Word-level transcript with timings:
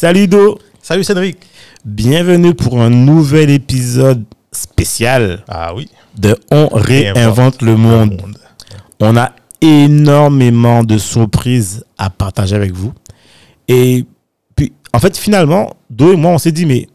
Salut 0.00 0.28
Do, 0.28 0.58
Salut 0.80 1.04
Cédric. 1.04 1.36
bienvenue 1.84 2.54
pour 2.54 2.80
un 2.80 2.88
nouvel 2.88 3.50
épisode 3.50 4.24
spécial 4.50 5.44
Ah 5.46 5.74
oui. 5.74 5.90
de 6.16 6.38
On 6.50 6.68
réinvente 6.68 7.60
le 7.60 7.76
monde. 7.76 8.22
On 8.98 9.14
a 9.18 9.32
énormément 9.60 10.84
de 10.84 10.96
surprises 10.96 11.84
à 11.98 12.08
partager 12.08 12.56
avec 12.56 12.72
vous. 12.72 12.94
Et 13.68 14.06
puis, 14.56 14.72
en 14.94 15.00
fait, 15.00 15.18
finalement, 15.18 15.76
Do 15.90 16.14
et 16.14 16.16
moi, 16.16 16.30
on 16.30 16.38
s'est 16.38 16.52
dit, 16.52 16.64
mais 16.64 16.86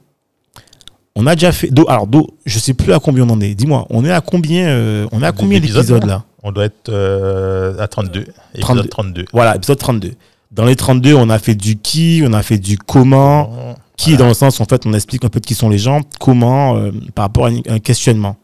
on 1.16 1.28
a 1.28 1.36
déjà 1.36 1.52
fait. 1.52 1.68
Do, 1.68 1.86
alors, 1.88 2.08
Do, 2.08 2.26
je 2.48 2.58
sais 2.58 2.74
plus 2.74 2.92
à 2.92 2.98
combien 2.98 3.26
on 3.26 3.34
en 3.34 3.40
est. 3.40 3.54
Dis-moi, 3.54 3.86
on 3.92 4.04
est 4.04 4.12
à 4.12 4.22
combien, 4.22 4.66
euh, 4.66 5.06
on 5.12 5.22
est 5.22 5.28
à 5.28 5.32
combien 5.32 5.60
d'épisodes 5.60 6.06
là? 6.06 6.24
On 6.42 6.52
doit 6.52 6.66
être 6.66 6.90
euh, 6.90 7.78
à 7.78 7.88
32. 7.88 8.26
Épisode 8.56 8.90
32. 8.90 9.26
Voilà, 9.32 9.58
épisode 9.58 9.78
32. 9.78 10.14
Dans 10.52 10.66
les 10.66 10.76
32, 10.76 11.14
on 11.16 11.30
a 11.30 11.40
fait 11.40 11.56
du 11.56 11.76
qui, 11.78 12.22
on 12.26 12.34
a 12.34 12.44
fait 12.44 12.58
du 12.58 12.78
comment. 12.78 13.76
Qui, 13.98 14.12
Voilà. 14.12 14.18
dans 14.24 14.28
le 14.30 14.34
sens, 14.34 14.60
en 14.62 14.66
fait, 14.66 14.86
on 14.86 14.94
explique 14.94 15.24
un 15.26 15.30
peu 15.30 15.40
de 15.40 15.46
qui 15.46 15.56
sont 15.56 15.70
les 15.70 15.78
gens, 15.78 16.02
comment, 16.20 16.76
euh, 16.78 16.92
par 17.14 17.26
rapport 17.26 17.46
à 17.46 17.50
un, 17.50 17.60
un 17.70 17.80
questionnement. 17.80 18.36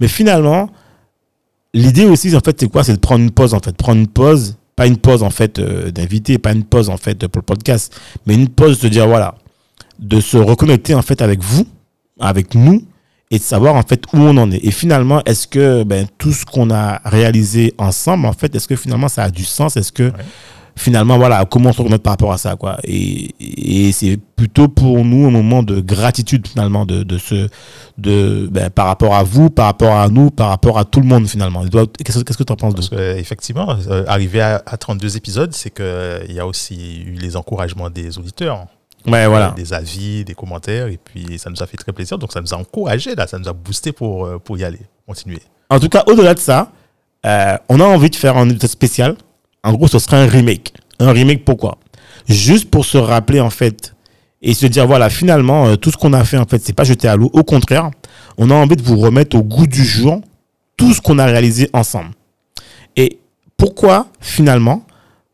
Mais 0.00 0.08
finalement, 0.08 0.68
l'idée 1.74 2.06
aussi, 2.06 2.34
en 2.36 2.40
fait, 2.40 2.56
c'est 2.58 2.68
quoi? 2.68 2.82
C'est 2.84 2.94
de 2.94 2.98
prendre 2.98 3.22
une 3.22 3.30
pause, 3.30 3.54
en 3.54 3.60
fait. 3.60 3.76
Prendre 3.76 4.00
une 4.00 4.08
pause, 4.08 4.56
pas 4.76 4.86
une 4.86 4.96
pause, 4.96 5.22
en 5.22 5.30
fait, 5.30 5.58
euh, 5.58 5.90
d'invité, 5.90 6.38
pas 6.38 6.52
une 6.52 6.64
pause, 6.64 6.88
en 6.88 6.96
fait, 6.96 7.26
pour 7.28 7.40
le 7.40 7.46
podcast, 7.46 7.98
mais 8.26 8.34
une 8.34 8.48
pause 8.48 8.80
de 8.80 8.88
dire, 8.88 9.06
voilà, 9.06 9.34
de 9.98 10.20
se 10.20 10.36
reconnecter, 10.36 10.94
en 10.94 11.02
fait, 11.02 11.22
avec 11.22 11.40
vous, 11.40 11.66
avec 12.18 12.54
nous, 12.54 12.84
et 13.30 13.38
de 13.38 13.42
savoir, 13.44 13.76
en 13.76 13.82
fait, 13.82 14.02
où 14.12 14.18
on 14.18 14.36
en 14.38 14.50
est. 14.50 14.64
Et 14.64 14.72
finalement, 14.72 15.22
est-ce 15.24 15.46
que 15.46 15.84
ben, 15.84 16.06
tout 16.18 16.32
ce 16.32 16.44
qu'on 16.44 16.70
a 16.72 17.00
réalisé 17.04 17.74
ensemble, 17.78 18.26
en 18.26 18.32
fait, 18.32 18.52
est-ce 18.56 18.66
que 18.66 18.74
finalement, 18.74 19.06
ça 19.08 19.22
a 19.22 19.30
du 19.30 19.44
sens? 19.44 19.76
Est-ce 19.76 19.92
que 19.92 20.10
finalement, 20.80 21.18
voilà, 21.18 21.44
comment 21.44 21.70
on 21.70 21.72
se 21.72 21.82
remettre 21.82 22.02
par 22.02 22.14
rapport 22.14 22.32
à 22.32 22.38
ça, 22.38 22.56
quoi. 22.56 22.78
Et, 22.84 23.34
et 23.38 23.92
c'est 23.92 24.18
plutôt 24.36 24.68
pour 24.68 25.04
nous 25.04 25.26
un 25.26 25.30
moment 25.30 25.62
de 25.62 25.80
gratitude, 25.80 26.48
finalement, 26.48 26.86
de, 26.86 27.02
de 27.02 27.18
ce, 27.18 27.48
de, 27.98 28.48
ben, 28.50 28.70
par 28.70 28.86
rapport 28.86 29.14
à 29.14 29.22
vous, 29.22 29.50
par 29.50 29.66
rapport 29.66 29.96
à 29.96 30.08
nous, 30.08 30.30
par 30.30 30.48
rapport 30.48 30.78
à 30.78 30.84
tout 30.84 31.00
le 31.00 31.06
monde, 31.06 31.28
finalement. 31.28 31.64
Qu'est-ce 32.02 32.24
que 32.24 32.42
tu 32.42 32.52
en 32.52 32.56
penses 32.56 32.74
de 32.74 32.80
Parce 32.80 32.88
que, 32.88 33.18
effectivement, 33.18 33.76
euh, 33.88 34.04
arrivé 34.08 34.40
à, 34.40 34.62
à 34.64 34.76
32 34.76 35.16
épisodes, 35.16 35.52
c'est 35.52 35.70
qu'il 35.70 36.34
y 36.34 36.40
a 36.40 36.46
aussi 36.46 37.02
eu 37.02 37.12
les 37.12 37.36
encouragements 37.36 37.90
des 37.90 38.18
auditeurs. 38.18 38.66
Ouais, 39.06 39.26
voilà. 39.26 39.52
Des 39.56 39.72
avis, 39.72 40.24
des 40.24 40.34
commentaires. 40.34 40.88
Et 40.88 40.98
puis, 41.02 41.38
ça 41.38 41.50
nous 41.50 41.62
a 41.62 41.66
fait 41.66 41.76
très 41.76 41.92
plaisir. 41.92 42.18
Donc, 42.18 42.32
ça 42.32 42.40
nous 42.40 42.52
a 42.54 42.56
encouragé, 42.56 43.14
là. 43.14 43.26
Ça 43.26 43.38
nous 43.38 43.48
a 43.48 43.52
boosté 43.52 43.92
pour, 43.92 44.24
euh, 44.24 44.38
pour 44.38 44.58
y 44.58 44.64
aller, 44.64 44.80
continuer. 45.06 45.40
En 45.68 45.78
tout 45.78 45.88
cas, 45.88 46.04
au-delà 46.06 46.34
de 46.34 46.38
ça, 46.38 46.72
euh, 47.26 47.56
on 47.68 47.80
a 47.80 47.84
envie 47.84 48.10
de 48.10 48.16
faire 48.16 48.36
un 48.36 48.48
épisode 48.48 48.70
spécial. 48.70 49.16
En 49.62 49.72
gros, 49.72 49.88
ce 49.88 49.98
serait 49.98 50.16
un 50.16 50.26
remake. 50.26 50.72
Un 50.98 51.12
remake, 51.12 51.44
pourquoi? 51.44 51.78
Juste 52.28 52.70
pour 52.70 52.84
se 52.84 52.98
rappeler, 52.98 53.40
en 53.40 53.50
fait, 53.50 53.94
et 54.42 54.54
se 54.54 54.66
dire, 54.66 54.86
voilà, 54.86 55.10
finalement, 55.10 55.66
euh, 55.66 55.76
tout 55.76 55.90
ce 55.90 55.96
qu'on 55.96 56.12
a 56.12 56.24
fait, 56.24 56.38
en 56.38 56.46
fait, 56.46 56.62
c'est 56.62 56.72
pas 56.72 56.84
jeté 56.84 57.08
à 57.08 57.16
l'eau. 57.16 57.30
Au 57.32 57.44
contraire, 57.44 57.90
on 58.38 58.50
a 58.50 58.54
envie 58.54 58.76
de 58.76 58.82
vous 58.82 58.98
remettre 58.98 59.36
au 59.36 59.42
goût 59.42 59.66
du 59.66 59.84
jour 59.84 60.20
tout 60.76 60.94
ce 60.94 61.00
qu'on 61.00 61.18
a 61.18 61.26
réalisé 61.26 61.68
ensemble. 61.72 62.10
Et 62.96 63.18
pourquoi, 63.56 64.06
finalement, 64.20 64.84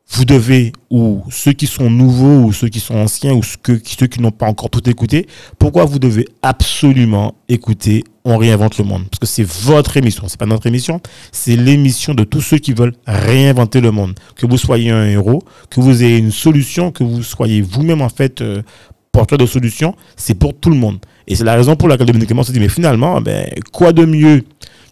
vous 0.08 0.24
devez, 0.24 0.72
ou 0.88 1.24
ceux 1.30 1.52
qui 1.52 1.66
sont 1.66 1.90
nouveaux, 1.90 2.44
ou 2.44 2.52
ceux 2.52 2.68
qui 2.68 2.78
sont 2.80 2.94
anciens, 2.94 3.32
ou 3.34 3.42
ceux, 3.42 4.06
qui 4.06 4.20
n'ont 4.20 4.30
pas 4.30 4.46
encore 4.46 4.70
tout 4.70 4.88
écouté, 4.88 5.26
pourquoi 5.58 5.84
vous 5.84 5.98
devez 5.98 6.26
absolument 6.42 7.34
écouter 7.48 8.04
On 8.24 8.36
réinvente 8.38 8.78
le 8.78 8.84
monde 8.84 9.02
Parce 9.10 9.18
que 9.18 9.26
c'est 9.26 9.42
votre 9.46 9.96
émission, 9.96 10.24
c'est 10.28 10.38
pas 10.38 10.46
notre 10.46 10.66
émission, 10.68 11.00
c'est 11.32 11.56
l'émission 11.56 12.14
de 12.14 12.22
tous 12.24 12.40
ceux 12.40 12.58
qui 12.58 12.72
veulent 12.72 12.94
réinventer 13.06 13.80
le 13.80 13.90
monde. 13.90 14.14
Que 14.36 14.46
vous 14.46 14.58
soyez 14.58 14.90
un 14.90 15.06
héros, 15.06 15.42
que 15.70 15.80
vous 15.80 16.02
ayez 16.04 16.18
une 16.18 16.30
solution, 16.32 16.92
que 16.92 17.02
vous 17.02 17.22
soyez 17.24 17.60
vous-même 17.60 18.00
en 18.00 18.08
fait 18.08 18.40
euh, 18.42 18.62
porteur 19.10 19.38
de 19.38 19.46
solution, 19.46 19.94
c'est 20.16 20.34
pour 20.34 20.54
tout 20.54 20.70
le 20.70 20.76
monde. 20.76 20.98
Et 21.26 21.34
c'est 21.34 21.44
la 21.44 21.56
raison 21.56 21.74
pour 21.74 21.88
laquelle 21.88 22.06
Dominique 22.06 22.28
Clément 22.28 22.44
se 22.44 22.52
dit, 22.52 22.60
mais 22.60 22.68
finalement, 22.68 23.20
ben, 23.20 23.48
quoi 23.72 23.92
de 23.92 24.04
mieux 24.04 24.44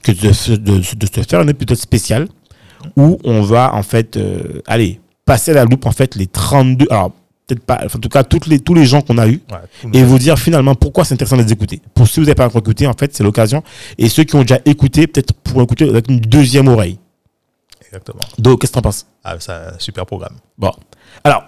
que 0.02 0.10
de, 0.12 0.32
se- 0.32 0.52
de, 0.52 0.78
de 0.78 1.06
se 1.06 1.22
faire 1.28 1.38
un 1.40 1.48
épisode 1.48 1.76
spécial 1.78 2.26
où 2.96 3.18
on 3.24 3.42
va 3.42 3.74
en 3.74 3.82
fait 3.82 4.16
euh, 4.16 4.60
aller 4.66 5.00
passer 5.24 5.50
à 5.52 5.54
la 5.54 5.64
loupe 5.64 5.86
en 5.86 5.92
fait 5.92 6.14
les 6.16 6.26
32 6.26 6.86
alors 6.90 7.10
peut-être 7.46 7.64
pas 7.64 7.80
en 7.84 7.98
tout 7.98 8.08
cas 8.08 8.24
toutes 8.24 8.46
les 8.46 8.58
tous 8.58 8.74
les 8.74 8.84
gens 8.86 9.00
qu'on 9.02 9.18
a 9.18 9.26
eu 9.28 9.40
Ouais, 9.50 9.90
et 9.92 10.02
vous 10.02 10.18
dire 10.18 10.38
finalement 10.38 10.74
pourquoi 10.74 11.04
c'est 11.04 11.14
intéressant 11.14 11.36
de 11.36 11.42
les 11.42 11.52
écouter. 11.52 11.80
Pour 11.94 12.06
ceux 12.06 12.14
qui 12.14 12.20
vous 12.20 12.26
n'avez 12.26 12.34
pas 12.34 12.46
encore 12.46 12.60
écouté 12.60 12.86
en 12.86 12.94
fait 12.94 13.14
c'est 13.14 13.22
l'occasion. 13.22 13.62
Et 13.98 14.08
ceux 14.08 14.24
qui 14.24 14.34
ont 14.36 14.42
déjà 14.42 14.60
écouté 14.64 15.06
peut-être 15.06 15.32
pour 15.34 15.60
écouter 15.62 15.88
avec 15.88 16.08
une 16.08 16.20
deuxième 16.20 16.68
oreille. 16.68 16.98
Exactement. 17.86 18.20
donc 18.38 18.60
qu'est-ce 18.60 18.72
que 18.72 18.74
t'en 18.74 18.82
penses? 18.82 19.06
Ah, 19.22 19.36
ça, 19.38 19.78
super 19.78 20.04
programme. 20.06 20.36
bon. 20.58 20.72
Alors 21.22 21.44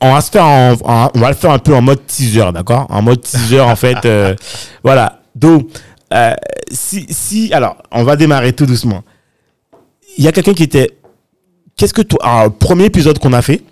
on 0.00 0.12
va 0.12 0.20
se 0.20 0.30
faire 0.30 0.44
en- 0.44 0.72
en- 0.84 1.10
on 1.14 1.18
va 1.20 1.28
le 1.28 1.36
faire 1.36 1.52
un 1.52 1.58
peu 1.60 1.74
en 1.76 1.80
mode 1.82 2.04
teaser 2.06 2.50
d'accord? 2.52 2.86
En 2.90 3.02
mode 3.02 3.20
teaser 3.22 3.60
en 3.60 3.76
fait 3.76 4.04
euh, 4.04 4.34
voilà. 4.82 5.20
Donc 5.36 5.68
euh, 6.12 6.34
si 6.70 7.06
si 7.10 7.52
alors 7.54 7.76
on 7.92 8.02
va 8.02 8.16
démarrer 8.16 8.52
tout 8.52 8.66
doucement. 8.66 9.02
Il 10.18 10.24
y 10.24 10.28
a 10.28 10.32
quelqu'un 10.32 10.54
qui 10.54 10.64
était 10.64 10.90
qu'est-ce 11.76 11.94
que 11.94 12.02
toi 12.02 12.18
alors, 12.22 12.44
le 12.44 12.50
premier 12.50 12.84
épisode 12.84 13.18
qu'on 13.18 13.32
a 13.32 13.42
fait 13.42 13.62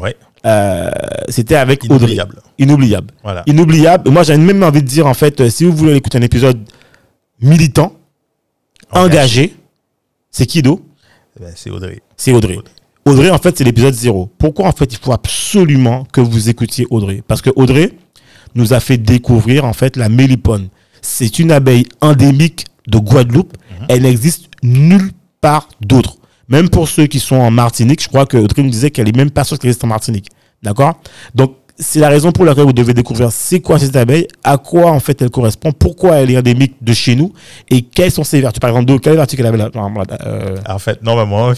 Ouais. 0.00 0.16
euh, 0.46 0.90
c'était 1.28 1.54
avec 1.56 1.84
Audrey. 1.84 1.96
Inoubliable. 1.96 2.42
Inoubliable. 2.58 3.14
Voilà. 3.22 3.42
Inoubliable. 3.46 4.10
Moi, 4.10 4.22
j'ai 4.24 4.36
même 4.36 4.62
envie 4.62 4.82
de 4.82 4.86
dire, 4.88 5.06
en 5.06 5.14
fait, 5.14 5.40
euh, 5.40 5.50
si 5.50 5.64
vous 5.64 5.72
voulez 5.72 5.94
écouter 5.96 6.18
un 6.18 6.22
épisode 6.22 6.58
militant, 7.40 7.94
engagé, 8.90 9.54
c'est 10.30 10.46
qui, 10.46 10.62
Do 10.62 10.84
Eh 11.38 11.42
ben, 11.44 11.52
c'est 11.54 11.70
Audrey. 11.70 12.00
C'est 12.16 12.32
Audrey. 12.32 12.58
Audrey, 13.06 13.30
en 13.30 13.38
fait, 13.38 13.56
c'est 13.58 13.64
l'épisode 13.64 13.94
0. 13.94 14.30
Pourquoi, 14.38 14.66
en 14.66 14.72
fait, 14.72 14.92
il 14.92 14.98
faut 14.98 15.12
absolument 15.12 16.04
que 16.12 16.20
vous 16.20 16.48
écoutiez 16.48 16.86
Audrey? 16.90 17.22
Parce 17.26 17.42
que 17.42 17.50
Audrey 17.56 17.92
nous 18.54 18.72
a 18.72 18.80
fait 18.80 18.96
découvrir, 18.98 19.64
en 19.64 19.72
fait, 19.72 19.96
la 19.96 20.08
mélipone. 20.08 20.68
C'est 21.02 21.38
une 21.38 21.52
abeille 21.52 21.86
endémique 22.00 22.64
de 22.86 22.98
Guadeloupe. 22.98 23.56
Elle 23.88 24.02
n'existe 24.02 24.46
nulle 24.62 25.10
part 25.40 25.68
d'autre. 25.82 26.16
Même 26.48 26.68
pour 26.68 26.88
ceux 26.88 27.06
qui 27.06 27.20
sont 27.20 27.36
en 27.36 27.50
Martinique, 27.50 28.02
je 28.02 28.08
crois 28.08 28.26
que 28.26 28.36
Audrey 28.36 28.62
nous 28.62 28.70
disait 28.70 28.90
qu'elle 28.90 29.08
est 29.08 29.16
même 29.16 29.30
pas 29.30 29.44
sûre 29.44 29.58
qu'elle 29.58 29.68
existe 29.70 29.84
en 29.84 29.88
Martinique. 29.88 30.28
D'accord? 30.62 30.94
Donc, 31.34 31.56
c'est 31.76 31.98
la 31.98 32.08
raison 32.08 32.30
pour 32.30 32.44
laquelle 32.44 32.64
vous 32.64 32.72
devez 32.72 32.94
découvrir 32.94 33.32
c'est 33.32 33.60
quoi 33.60 33.78
cette 33.78 33.96
abeille, 33.96 34.28
à 34.44 34.58
quoi 34.58 34.92
en 34.92 35.00
fait 35.00 35.20
elle 35.22 35.30
correspond, 35.30 35.72
pourquoi 35.72 36.16
elle 36.16 36.30
est 36.30 36.38
endémique 36.38 36.76
de 36.80 36.92
chez 36.92 37.16
nous 37.16 37.32
et 37.68 37.82
quelles 37.82 38.12
sont 38.12 38.22
ses 38.22 38.40
vertus. 38.40 38.60
Par 38.60 38.70
exemple, 38.70 39.00
quelle 39.00 39.16
vertu 39.16 39.36
qu'elle 39.36 39.46
avait 39.46 39.58
là? 39.58 39.70
Euh, 40.24 40.56
En 40.68 40.78
fait, 40.78 41.02
normalement, 41.02 41.52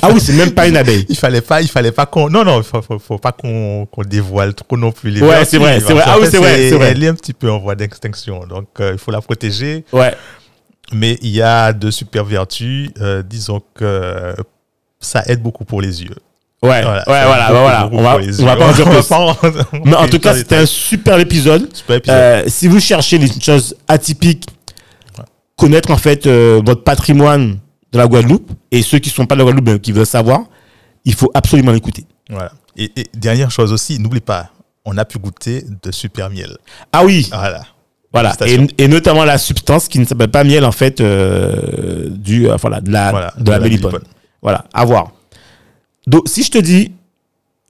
Ah 0.00 0.08
oui, 0.12 0.20
c'est 0.20 0.32
même 0.32 0.52
pas 0.52 0.66
une 0.66 0.76
abeille. 0.78 1.04
il 1.08 1.16
fallait 1.16 1.42
pas, 1.42 1.60
il 1.60 1.68
fallait 1.68 1.92
pas 1.92 2.06
qu'on, 2.06 2.30
non, 2.30 2.42
non, 2.44 2.62
faut, 2.62 2.80
faut, 2.80 2.98
faut 2.98 3.18
pas 3.18 3.32
qu'on, 3.32 3.86
dévoile 4.06 4.54
trop 4.54 4.78
non 4.78 4.92
plus 4.92 5.10
les 5.10 5.20
Ouais, 5.20 5.28
vertus, 5.28 5.48
c'est 5.48 5.58
vrai, 5.58 5.80
c'est 5.80 5.92
vrai. 5.92 6.02
Ah 6.06 6.16
oui, 6.18 6.26
c'est 6.30 6.38
vrai, 6.38 6.70
c'est 6.70 6.76
vrai. 6.76 6.92
Elle 6.92 7.04
est 7.04 7.08
un 7.08 7.14
petit 7.14 7.34
peu 7.34 7.50
en 7.50 7.58
voie 7.58 7.74
d'extinction, 7.74 8.46
donc 8.48 8.68
euh, 8.80 8.92
il 8.94 8.98
faut 8.98 9.10
la 9.10 9.20
protéger. 9.20 9.84
Ouais. 9.92 10.14
Mais 10.92 11.18
il 11.22 11.30
y 11.30 11.42
a 11.42 11.72
de 11.72 11.90
super 11.90 12.24
vertus, 12.24 12.90
euh, 13.00 13.22
disons 13.22 13.62
que 13.74 14.34
ça 14.98 15.22
aide 15.26 15.42
beaucoup 15.42 15.64
pour 15.64 15.80
les 15.80 16.02
yeux. 16.02 16.16
Ouais, 16.62 16.82
Voilà, 16.82 16.98
ouais, 17.08 17.24
voilà, 17.24 17.46
beaucoup, 17.48 17.56
voilà. 17.62 17.82
beaucoup 17.84 17.96
On 17.96 18.44
va, 18.44 18.54
on 18.54 18.58
pas 18.58 18.66
en 18.66 18.72
dire 18.72 18.84
plus. 18.90 19.80
Mais 19.84 19.94
en 19.94 20.06
tout 20.08 20.18
cas, 20.18 20.34
c'était 20.34 20.56
un 20.56 20.66
super 20.66 21.18
épisode. 21.18 21.74
super 21.74 21.96
épisode. 21.96 22.16
Euh, 22.16 22.44
si 22.48 22.68
vous 22.68 22.80
cherchez 22.80 23.18
des 23.18 23.28
choses 23.40 23.76
atypiques, 23.88 24.46
connaître 25.56 25.90
en 25.90 25.96
fait 25.96 26.26
euh, 26.26 26.60
votre 26.64 26.84
patrimoine 26.84 27.58
de 27.92 27.98
la 27.98 28.06
Guadeloupe 28.06 28.50
et 28.70 28.82
ceux 28.82 28.98
qui 28.98 29.08
sont 29.08 29.24
pas 29.24 29.36
de 29.36 29.40
la 29.40 29.44
Guadeloupe 29.44 29.66
mais 29.68 29.78
qui 29.80 29.92
veulent 29.92 30.04
savoir, 30.04 30.40
il 31.06 31.14
faut 31.14 31.30
absolument 31.32 31.72
l'écouter. 31.72 32.04
Voilà. 32.28 32.52
Et, 32.76 32.92
et 32.94 33.06
dernière 33.14 33.50
chose 33.50 33.72
aussi, 33.72 33.98
n'oublie 33.98 34.20
pas, 34.20 34.50
on 34.84 34.98
a 34.98 35.04
pu 35.06 35.18
goûter 35.18 35.64
de 35.82 35.90
super 35.90 36.28
miel. 36.28 36.56
Ah 36.92 37.04
oui, 37.04 37.26
Voilà. 37.32 37.62
Voilà. 38.12 38.34
Et, 38.78 38.88
notamment 38.88 39.24
la 39.24 39.38
substance 39.38 39.86
qui 39.88 39.98
ne 39.98 40.04
s'appelle 40.04 40.30
pas 40.30 40.42
miel 40.44 40.64
en 40.64 40.72
fait 40.72 41.00
euh, 41.00 42.08
du 42.10 42.48
euh, 42.48 42.56
voilà 42.56 42.80
de 42.80 42.90
la 42.90 43.10
Voilà, 43.10 43.34
de, 43.38 43.50
la, 43.50 43.58
mélipone. 43.60 44.00
Voilà, 44.42 44.64
à 44.72 44.84
voir. 44.84 45.12
Donc 46.06 46.24
si 46.26 46.42
je 46.42 46.50
te 46.50 46.58
dis 46.58 46.92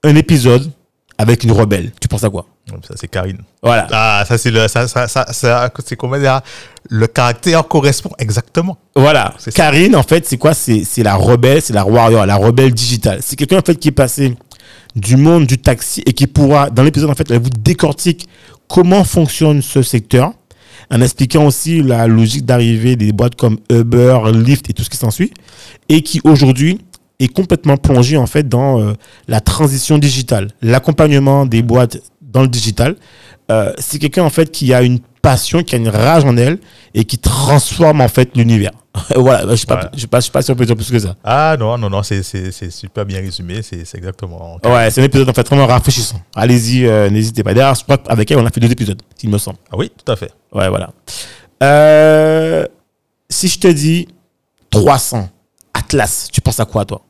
un 0.03 0.15
épisode 0.15 0.71
avec 1.17 1.43
une 1.43 1.51
rebelle, 1.51 1.91
tu 1.99 2.07
penses 2.07 2.23
à 2.23 2.29
quoi? 2.29 2.47
Ça, 2.87 2.93
c'est 2.95 3.07
Karine. 3.07 3.39
Voilà. 3.61 3.87
Ah, 3.91 4.23
ça, 4.27 4.37
c'est 4.37 4.49
le, 4.49 4.67
ça, 4.67 4.87
ça, 4.87 5.07
ça, 5.07 5.25
ça- 5.31 5.71
c'est 5.85 5.95
comment 5.95 6.17
dire, 6.17 6.41
le 6.89 7.05
caractère 7.07 7.67
correspond 7.67 8.11
exactement. 8.17 8.77
Voilà. 8.95 9.33
Karine, 9.53 9.95
en 9.95 10.03
fait, 10.03 10.25
c'est 10.25 10.37
quoi? 10.37 10.53
C'est 10.53 10.83
c'est 10.83 11.03
la 11.03 11.15
rebelle, 11.15 11.61
c'est 11.61 11.73
la 11.73 11.85
warrior, 11.85 12.25
la 12.25 12.37
rebelle 12.37 12.73
digitale. 12.73 13.19
C'est 13.21 13.35
quelqu'un, 13.35 13.59
en 13.59 13.61
fait, 13.61 13.75
qui 13.75 13.89
est 13.89 13.93
passé 13.93 14.35
du 14.95 15.15
monde 15.15 15.45
du 15.45 15.57
taxi 15.57 16.01
et 16.05 16.13
qui 16.13 16.27
pourra, 16.27 16.69
dans 16.69 16.83
l'épisode, 16.83 17.09
en 17.09 17.15
fait, 17.15 17.29
elle 17.29 17.41
vous 17.41 17.49
décortique 17.49 18.27
comment 18.71 19.03
fonctionne 19.03 19.61
ce 19.61 19.81
secteur 19.81 20.33
en 20.89 21.01
expliquant 21.01 21.45
aussi 21.45 21.81
la 21.81 22.07
logique 22.07 22.45
d'arrivée 22.45 22.95
des 22.95 23.11
boîtes 23.11 23.35
comme 23.35 23.57
Uber, 23.69 24.19
Lyft 24.33 24.69
et 24.69 24.73
tout 24.73 24.83
ce 24.83 24.89
qui 24.89 24.97
s'ensuit, 24.97 25.31
et 25.89 26.01
qui 26.01 26.21
aujourd'hui 26.23 26.79
est 27.19 27.27
complètement 27.27 27.77
plongé 27.77 28.17
en 28.17 28.25
fait 28.25 28.47
dans 28.47 28.79
euh, 28.79 28.93
la 29.27 29.41
transition 29.41 29.97
digitale, 29.97 30.49
l'accompagnement 30.61 31.45
des 31.45 31.61
boîtes 31.61 31.97
dans 32.21 32.41
le 32.41 32.47
digital. 32.47 32.95
Euh, 33.51 33.73
c'est 33.77 33.99
quelqu'un 33.99 34.23
en 34.23 34.29
fait 34.29 34.51
qui 34.51 34.73
a 34.73 34.81
une 34.81 34.99
passion, 35.21 35.63
qui 35.63 35.75
a 35.75 35.77
une 35.77 35.89
rage 35.89 36.23
en 36.25 36.35
elle 36.37 36.59
et 36.93 37.05
qui 37.05 37.17
transforme 37.17 38.01
en 38.01 38.07
fait 38.07 38.35
l'univers. 38.35 38.71
voilà, 39.15 39.41
je 39.43 39.51
ne 39.51 39.55
sais, 39.55 39.65
pas- 39.65 39.75
Ouais. 39.75 39.89
je 39.95 40.01
sais 40.01 40.07
pas, 40.07 40.19
je 40.19 40.25
sais 40.25 40.31
pas 40.31 40.41
si 40.41 40.51
on 40.51 40.55
peut 40.55 40.65
dire 40.65 40.75
plus 40.75 40.91
que 40.91 40.99
ça. 40.99 41.15
Ah 41.23 41.55
non, 41.57 41.77
non, 41.77 41.89
non, 41.89 42.03
c'est- 42.03 42.21
super 42.71 43.05
bien 43.05 43.19
résumé. 43.21 43.61
C'est 43.61 43.85
c'est 43.85 43.97
exactement. 43.97 44.57
Ouais, 44.65 44.91
c'est 44.91 44.99
un 45.01 45.05
épisode 45.05 45.29
en 45.29 45.33
fait 45.33 45.47
vraiment 45.47 45.65
rafraîchissant. 45.67 46.19
Allez-y, 46.35 46.85
euh, 46.85 47.09
n'hésitez 47.09 47.43
pas. 47.43 47.53
D'ailleurs, 47.53 47.75
je 47.75 47.83
crois 47.83 47.97
qu'avec 47.97 48.29
elle, 48.31 48.39
on 48.39 48.45
a 48.45 48.49
fait 48.49 48.59
deux 48.59 48.71
épisodes, 48.71 49.01
il 49.23 49.29
me 49.29 49.37
semble. 49.37 49.57
Ah 49.71 49.75
oui, 49.77 49.91
tout 50.03 50.11
à 50.11 50.15
fait. 50.17 50.31
Ouais, 50.51 50.67
voilà. 50.67 50.89
Euh, 51.63 52.65
si 53.29 53.47
je 53.47 53.59
te 53.59 53.67
dis 53.67 54.07
300, 54.71 55.29
Atlas, 55.73 56.27
tu 56.31 56.41
penses 56.41 56.59
à 56.59 56.65
quoi, 56.65 56.83
toi? 56.85 57.01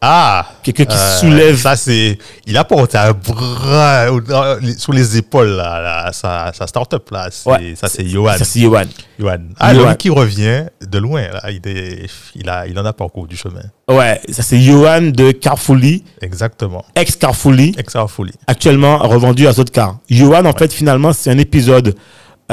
Ah 0.00 0.46
Quelqu'un 0.62 0.84
qui 0.84 0.94
euh, 0.94 1.16
soulève. 1.18 1.56
Ça, 1.56 1.74
c'est. 1.74 2.18
Il 2.46 2.56
a 2.56 2.64
porté 2.64 2.98
un 2.98 3.12
bras 3.12 4.06
dans- 4.20 4.58
les- 4.60 4.76
sur 4.78 4.92
les 4.92 5.16
épaules, 5.16 5.48
là, 5.48 5.80
là, 5.80 6.12
sa, 6.12 6.52
sa 6.52 6.66
start-up, 6.66 7.10
là. 7.10 7.28
Ouais. 7.46 7.74
Ça, 7.76 7.88
c'est 7.88 8.06
Johan. 8.06 8.36
Ça, 8.36 8.44
c'est 8.44 8.60
Johan. 8.60 8.82
Johan. 9.18 9.38
Ah, 9.58 9.72
l'homme 9.72 9.96
qui 9.96 10.10
revient 10.10 10.66
de 10.86 10.98
loin, 10.98 11.22
là. 11.22 11.50
Il, 11.50 11.66
est- 11.66 12.06
il, 12.34 12.48
a, 12.48 12.66
il 12.66 12.78
en 12.78 12.84
a 12.84 12.92
parcouru 12.92 13.26
du 13.26 13.36
chemin. 13.36 13.62
Ouais, 13.88 14.20
ça, 14.30 14.42
c'est 14.42 14.60
Johan 14.60 15.00
de 15.12 15.30
Carfully, 15.32 16.04
Exactement. 16.20 16.84
ex-Carfully, 16.94 17.74
Extra 17.78 18.06
folie. 18.06 18.32
actuellement 18.46 18.98
revendu 18.98 19.46
à 19.46 19.52
Zotcar. 19.52 19.98
Johan, 20.10 20.44
en 20.44 20.52
fait, 20.52 20.72
finalement, 20.72 21.12
c'est 21.14 21.30
un 21.30 21.38
épisode 21.38 21.94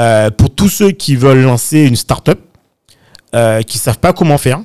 euh, 0.00 0.30
pour 0.30 0.52
tous 0.54 0.68
ceux 0.68 0.90
qui 0.92 1.14
veulent 1.14 1.42
lancer 1.42 1.80
une 1.82 1.96
start-up, 1.96 2.40
euh, 3.34 3.62
qui 3.62 3.78
savent 3.78 3.98
pas 3.98 4.12
comment 4.12 4.38
faire. 4.38 4.60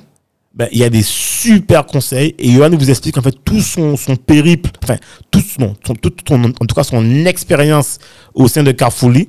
Ben, 0.52 0.68
il 0.72 0.78
y 0.78 0.84
a 0.84 0.90
des 0.90 1.02
super 1.04 1.86
conseils 1.86 2.34
et 2.38 2.50
Johan 2.50 2.70
vous 2.70 2.90
explique 2.90 3.16
en 3.16 3.22
fait 3.22 3.36
tout 3.44 3.60
son, 3.60 3.96
son 3.96 4.16
périple, 4.16 4.70
enfin 4.82 4.96
tout 5.30 5.40
son, 5.42 5.74
tout 5.74 5.94
son- 6.26 6.42
en 6.60 6.66
tout 6.66 6.74
cas 6.74 6.82
son 6.82 7.24
expérience 7.24 7.98
au 8.34 8.48
sein 8.48 8.64
de 8.64 8.72
Carfully 8.72 9.28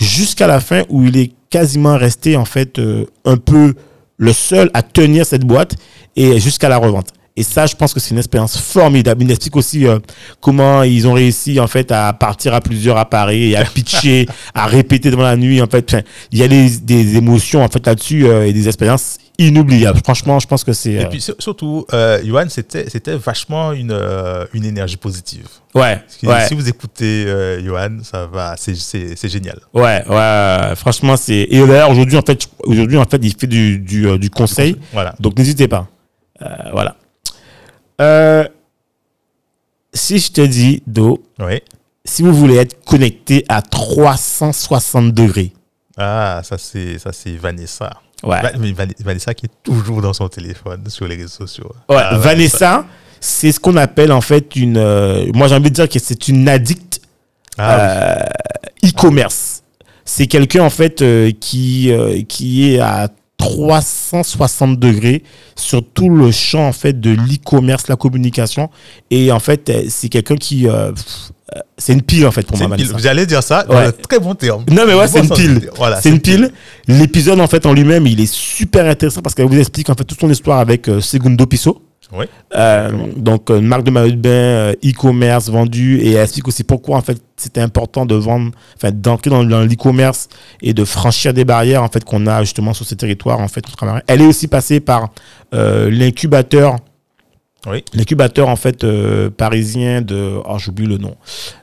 jusqu'à 0.00 0.46
la 0.46 0.60
fin 0.60 0.82
où 0.88 1.04
il 1.04 1.18
est 1.18 1.32
quasiment 1.50 1.98
resté 1.98 2.36
en 2.36 2.46
fait 2.46 2.78
euh, 2.78 3.04
un 3.26 3.36
peu 3.36 3.74
le 4.16 4.32
seul 4.32 4.70
à 4.72 4.82
tenir 4.82 5.26
cette 5.26 5.44
boîte 5.44 5.74
et 6.16 6.40
jusqu'à 6.40 6.70
la 6.70 6.78
revente. 6.78 7.08
Et 7.36 7.42
ça, 7.42 7.66
je 7.66 7.74
pense 7.74 7.92
que 7.92 7.98
c'est 7.98 8.12
une 8.12 8.18
expérience 8.18 8.56
formidable. 8.56 9.24
Il 9.24 9.30
explique 9.32 9.56
aussi 9.56 9.86
euh, 9.88 9.98
comment 10.40 10.84
ils 10.84 11.06
ont 11.08 11.12
réussi 11.14 11.58
en 11.58 11.66
fait 11.66 11.90
à 11.90 12.12
partir 12.12 12.54
à 12.54 12.60
plusieurs 12.60 12.96
à 12.96 13.10
Paris, 13.10 13.50
et 13.50 13.56
à 13.56 13.64
pitcher, 13.74 14.26
à 14.54 14.66
répéter 14.66 15.10
devant 15.10 15.24
la 15.24 15.36
nuit. 15.36 15.60
En 15.60 15.66
fait, 15.66 15.84
Enfin, 15.92 16.02
il 16.30 16.38
y 16.38 16.42
a 16.44 16.48
des, 16.48 16.70
des 16.78 17.16
émotions 17.16 17.62
en 17.64 17.68
fait 17.68 17.84
là-dessus 17.84 18.26
euh, 18.26 18.46
et 18.46 18.52
des 18.52 18.68
expériences 18.68 19.18
inoubliables. 19.38 20.00
Franchement, 20.04 20.38
je 20.38 20.46
pense 20.46 20.62
que 20.64 20.72
c'est 20.72 20.92
Et 20.92 21.04
euh, 21.04 21.08
puis 21.08 21.20
sur- 21.20 21.34
surtout, 21.38 21.86
euh, 21.92 22.20
Johan, 22.24 22.46
c'était 22.48 22.88
c'était 22.88 23.16
vachement 23.16 23.72
une, 23.72 23.90
euh, 23.90 24.46
une 24.52 24.64
énergie 24.64 24.96
positive. 24.96 25.48
ouais, 25.74 25.96
Parce 25.96 26.16
que 26.16 26.26
ouais. 26.26 26.46
Si 26.48 26.54
vous 26.54 26.68
écoutez 26.68 27.24
euh, 27.26 27.62
Johan, 27.64 27.98
ça 28.02 28.26
va, 28.26 28.54
c'est- 28.56 28.74
c'est 28.76 29.16
c'est 29.16 29.28
génial. 29.28 29.58
Ouais, 29.72 30.04
ouais, 30.08 30.76
franchement, 30.76 31.16
c'est. 31.16 31.46
Et 31.50 31.58
d'ailleurs, 31.66 31.90
aujourd'hui, 31.90 32.16
en 32.16 32.22
fait, 32.22 32.48
aujourd'hui, 32.64 32.96
en 32.98 33.04
fait, 33.04 33.18
il 33.22 33.34
fait 33.36 33.46
du, 33.48 33.78
du, 33.78 34.06
euh, 34.06 34.18
du 34.18 34.30
conseil. 34.30 34.76
Voilà. 34.92 35.14
Donc, 35.18 35.36
n'hésitez 35.36 35.68
pas. 35.68 35.88
Euh, 36.42 36.46
voilà. 36.72 36.96
Euh, 38.00 38.46
si 39.92 40.18
je 40.18 40.32
te 40.32 40.40
dis, 40.40 40.82
Do, 40.86 41.22
Oui. 41.38 41.60
si 42.04 42.22
vous 42.22 42.34
voulez 42.34 42.56
être 42.56 42.84
connecté 42.84 43.44
à 43.48 43.62
360 43.62 45.12
degrés, 45.12 45.52
Ah, 45.96 46.40
ça 46.42 46.58
c'est 46.58 46.98
ça 46.98 47.12
c'est 47.12 47.36
Vanessa. 47.36 47.90
Ouais. 48.24 48.40
Mais 48.58 48.72
Vanessa 49.04 49.34
qui 49.34 49.46
est 49.46 49.52
toujours 49.62 50.00
dans 50.02 50.12
son 50.12 50.28
téléphone 50.28 50.84
sur 50.88 51.06
les 51.06 51.16
réseaux 51.16 51.28
sociaux. 51.46 51.70
Ouais, 51.88 51.96
Ah, 51.98 52.16
Vanessa, 52.18 52.84
c'est 53.20 53.52
ce 53.52 53.60
qu'on 53.60 53.76
appelle 53.76 54.12
en 54.12 54.20
fait 54.20 54.56
une. 54.56 54.76
euh, 54.76 55.26
moi, 55.34 55.48
j'ai 55.48 55.54
envie 55.54 55.70
de 55.70 55.74
dire 55.74 55.88
que 55.88 55.98
c'est 55.98 56.28
une 56.28 56.48
addict 56.48 57.00
Ah, 57.58 57.78
euh, 57.80 58.24
e-commerce. 58.84 59.62
C'est 60.04 60.26
quelqu'un 60.26 60.62
en 60.64 60.70
fait 60.70 61.00
euh, 61.02 61.30
qui 61.40 61.90
qui 62.28 62.74
est 62.74 62.80
à 62.80 63.08
360 63.48 64.78
degrés 64.78 65.22
sur 65.56 65.82
tout 65.84 66.08
le 66.08 66.30
champ 66.30 66.66
en 66.68 66.72
fait 66.72 67.00
de 67.00 67.10
l'e-commerce, 67.10 67.88
la 67.88 67.96
communication 67.96 68.70
et 69.10 69.30
en 69.32 69.40
fait 69.40 69.68
euh, 69.68 69.84
c'est 69.88 70.08
quelqu'un 70.08 70.36
qui 70.36 70.66
euh, 70.68 70.90
euh, 71.54 71.58
c'est 71.76 71.92
une 71.92 72.02
pile 72.02 72.26
en 72.26 72.30
fait 72.32 72.46
pour 72.46 72.56
moi. 72.58 72.68
Vous 72.94 73.06
allez 73.06 73.26
dire 73.26 73.42
ça 73.42 73.62
dans 73.64 73.76
Ouais. 73.76 73.92
très 73.92 74.18
bon 74.18 74.34
terme. 74.34 74.64
Non 74.70 74.84
mais 74.86 74.94
ouais 74.94 75.06
c'est 75.08 75.20
une 75.20 75.28
pile. 75.30 75.70
Voilà, 75.76 76.00
c'est 76.00 76.08
une 76.08 76.20
pile. 76.20 76.50
L'épisode 76.88 77.40
en 77.40 77.46
fait 77.46 77.66
en 77.66 77.72
lui-même 77.72 78.06
il 78.06 78.20
est 78.20 78.32
super 78.32 78.86
intéressant 78.86 79.20
parce 79.22 79.34
qu'elle 79.34 79.46
vous 79.46 79.58
explique 79.58 79.90
en 79.90 79.94
fait 79.94 80.04
toute 80.04 80.20
son 80.20 80.30
histoire 80.30 80.58
avec 80.58 80.88
euh, 80.88 81.00
Segundo 81.00 81.46
Piso. 81.46 81.82
Oui. 82.12 82.26
Euh, 82.54 82.90
donc, 83.16 83.50
euh, 83.50 83.58
une 83.58 83.66
marque 83.66 83.84
de 83.84 83.90
maillot 83.90 84.10
de 84.12 84.16
bain, 84.16 84.28
euh, 84.30 84.72
e-commerce 84.84 85.48
vendu, 85.48 85.98
et 85.98 86.12
elle 86.12 86.22
explique 86.22 86.48
aussi 86.48 86.64
pourquoi 86.64 86.96
en 86.96 87.00
fait 87.00 87.20
c'était 87.36 87.60
important 87.60 88.06
de 88.06 88.14
vendre, 88.14 88.52
enfin 88.76 88.90
d'entrer 88.92 89.30
dans, 89.30 89.44
dans 89.44 89.62
l'e-commerce 89.62 90.28
et 90.62 90.72
de 90.74 90.84
franchir 90.84 91.34
des 91.34 91.44
barrières 91.44 91.82
en 91.82 91.88
fait 91.88 92.04
qu'on 92.04 92.26
a 92.26 92.42
justement 92.42 92.74
sur 92.74 92.86
ces 92.86 92.96
territoires 92.96 93.40
en 93.40 93.48
fait. 93.48 93.64
Elle 94.06 94.22
est 94.22 94.26
aussi 94.26 94.48
passée 94.48 94.80
par 94.80 95.10
euh, 95.54 95.90
l'incubateur, 95.90 96.76
Oui. 97.66 97.82
l'incubateur 97.94 98.48
en 98.48 98.56
fait 98.56 98.84
euh, 98.84 99.30
parisien 99.30 100.02
de, 100.02 100.38
oh 100.44 100.58
j'oublie 100.58 100.86
le 100.86 100.98
nom, 100.98 101.14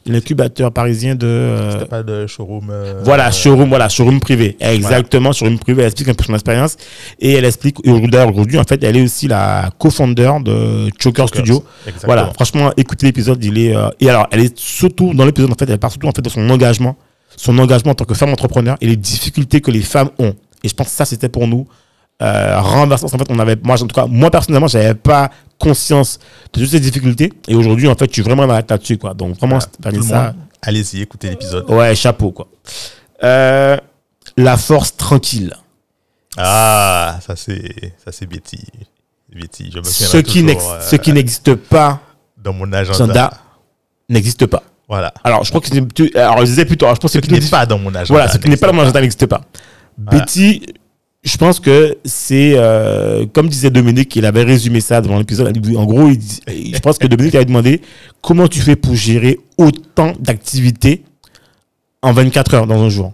l'incubateur 0.06 0.72
parisien 0.72 1.14
de, 1.16 1.28
euh, 1.28 1.72
C'était 1.74 1.86
pas 1.86 2.02
de 2.04 2.26
showroom. 2.28 2.70
euh, 2.72 3.02
voilà, 3.04 3.28
euh, 3.28 3.32
showroom, 3.32 3.70
voilà, 3.70 3.88
showroom 3.88 4.20
privé. 4.20 4.58
Exactement, 4.60 5.32
showroom 5.32 5.60
privé. 5.60 5.82
Elle 5.82 5.88
explique 5.88 6.10
un 6.10 6.14
peu 6.14 6.24
son 6.24 6.34
expérience. 6.34 6.76
Et 7.20 7.34
elle 7.34 7.46
explique, 7.46 7.78
aujourd'hui, 7.88 8.58
en 8.58 8.64
fait, 8.64 8.84
elle 8.84 8.98
est 8.98 9.04
aussi 9.04 9.28
la 9.28 9.70
co-founder 9.78 10.32
de 10.44 10.90
Choker 11.00 11.28
Studio. 11.28 11.64
Exactement. 11.86 12.14
Voilà, 12.14 12.34
franchement, 12.34 12.72
écoutez 12.78 13.06
l'épisode, 13.06 13.44
il 13.44 13.58
est, 13.60 13.76
euh, 13.76 13.90
et 14.00 14.10
alors, 14.10 14.28
elle 14.32 14.40
est 14.42 14.58
surtout, 14.58 15.14
dans 15.14 15.26
l'épisode, 15.26 15.52
en 15.52 15.56
fait, 15.56 15.70
elle 15.70 15.78
parle 15.78 15.92
surtout, 15.92 16.08
en 16.08 16.12
fait, 16.12 16.22
de 16.24 16.30
son 16.30 16.50
engagement, 16.50 16.98
son 17.38 17.58
engagement 17.60 17.92
en 17.92 17.96
tant 17.96 18.06
que 18.06 18.14
femme 18.16 18.30
entrepreneur 18.32 18.76
et 18.82 18.88
les 18.88 18.96
difficultés 18.98 19.62
que 19.62 19.70
les 19.72 19.82
femmes 19.82 20.10
ont. 20.20 20.34
Et 20.64 20.68
je 20.70 20.74
pense 20.74 20.88
que 20.88 20.94
ça, 20.94 21.06
c'était 21.06 21.30
pour 21.30 21.48
nous, 21.48 21.68
euh, 22.22 22.60
renversant. 22.60 23.06
En 23.08 23.10
fait, 23.18 23.28
on 23.30 23.40
avait, 23.40 23.56
moi, 23.64 23.76
en 23.82 23.88
tout 23.88 23.96
cas, 23.96 24.06
moi, 24.08 24.30
personnellement, 24.32 24.68
j'avais 24.68 24.94
pas 24.96 25.30
conscience 25.62 26.20
de 26.54 26.60
toutes 26.60 26.70
ces 26.70 26.80
difficultés. 26.80 27.32
Et 27.48 27.56
aujourd'hui, 27.56 27.88
en 27.88 27.96
fait, 27.96 28.08
je 28.10 28.14
suis 28.14 28.22
vraiment 28.22 28.46
dans 28.48 28.54
la 28.54 28.64
là-dessus, 28.68 28.98
quoi. 28.98 29.14
Donc, 29.14 29.38
vraiment, 29.38 29.60
Voilà. 29.80 29.98
Vanessa, 29.98 30.24
monde, 30.34 30.36
Allez-y, 30.64 31.02
écoutez 31.02 31.30
l'épisode. 31.30 31.70
Ouais, 31.72 31.96
chapeau, 31.96 32.32
quoi. 32.32 32.48
Euh, 33.24 33.78
la 34.38 34.58
force 34.58 34.96
tranquille. 34.98 35.54
Ah, 36.38 37.20
ça 37.26 37.36
c'est 37.36 37.94
ça 38.04 38.12
c'est 38.12 38.26
Betty. 38.26 38.60
Betty, 39.34 39.70
je 39.74 39.80
me 39.80 39.84
Ce 39.84 39.92
souviendrai 40.06 40.24
qui, 40.24 40.42
toujours, 40.42 40.48
n'ex- 40.48 40.66
euh, 40.86 40.90
ce 40.90 40.96
qui 40.98 41.14
n'existe 41.14 41.56
pas, 41.56 42.00
dans 42.38 42.54
mon 42.54 42.72
agenda. 42.74 43.32
n'existe 44.10 44.46
pas. 44.46 44.64
Voilà. 44.88 45.14
Alors, 45.24 45.44
je 45.44 45.50
crois 45.50 45.62
que 45.62 45.68
c'est 45.68 46.18
alors, 46.18 46.40
je 46.40 46.46
disais 46.46 46.66
plutôt, 46.66 46.86
alors, 46.86 46.96
je 46.96 47.02
pense 47.02 47.14
que 47.14 47.20
Ce 47.26 47.32
n'est 47.32 47.50
pas 47.50 47.66
dans 47.66 47.78
mon 47.78 47.90
agenda. 47.90 48.06
Voilà, 48.14 48.28
ce 48.30 48.38
qui 48.38 48.50
n'est 48.50 48.58
pas 48.58 48.68
dans 48.68 48.74
mon 48.74 48.80
n'existe 48.82 48.96
agenda 48.98 49.02
n'existe 49.02 49.26
pas. 49.26 49.42
Voilà. 49.98 50.20
Betty, 50.20 50.66
je 51.24 51.38
pense 51.38 51.60
que 51.60 51.98
c'est, 52.04 52.54
euh, 52.56 53.26
comme 53.32 53.48
disait 53.48 53.70
Dominique, 53.70 54.16
il 54.16 54.26
avait 54.26 54.44
résumé 54.44 54.82
ça 54.82 55.02
dans 55.02 55.18
l'épisode. 55.20 55.56
En 55.76 55.86
gros, 55.86 56.08
il 56.10 56.18
dit- 56.18 56.40
je 56.74 56.80
pense 56.80 56.98
que 56.98 57.06
Dominique 57.08 57.36
avait 57.36 57.46
demandé 57.46 57.82
comment 58.22 58.48
tu 58.48 58.60
fais 58.60 58.76
pour 58.76 58.96
gérer 58.96 59.40
autant 59.58 60.14
d'activités 60.20 61.04
en 62.02 62.12
24 62.14 62.54
heures 62.56 62.68
dans 62.68 62.82
un 62.82 62.90
jour. 62.90 63.14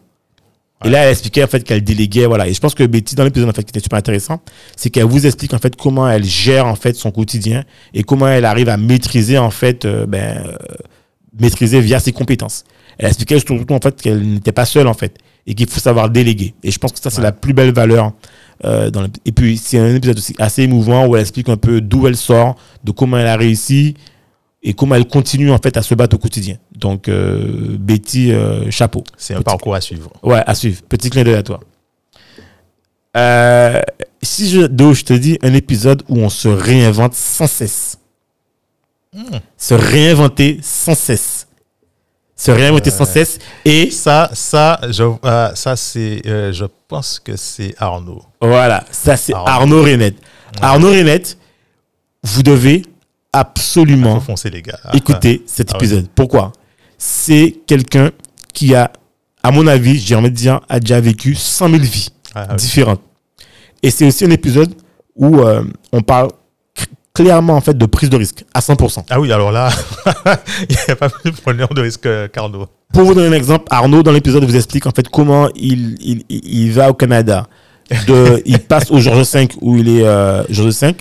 Et 0.86 0.90
là, 0.90 1.00
elle 1.04 1.12
expliquait 1.12 1.44
en 1.44 1.48
fait 1.48 1.64
qu'elle 1.64 1.84
déléguait, 1.84 2.28
voilà. 2.28 2.48
Et 2.48 2.54
je 2.54 2.60
pense 2.62 2.76
que 2.76 2.84
Betty, 2.84 3.16
dans 3.16 3.24
l'épisode 3.24 3.50
en 3.50 3.52
fait, 3.52 3.64
qui 3.64 3.72
était 3.72 3.80
super 3.82 3.98
intéressant, 3.98 4.42
c'est 4.76 4.90
qu'elle 4.92 5.06
vous 5.06 5.26
explique 5.26 5.54
en 5.54 5.58
fait 5.58 5.76
comment 5.76 6.08
elle 6.08 6.24
gère 6.24 6.68
en 6.68 6.76
fait 6.76 6.96
son 6.96 7.12
quotidien 7.12 7.64
et 7.96 8.04
comment 8.04 8.28
elle 8.28 8.46
arrive 8.46 8.70
à 8.70 8.78
maîtriser 8.78 9.38
en 9.40 9.50
fait, 9.50 9.86
euh, 9.86 10.06
ben, 10.06 10.44
euh, 10.46 10.56
maîtriser 11.40 11.82
via 11.82 12.00
ses 12.00 12.12
compétences. 12.14 12.64
Elle 13.00 13.08
expliquait 13.08 13.40
surtout 13.40 13.74
en 13.74 13.80
fait 13.80 14.00
qu'elle 14.02 14.22
n'était 14.22 14.52
pas 14.52 14.66
seule 14.66 14.88
en 14.88 14.94
fait 14.94 15.18
et 15.48 15.56
qu'il 15.56 15.68
faut 15.70 15.80
savoir 15.80 16.10
déléguer. 16.12 16.54
Et 16.64 16.70
je 16.72 16.78
pense 16.78 16.92
que 16.92 17.00
ça 17.00 17.10
c'est 17.10 17.18
Ouais. 17.20 17.24
la 17.24 17.32
plus 17.32 17.54
belle 17.54 17.74
valeur. 17.74 18.12
euh, 18.66 18.90
dans 18.90 19.02
le- 19.02 19.10
Et 19.26 19.32
puis 19.32 19.56
c'est 19.58 19.78
un 19.78 19.94
épisode 19.96 20.18
aussi 20.18 20.34
assez 20.40 20.64
émouvant 20.64 21.06
où 21.06 21.16
elle 21.16 21.22
explique 21.22 21.48
un 21.48 21.58
peu 21.58 21.80
d'où 21.80 22.08
elle 22.08 22.18
sort, 22.18 22.56
de 22.84 22.92
comment 22.92 23.18
elle 23.20 23.28
a 23.28 23.38
réussi 23.38 23.94
et 24.64 24.74
comment 24.74 24.96
elle 24.96 25.06
continue 25.08 25.52
en 25.52 25.60
fait 25.60 25.78
à 25.78 25.84
se 25.84 25.94
battre 25.94 26.16
au 26.16 26.20
quotidien. 26.20 26.58
Donc 26.76 27.08
euh, 27.08 27.78
Betty, 27.80 28.32
euh, 28.32 28.70
chapeau. 28.72 29.04
C'est 29.16 29.36
un 29.36 29.38
Petit- 29.38 29.44
parcours 29.46 29.76
à 29.76 29.82
suivre. 29.82 30.12
Ouais, 30.24 30.42
à 30.46 30.56
suivre. 30.56 30.82
Petit 30.90 31.12
clin 31.12 31.24
d'œil 31.24 31.36
à 31.36 31.44
toi. 31.44 31.60
Euh, 33.16 33.82
si 34.22 34.50
je, 34.50 34.62
Do, 34.62 34.94
je 34.94 35.04
te 35.04 35.14
dis 35.14 35.38
un 35.44 35.54
épisode 35.54 36.04
où 36.10 36.18
on 36.18 36.30
se 36.30 36.48
réinvente 36.48 37.14
sans 37.14 37.48
cesse. 37.48 37.98
Hmm. 39.14 39.38
Se 39.58 39.74
réinventer 39.74 40.60
sans 40.62 40.96
cesse. 40.96 41.47
Se 42.38 42.52
réinventer 42.52 42.92
sans 42.92 43.06
cesse. 43.06 43.40
Et 43.66 43.90
Ça, 43.92 44.30
ça, 44.34 44.80
je, 44.90 45.04
euh, 45.26 45.56
ça 45.56 45.76
c'est, 45.76 46.22
euh, 46.28 46.54
je 46.54 46.66
pense 46.88 47.20
que 47.20 47.36
c'est 47.36 47.74
Arnaud. 47.80 48.22
voilà, 48.40 48.86
ça 48.92 49.18
c'est 49.18 49.34
Arnaud. 49.34 49.48
Arnaud 49.50 49.82
Renette. 49.84 50.16
Arnaud 50.62 50.90
Renette, 50.92 51.38
vous 52.24 52.44
devez 52.44 52.84
absolument 53.34 54.20
foncer, 54.20 54.50
les 54.50 54.62
gars. 54.62 54.80
écouter 54.94 55.44
cet 55.48 55.70
Ah 55.72 55.74
ouais. 55.74 55.78
épisode. 55.80 56.08
Pourquoi? 56.16 56.52
C'est 56.98 57.56
quelqu'un 57.68 58.12
qui 58.54 58.74
a, 58.76 58.92
à 59.44 59.52
mon 59.52 59.68
avis, 59.68 60.00
j'ai 60.00 60.16
envie 60.16 60.30
de 60.32 60.36
dire, 60.36 60.62
a 60.70 60.80
déjà 60.80 61.00
vécu 61.02 61.36
100 61.36 61.70
000 61.70 61.82
vies 61.82 62.10
Ah, 62.34 62.42
ah, 62.44 62.48
oui. 62.52 62.56
différentes. 62.58 63.02
Et 63.84 63.92
c'est 63.92 64.06
aussi 64.08 64.26
un 64.26 64.32
épisode 64.32 64.74
où 65.16 65.40
euh, 65.40 65.64
on 65.92 66.02
parle 66.02 66.30
clairement 67.24 67.56
en 67.56 67.62
fait 67.62 67.78
de 67.78 67.86
prise 67.86 68.10
de 68.10 68.18
risque 68.18 68.46
à 68.54 68.60
100%. 68.60 69.04
Ah 69.10 69.20
oui, 69.20 69.32
alors 69.32 69.52
là, 69.52 69.70
il 70.70 70.76
n'y 70.88 70.92
a 70.92 70.96
pas 70.96 71.10
plus 71.10 71.32
de 71.32 71.36
preneur 71.38 71.68
de 71.70 71.82
risque 71.82 72.06
euh, 72.06 72.28
qu'Arnaud. 72.28 72.68
Pour 72.94 73.04
vous 73.04 73.14
donner 73.14 73.28
un 73.28 73.38
exemple, 73.38 73.66
Arnaud 73.70 74.04
dans 74.04 74.12
l'épisode 74.12 74.44
vous 74.44 74.56
explique 74.56 74.86
en 74.86 74.92
fait 74.92 75.08
comment 75.10 75.50
il, 75.56 75.96
il, 76.00 76.24
il- 76.30 76.72
va 76.72 76.90
au 76.90 76.94
Canada. 76.94 77.48
De, 78.06 78.42
il 78.46 78.60
passe 78.60 78.92
au 78.92 79.00
Georges 79.00 79.32
V 79.34 79.48
où 79.62 79.78
il 79.78 79.88
est 79.90 80.06
euh, 80.06 80.44
Georges 80.50 80.76
V, 80.82 80.96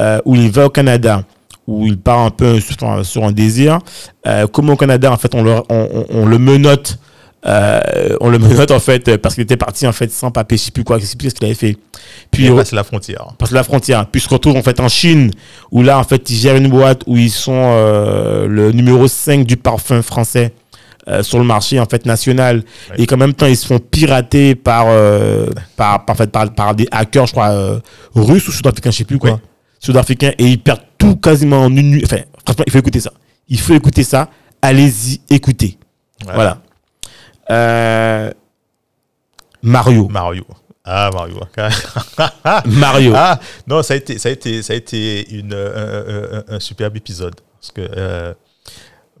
euh, 0.00 0.20
où 0.24 0.34
il 0.34 0.50
va 0.50 0.66
au 0.66 0.70
Canada, 0.70 1.24
où 1.66 1.86
il 1.86 1.98
part 1.98 2.18
un 2.20 2.30
peu 2.30 2.60
sur, 2.60 2.76
sur 3.04 3.24
un 3.24 3.32
désir. 3.32 3.78
Euh, 4.26 4.46
comment 4.46 4.74
au 4.74 4.76
Canada 4.76 5.10
en 5.10 5.16
fait 5.16 5.34
on 5.34 5.42
le, 5.42 5.52
on, 5.52 5.64
on- 5.70 6.06
on 6.10 6.26
le 6.26 6.38
menote, 6.38 6.98
euh, 7.46 8.16
on 8.20 8.28
le 8.28 8.38
menote 8.38 8.70
en 8.70 8.80
fait 8.80 9.08
euh, 9.08 9.18
parce 9.18 9.34
qu'il 9.34 9.44
était 9.44 9.56
parti 9.56 9.86
en 9.86 9.92
fait 9.92 10.10
sans 10.10 10.30
papier, 10.30 10.58
je 10.58 10.64
sais 10.64 10.70
plus 10.70 10.84
quoi, 10.84 10.98
je 10.98 11.04
sais 11.04 11.16
plus 11.16 11.30
ce 11.30 11.34
qu'il 11.34 11.44
avait 11.46 11.54
fait. 11.54 11.76
Puis 12.30 12.44
Il 12.44 12.50
il 12.50 12.56
passe 12.56 12.72
la 12.72 12.84
frontière. 12.84 13.34
passe 13.38 13.52
la 13.52 13.62
frontière, 13.62 14.06
puis 14.06 14.20
se 14.20 14.28
retrouve 14.28 14.56
en 14.56 14.62
fait 14.62 14.80
en 14.80 14.88
Chine, 14.88 15.30
où 15.70 15.82
là 15.82 15.98
en 15.98 16.04
fait 16.04 16.28
ils 16.30 16.36
gèrent 16.36 16.56
une 16.56 16.68
boîte 16.68 17.02
où 17.06 17.16
ils 17.16 17.30
sont 17.30 17.52
euh, 17.54 18.46
le 18.48 18.72
numéro 18.72 19.06
5 19.06 19.44
du 19.46 19.56
parfum 19.56 20.02
français 20.02 20.52
euh, 21.08 21.22
sur 21.22 21.38
le 21.38 21.44
marché 21.44 21.78
en 21.78 21.86
fait 21.86 22.04
national, 22.04 22.64
et 22.98 23.06
qu'en 23.06 23.16
même 23.16 23.32
temps 23.32 23.46
ils 23.46 23.56
se 23.56 23.64
font 23.66 23.78
pirater 23.78 24.56
par 24.56 24.86
euh, 24.88 25.46
par, 25.76 26.04
par, 26.04 26.14
en 26.14 26.16
fait, 26.18 26.32
par, 26.32 26.52
par 26.52 26.74
des 26.74 26.88
hackers, 26.90 27.26
je 27.26 27.32
crois, 27.32 27.50
euh, 27.50 27.78
russes 28.16 28.48
ou 28.48 28.52
sud-africains, 28.52 28.90
je 28.90 28.96
sais 28.96 29.04
plus 29.04 29.18
quoi, 29.18 29.38
sud-africains, 29.78 30.32
et 30.36 30.46
ils 30.46 30.58
perdent 30.58 30.82
tout 30.98 31.14
quasiment 31.14 31.62
en 31.62 31.76
une 31.76 31.90
nuit. 31.90 32.02
Enfin, 32.04 32.22
franchement, 32.44 32.64
il 32.66 32.72
faut 32.72 32.78
écouter 32.78 32.98
ça. 32.98 33.12
Il 33.48 33.60
faut 33.60 33.74
écouter 33.74 34.02
ça. 34.02 34.28
Allez-y, 34.60 35.20
écoutez. 35.30 35.78
Voilà. 36.24 36.58
Euh, 37.50 38.30
Mario. 39.62 40.08
Mario. 40.08 40.44
Ah, 40.84 41.10
Mario. 41.12 41.40
Mario. 42.80 43.12
Ah, 43.16 43.40
non, 43.66 43.82
ça 43.82 43.94
a 43.94 43.96
été, 43.96 44.18
ça 44.18 44.28
a 44.28 44.32
été, 44.32 44.62
ça 44.62 44.72
a 44.72 44.76
été 44.76 45.28
une, 45.34 45.52
euh, 45.52 45.72
euh, 45.74 46.42
un, 46.48 46.56
un 46.56 46.60
superbe 46.60 46.96
épisode. 46.96 47.34
Parce 47.60 47.72
que 47.72 47.80
euh, 47.96 48.34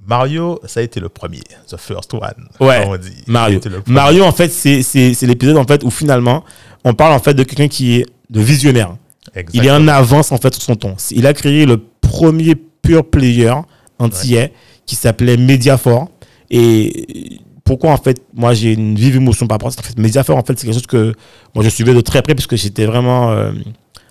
Mario, 0.06 0.60
ça 0.64 0.80
a 0.80 0.82
été 0.84 1.00
le 1.00 1.08
premier. 1.08 1.42
The 1.68 1.76
first 1.76 2.14
one. 2.14 2.48
Ouais, 2.60 2.82
comme 2.82 2.92
on 2.92 2.96
dit. 2.96 3.24
Mario. 3.26 3.60
Mario, 3.86 4.24
en 4.24 4.32
fait, 4.32 4.48
c'est 4.50 5.22
l'épisode 5.22 5.56
en 5.56 5.64
fait 5.64 5.82
où 5.82 5.90
finalement, 5.90 6.44
on 6.84 6.94
parle 6.94 7.12
en 7.12 7.18
fait 7.18 7.34
de 7.34 7.42
quelqu'un 7.42 7.68
qui 7.68 7.96
est 7.96 8.06
de 8.30 8.40
visionnaire. 8.40 8.96
Il 9.52 9.66
est 9.66 9.70
en 9.70 9.88
avance 9.88 10.30
en 10.30 10.38
fait 10.38 10.54
sur 10.54 10.62
son 10.62 10.76
temps. 10.76 10.94
Il 11.10 11.26
a 11.26 11.34
créé 11.34 11.66
le 11.66 11.78
premier 12.00 12.54
pure 12.54 13.04
player 13.04 13.52
entier 13.98 14.52
qui 14.86 14.94
s'appelait 14.94 15.36
Mediafor. 15.36 16.08
Et 16.48 17.40
pourquoi 17.66 17.90
en 17.90 17.96
fait, 17.98 18.22
moi 18.34 18.54
j'ai 18.54 18.72
une 18.72 18.94
vive 18.96 19.16
émotion 19.16 19.46
par 19.46 19.56
rapport 19.56 19.68
à 19.68 19.72
ça. 19.72 19.80
En 19.80 19.82
fait, 19.82 19.98
Mediafor, 19.98 20.36
en 20.36 20.42
fait, 20.42 20.58
c'est 20.58 20.64
quelque 20.66 20.74
chose 20.74 20.86
que 20.86 21.12
moi 21.54 21.62
je 21.62 21.68
suivais 21.68 21.92
de 21.92 22.00
très 22.00 22.22
près 22.22 22.34
parce 22.34 22.46
que 22.46 22.56
j'étais 22.56 22.86
vraiment. 22.86 23.32
euh, 23.32 23.50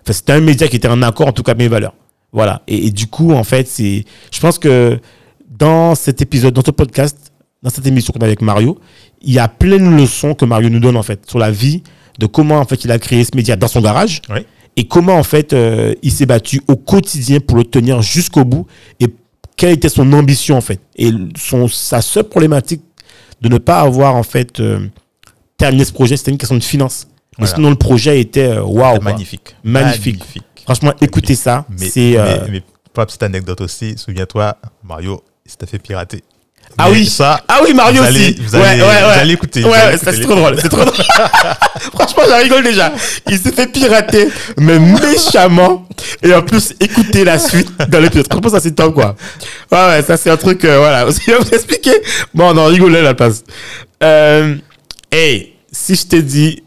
enfin, 0.04 0.14
c'était 0.14 0.34
un 0.34 0.42
média 0.42 0.68
qui 0.68 0.76
était 0.76 0.88
en 0.88 1.02
accord 1.02 1.28
en 1.28 1.32
tout 1.32 1.42
cas 1.42 1.54
avec 1.54 1.60
mes 1.64 1.68
valeurs. 1.68 1.94
Voilà. 2.32 2.62
Et, 2.68 2.88
et 2.88 2.92
du 2.92 3.08
coup, 3.08 3.32
en 3.32 3.44
fait, 3.44 3.68
c'est. 3.68 4.06
Je 4.32 4.40
pense 4.40 4.60
que 4.60 5.00
dans 5.58 5.96
cet 5.96 6.22
épisode, 6.22 6.54
dans 6.54 6.64
ce 6.64 6.72
podcast, 6.72 7.32
dans 7.64 7.70
cette 7.70 7.88
émission 7.88 8.14
qu'on 8.14 8.20
a 8.22 8.26
avec 8.26 8.42
Mario, 8.42 8.78
il 9.22 9.34
y 9.34 9.40
a 9.40 9.48
plein 9.48 9.78
de 9.78 9.96
leçons 9.96 10.34
que 10.36 10.46
Mario 10.46 10.70
nous 10.70 10.80
donne 10.82 10.98
en 10.98 11.04
fait 11.04 11.28
sur 11.28 11.40
la 11.40 11.50
vie, 11.50 11.82
de 12.20 12.26
comment 12.28 12.60
en 12.60 12.66
fait 12.66 12.84
il 12.84 12.92
a 12.92 13.00
créé 13.00 13.24
ce 13.24 13.32
média 13.36 13.56
dans 13.56 13.68
son 13.70 13.82
garage 13.82 14.22
Oui. 14.30 14.42
et 14.76 14.86
comment 14.86 15.16
en 15.16 15.24
fait 15.24 15.54
euh, 15.54 15.94
il 16.04 16.12
s'est 16.12 16.26
battu 16.26 16.62
au 16.68 16.76
quotidien 16.76 17.40
pour 17.40 17.58
le 17.58 17.64
tenir 17.64 18.02
jusqu'au 18.02 18.44
bout 18.46 18.68
et 19.00 19.08
quelle 19.58 19.72
était 19.72 19.90
son 19.90 20.12
ambition 20.14 20.58
en 20.58 20.62
fait 20.62 20.80
et 20.98 21.12
son 21.38 21.68
sa 21.70 22.02
seule 22.02 22.26
problématique 22.26 22.82
de 23.42 23.50
ne 23.50 23.58
pas 23.58 23.82
avoir 23.82 24.16
en 24.16 24.24
fait 24.24 24.60
euh, 24.60 24.88
terminé 25.58 25.86
ce 25.86 25.94
projet 25.94 26.18
c'était 26.18 26.32
une 26.32 26.38
question 26.38 26.58
de 26.58 26.64
finance 26.64 27.08
mais 27.38 27.48
sinon 27.48 27.70
le 27.70 27.76
projet 27.76 28.20
était 28.22 28.48
euh, 28.48 28.64
waouh 28.64 28.96
quoi. 28.96 29.04
magnifique. 29.04 29.56
Magnifique. 29.64 30.24
franchement 30.64 30.94
écoutez 31.02 31.36
ça 31.36 31.66
Mais, 31.70 31.90
c'est 31.90 32.12
mais, 32.12 32.18
euh, 32.18 32.48
mais 32.50 32.64
pas 32.96 33.06
petite 33.06 33.22
anecdote 33.22 33.62
aussi. 33.62 33.96
Souviens-toi, 33.98 34.58
Mario, 34.84 35.22
il 35.46 35.52
s'était 35.52 35.68
fait 35.68 35.80
pirater. 35.80 36.24
Ah 36.78 36.90
oui 36.92 37.06
Ça, 37.06 37.42
ah 37.48 37.60
oui 37.64 37.74
Mario 37.74 38.02
vous 38.02 38.08
aussi 38.10 38.18
allez, 38.18 38.36
vous 38.40 38.56
Ouais, 38.56 38.66
allez, 38.66 38.82
ouais, 38.82 38.88
vous 38.88 39.08
ouais. 39.08 39.14
allez 39.14 39.34
écouter. 39.34 39.64
Ouais, 39.64 39.70
vous 39.70 39.76
allez 39.76 39.86
ouais, 39.94 39.98
ça, 39.98 40.12
écouter 40.12 40.18
c'est 40.18 40.22
trop 40.24 40.36
drôle, 40.36 40.60
c'est 40.62 40.70
trop 40.70 40.86
drôle. 40.86 40.94
Franchement, 41.94 42.24
j'en 42.28 42.38
rigole 42.44 42.64
déjà. 42.64 42.92
Il 43.30 43.40
s'est 43.40 43.52
fait 43.52 43.68
pirater, 43.72 44.28
mais 44.58 44.80
méchamment. 44.80 45.88
Et 46.24 46.34
en 46.34 46.42
plus, 46.42 46.74
écoutez 46.80 47.24
la 47.24 47.40
suite 47.40 47.70
dans 47.90 48.00
l'épisode. 48.00 48.28
Franchement, 48.30 48.50
ça 48.50 48.60
c'est 48.60 48.72
top, 48.76 48.94
quoi. 48.94 49.16
Ouais, 49.72 49.78
ouais, 49.88 50.02
ça 50.04 50.18
c'est 50.18 50.30
un 50.30 50.38
truc, 50.38 50.64
euh, 50.66 50.78
voilà. 50.80 51.06
Je 51.10 51.32
vais 51.32 51.38
vous 51.40 51.50
expliquer. 51.50 51.94
Bon, 52.34 52.54
on 52.54 52.58
en 52.58 52.66
rigolait 52.66 53.02
la 53.02 53.14
place. 53.14 53.44
Euh, 54.04 54.56
hey, 55.12 55.54
si 55.72 55.96
je 55.96 56.06
te 56.06 56.16
dis 56.18 56.62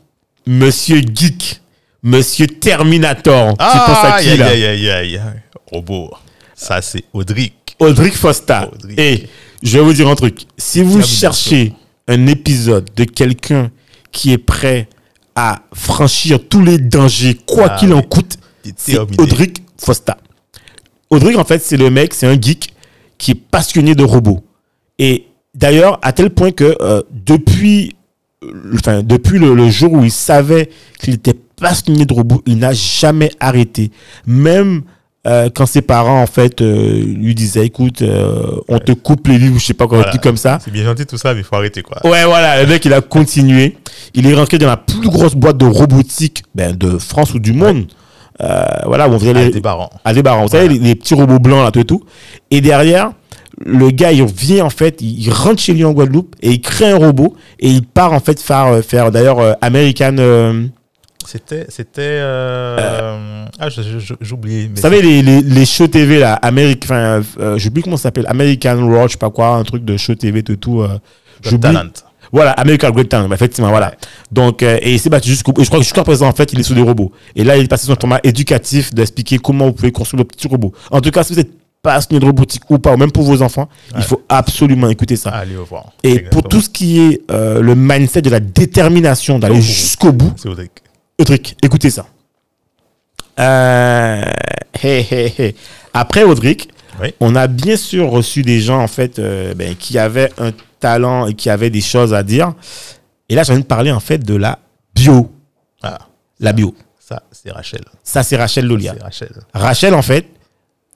Monsieur 0.47 1.01
Geek, 1.01 1.61
Monsieur 2.03 2.47
Terminator, 2.47 3.51
tu 3.51 3.57
penses 3.57 4.05
à 4.05 4.15
Ah, 4.15 4.21
qui 4.23 4.37
là? 4.37 4.47
aïe, 4.47 4.65
aïe, 4.65 4.91
aïe, 4.91 5.17
aïe. 5.19 5.21
Robot. 5.71 6.11
Ça, 6.55 6.81
c'est 6.81 7.05
Audric. 7.13 7.55
Audric 7.79 8.15
Fosta. 8.17 8.69
Audric. 8.73 8.99
Et 8.99 9.29
je 9.63 9.79
vais 9.79 9.85
vous 9.85 9.93
dire 9.93 10.09
un 10.09 10.15
truc. 10.15 10.43
Si 10.57 10.83
vous 10.83 11.03
cherchez 11.03 11.73
un 12.07 12.27
épisode 12.27 12.89
de 12.97 13.05
quelqu'un 13.05 13.71
qui 14.13 14.33
est 14.33 14.39
prêt 14.39 14.89
à 15.35 15.63
franchir 15.73 16.41
tous 16.49 16.63
les 16.63 16.79
dangers, 16.79 17.39
quoi 17.47 17.69
Ah 17.71 17.79
qu'il 17.79 17.93
en 17.93 18.03
coûte, 18.03 18.39
c'est. 18.77 18.99
Audric 18.99 19.63
Fosta. 19.77 20.19
Audric, 21.11 21.37
en 21.39 21.45
fait, 21.45 21.63
c'est 21.63 21.77
le 21.77 21.91
mec, 21.91 22.15
c'est 22.15 22.27
un 22.27 22.41
geek 22.41 22.75
qui 23.19 23.33
est 23.33 23.35
passionné 23.35 23.95
de 23.95 24.05
robots. 24.05 24.43
Et 24.99 25.27
d'ailleurs, 25.55 25.99
à 26.03 26.13
tel 26.13 26.31
point 26.31 26.51
que 26.51 26.77
euh, 26.81 27.03
depuis, 27.11 27.95
euh, 28.45 28.73
enfin, 28.75 29.03
depuis 29.03 29.39
le, 29.39 29.55
le 29.55 29.71
jour 29.71 29.93
où 29.93 30.05
il 30.05 30.11
savait 30.11 30.71
qu'il 31.01 31.15
était 31.15 31.35
passionné 31.35 32.05
de 32.05 32.13
robots, 32.13 32.43
il 32.47 32.59
n'a 32.59 32.73
jamais 32.73 33.31
arrêté. 33.41 33.91
Même 34.27 34.83
euh, 35.29 35.51
quand 35.55 35.67
ses 35.67 35.83
parents, 35.83 36.23
en 36.23 36.27
fait, 36.27 36.61
euh, 36.63 37.03
lui 37.05 37.35
disaient, 37.35 37.67
écoute, 37.67 38.03
euh, 38.03 38.61
on 38.69 38.79
te 38.79 38.93
coupe 38.93 39.27
les 39.29 39.37
livres, 39.39 39.59
je 39.59 39.67
sais 39.67 39.75
pas 39.75 39.87
quoi, 39.87 39.99
Voilà. 39.99 40.11
truc 40.11 40.23
comme 40.23 40.37
ça. 40.37 40.59
C'est 40.65 40.71
bien 40.71 40.85
gentil 40.85 41.05
tout 41.07 41.19
ça, 41.19 41.35
mais 41.35 41.41
il 41.41 41.45
faut 41.45 41.57
arrêter, 41.57 41.83
quoi. 41.83 41.99
Ouais, 42.05 42.25
voilà, 42.25 42.63
le 42.63 42.69
mec, 42.69 42.85
il 42.85 42.93
a 42.95 43.01
continué. 43.01 43.77
Il 44.15 44.27
est 44.27 44.35
rentré 44.35 44.59
dans 44.59 44.67
la 44.67 44.77
plus 44.79 45.09
grosse 45.09 45.35
boîte 45.35 45.59
de 45.59 45.67
robotique 45.67 46.43
ben, 46.55 46.75
de 46.75 46.99
France 46.99 47.35
ou 47.35 47.39
du 47.41 47.53
monde. 47.53 47.87
Euh, 48.41 48.65
voilà, 48.87 49.09
où 49.09 49.13
on 49.13 49.19
faisait 49.19 49.35
les, 49.35 49.47
Aldebaran. 49.47 49.91
Aldebaran. 50.05 50.43
Vous 50.43 50.49
savez, 50.49 50.67
Voilà. 50.69 50.81
les, 50.81 50.89
les 50.89 50.95
petits 50.95 51.15
robots 51.15 51.41
blancs, 51.41 51.65
là, 51.65 51.71
tout 51.73 51.81
et 51.81 51.85
tout. 51.85 52.03
Et 52.51 52.61
derrière, 52.61 53.11
le 53.67 53.91
gars, 53.91 54.13
il 54.13 54.25
vient, 54.25 54.65
en 54.65 54.71
fait, 54.71 54.99
il 55.01 55.19
il 55.27 55.33
rentre 55.33 55.61
chez 55.61 55.75
lui 55.75 55.85
en 55.85 55.93
Guadeloupe 55.93 56.37
et 56.41 56.53
il 56.53 56.61
crée 56.61 56.89
un 56.91 56.97
robot 56.97 57.35
et 57.59 57.69
il 57.69 57.83
part, 57.83 58.13
en 58.13 58.21
fait, 58.21 58.41
faire, 58.41 58.67
euh, 58.67 58.83
faire 58.83 59.11
d'ailleurs, 59.11 59.41
euh, 59.41 59.53
American. 59.61 60.15
Euh, 61.23 61.27
C'était, 61.27 61.67
c'était, 61.69 62.01
euh, 62.03 63.45
ah, 63.59 63.69
j'ai 63.69 64.33
oublié. 64.33 64.63
mais 64.69 64.75
vous 64.77 64.81
savez, 64.81 65.03
les, 65.03 65.23
les, 65.23 65.41
les 65.43 65.67
shows 65.67 65.89
TV, 65.89 66.19
là, 66.21 66.35
Amérique, 66.35 66.83
enfin, 66.85 67.23
euh, 67.41 67.59
plus 67.73 67.83
comment 67.83 67.97
ça 67.97 68.05
s'appelle, 68.05 68.27
American 68.29 68.87
Road, 68.89 69.09
je 69.09 69.13
sais 69.13 69.19
pas 69.19 69.31
quoi, 69.31 69.49
un 69.57 69.65
truc 69.65 69.85
de 69.85 69.97
show 69.97 70.15
TV, 70.15 70.43
tout 70.43 70.57
tout. 70.57 70.81
euh, 70.81 70.99
j'oublie. 71.43 71.61
Talent. 71.73 71.91
Voilà, 72.31 72.51
American 72.53 72.91
Great 72.91 73.09
Talent, 73.09 73.33
effectivement, 73.33 73.71
voilà. 73.71 73.95
Donc, 74.31 74.63
euh, 74.63 74.79
et 74.83 74.93
il 74.93 74.99
s'est 75.01 75.09
battu 75.09 75.31
jusqu'au 75.31 75.53
bout. 75.53 75.63
Et 75.63 75.65
je 75.65 75.71
crois 75.71 75.79
que 75.81 75.85
jusqu'à 75.85 76.05
présent, 76.05 76.29
en 76.29 76.33
fait, 76.33 76.53
il 76.53 76.61
est 76.61 76.63
sur 76.63 76.75
des 76.75 76.83
robots. 76.83 77.11
Et 77.35 77.43
là, 77.43 77.57
il 77.57 77.65
est 77.65 77.69
passé 77.69 77.87
sur 77.87 77.95
un 77.95 77.99
format 77.99 78.21
éducatif 78.23 78.93
d'expliquer 78.93 79.39
comment 79.39 79.67
vous 79.67 79.73
pouvez 79.73 79.93
construire 79.93 80.19
le 80.19 80.25
petit 80.27 80.47
robot. 80.47 80.73
En 80.91 81.01
tout 81.01 81.11
cas, 81.11 81.23
si 81.25 81.33
vous 81.33 81.41
êtes 81.41 81.51
passionné 81.81 82.21
de 82.21 82.27
robotique 82.27 82.69
ou 82.71 82.79
pas, 82.79 82.93
ou 82.93 82.97
même 82.99 83.13
pour 83.13 83.23
vos 83.23 83.41
enfants, 83.41 83.69
il 83.97 84.03
faut 84.03 84.21
absolument 84.29 84.91
écouter 84.91 85.17
ça. 85.17 85.31
Allez 85.31 85.57
au 85.57 85.65
voir. 85.65 85.93
et 86.03 86.09
Exactement. 86.11 86.31
pour 86.43 86.49
tout 86.51 86.61
ce 86.61 86.69
qui 86.69 87.01
est 87.01 87.23
euh, 87.31 87.63
le 87.63 87.75
mindset 87.75 88.21
de 88.21 88.31
la 88.31 88.41
détermination 88.41 89.39
d'aller 89.39 89.63
jusqu'au 89.63 90.13
bout, 90.13 90.33
Audric. 91.21 91.41
Audric, 91.41 91.57
écoutez 91.63 91.91
ça. 91.91 92.07
Euh. 93.41 94.23
Après 95.93 96.23
Audric, 96.23 96.69
Oui. 97.01 97.13
on 97.21 97.35
a 97.35 97.47
bien 97.49 97.77
sûr 97.77 98.09
reçu 98.11 98.43
des 98.43 98.61
gens 98.61 98.81
en 98.81 98.87
fait 98.89 99.19
euh, 99.19 99.55
ben, 99.55 99.75
qui 99.75 99.99
avaient 99.99 100.31
un 100.39 100.53
talent 100.81 101.27
et 101.27 101.35
qui 101.35 101.51
avaient 101.51 101.71
des 101.71 101.81
choses 101.81 102.15
à 102.15 102.23
dire. 102.23 102.53
Et 103.29 103.35
là, 103.35 103.43
j'ai 103.43 103.53
envie 103.53 103.63
de 103.63 103.67
parler 103.67 103.91
en 103.91 104.01
fait 104.01 104.19
de 104.19 104.35
la 104.35 104.59
bio. 104.95 105.31
Ah, 105.83 105.99
La 106.41 106.53
bio. 106.53 106.75
ça, 107.01 107.23
c'est 107.33 107.51
Rachel. 107.51 107.81
Ça, 108.05 108.23
c'est 108.23 108.37
Rachel 108.37 108.67
Lolia. 108.67 108.95
Rachel. 109.01 109.31
Rachel, 109.53 109.95
en 109.95 110.03
fait, 110.03 110.27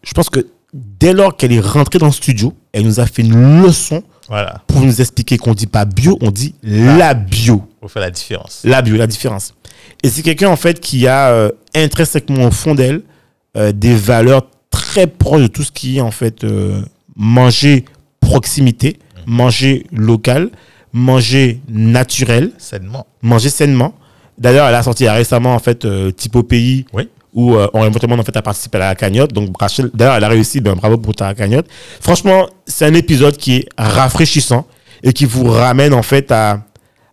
je 0.05 0.13
pense 0.13 0.31
que 0.31 0.47
dès 0.73 1.13
lors 1.13 1.37
qu'elle 1.37 1.53
est 1.53 1.61
rentrée 1.61 1.99
dans 1.99 2.07
le 2.07 2.13
studio, 2.13 2.55
elle 2.73 2.85
nous 2.85 3.01
a 3.01 3.07
fait 3.07 3.23
une 3.23 3.63
leçon 3.63 4.03
Voilà. 4.29 4.63
pour 4.69 4.81
nous 4.81 5.01
expliquer 5.01 5.37
qu'on 5.39 5.55
dit 5.55 5.67
pas 5.67 5.85
bio, 5.85 6.17
on 6.21 6.31
dit 6.31 6.55
la 6.63 7.15
bio. 7.15 7.69
Faut 7.81 7.89
faire 7.89 8.03
la 8.03 8.11
différence. 8.11 8.61
La 8.65 8.81
bio, 8.83 8.97
la 8.97 9.07
différence. 9.09 9.55
Et 10.03 10.09
c'est 10.09 10.23
quelqu'un, 10.23 10.49
en 10.49 10.57
fait, 10.57 10.81
qui 10.81 11.07
a 11.07 11.31
euh, 11.31 11.51
intrinsèquement 11.75 12.47
au 12.47 12.51
fond 12.51 12.75
d'elle 12.75 13.03
euh, 13.57 13.73
des 13.73 13.95
valeurs 13.95 14.47
très 14.71 15.07
proches 15.07 15.43
de 15.43 15.47
tout 15.47 15.63
ce 15.63 15.71
qui 15.73 15.99
est, 15.99 16.01
en 16.01 16.11
fait, 16.11 16.45
euh, 16.45 16.83
manger 17.17 17.85
proximité, 18.21 18.99
manger 19.27 19.87
local, 19.93 20.51
manger 20.93 21.61
naturel, 21.69 22.51
Sainement. 22.59 23.07
manger 23.23 23.51
sainement. 23.51 23.95
D'ailleurs, 24.39 24.67
elle 24.69 24.75
a 24.75 24.83
sorti 24.83 25.09
récemment, 25.09 25.55
en 25.55 25.59
fait, 25.59 25.85
euh, 25.85 26.11
Type 26.11 26.35
au 26.37 26.43
pays, 26.43 26.87
Oui. 26.93 27.09
où 27.35 27.55
euh, 27.55 27.69
on 27.75 27.85
éventuellement 27.85 28.17
en 28.19 28.25
fait 28.25 28.37
à 28.37 28.43
participer 28.43 28.79
à 28.79 28.81
la 28.89 28.95
cagnotte. 28.95 29.33
Donc 29.33 29.49
Rachel, 29.61 29.91
d'ailleurs, 29.95 30.15
elle 30.17 30.25
a 30.25 30.29
réussi, 30.29 30.61
ben, 30.61 30.75
bravo 30.75 30.99
pour 30.99 31.15
ta 31.15 31.35
cagnotte. 31.35 31.67
Franchement, 32.01 32.49
c'est 32.67 32.87
un 32.87 32.95
épisode 32.95 33.37
qui 33.37 33.57
est 33.57 33.69
rafraîchissant 33.79 34.67
et 35.03 35.13
qui 35.13 35.25
vous 35.27 35.45
ramène 35.45 35.95
en 35.95 36.03
fait 36.03 36.31
à, 36.33 36.61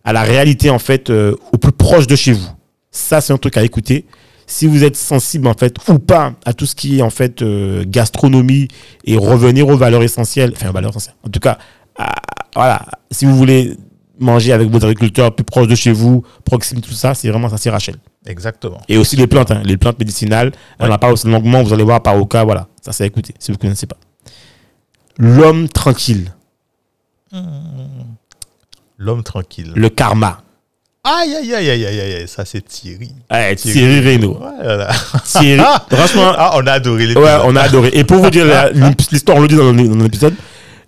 à 0.04 0.12
la 0.12 0.22
réalité 0.22 0.70
en 0.70 0.78
fait 0.78 1.10
euh, 1.10 1.34
au 1.52 1.58
plus 1.58 1.72
proche 1.72 2.06
de 2.06 2.16
chez 2.16 2.32
vous. 2.32 2.48
Ça, 2.90 3.20
c'est 3.20 3.32
un 3.32 3.38
truc 3.38 3.56
à 3.56 3.62
écouter. 3.62 4.06
Si 4.46 4.66
vous 4.66 4.82
êtes 4.82 4.96
sensible 4.96 5.46
en 5.46 5.54
fait 5.54 5.76
ou 5.88 5.98
pas 6.00 6.34
à 6.44 6.52
tout 6.52 6.66
ce 6.66 6.74
qui 6.74 6.98
est 6.98 7.02
en 7.02 7.10
fait 7.10 7.40
euh, 7.40 7.84
gastronomie 7.86 8.66
et 9.04 9.16
revenir 9.16 9.68
aux 9.68 9.76
valeurs 9.76 10.02
essentielles, 10.02 10.52
enfin 10.56 10.70
aux 10.70 10.72
valeurs 10.72 10.90
essentielles. 10.90 11.14
En 11.24 11.30
tout 11.30 11.38
cas, 11.38 11.58
à- 11.96 12.14
voilà, 12.56 12.84
si 13.12 13.26
vous 13.26 13.36
voulez 13.36 13.76
manger 14.18 14.52
avec 14.52 14.68
vos 14.68 14.78
agriculteurs 14.84 15.32
plus 15.34 15.44
proches 15.44 15.68
de 15.68 15.76
chez 15.76 15.92
vous, 15.92 16.24
proximité 16.44 16.88
tout 16.88 16.94
ça, 16.94 17.14
c'est 17.14 17.28
vraiment 17.30 17.48
ça, 17.48 17.58
c'est 17.58 17.70
Rachel. 17.70 17.94
Exactement. 18.26 18.80
Et 18.88 18.98
aussi 18.98 19.14
les 19.14 19.28
plantes, 19.28 19.52
hein, 19.52 19.62
les 19.64 19.76
plantes 19.76 19.98
médicinales. 20.00 20.50
On 20.80 20.90
en 20.90 20.98
parle 20.98 21.12
aussi 21.12 21.28
longuement, 21.28 21.62
vous 21.62 21.72
allez 21.72 21.84
voir 21.84 22.02
par 22.02 22.16
Oka, 22.20 22.42
voilà. 22.44 22.66
Ça, 22.82 22.90
c'est 22.92 23.04
à 23.04 23.06
écouter, 23.06 23.34
si 23.38 23.52
vous 23.52 23.56
ne 23.56 23.60
connaissez 23.62 23.86
pas. 23.86 23.96
L'homme 25.16 25.68
tranquille, 25.68 26.32
L'homme 28.98 29.22
tranquille. 29.22 29.72
le 29.74 29.88
karma. 29.88 30.42
Aïe, 31.02 31.34
aïe, 31.34 31.54
aïe, 31.54 31.70
aïe, 31.70 31.86
aïe, 31.86 32.00
aïe, 32.00 32.28
ça 32.28 32.44
c'est 32.44 32.60
Thierry. 32.60 33.10
Ouais, 33.30 33.56
Thierry 33.56 34.00
Reynaud. 34.00 34.38
Voilà. 34.62 34.90
Thierry, 35.24 35.62
franchement, 35.90 36.32
Ah, 36.36 36.52
on 36.56 36.66
a 36.66 36.72
adoré 36.72 37.06
l'épisode. 37.06 37.22
ouais, 37.24 37.38
on 37.44 37.56
a 37.56 37.62
adoré. 37.62 37.90
Et 37.94 38.04
pour 38.04 38.18
vous 38.18 38.28
dire 38.30 38.44
l'histoire, 39.10 39.38
on 39.38 39.40
le 39.40 39.48
dit 39.48 39.56
dans 39.56 39.72
dans 39.72 40.02
l'épisode, 40.04 40.34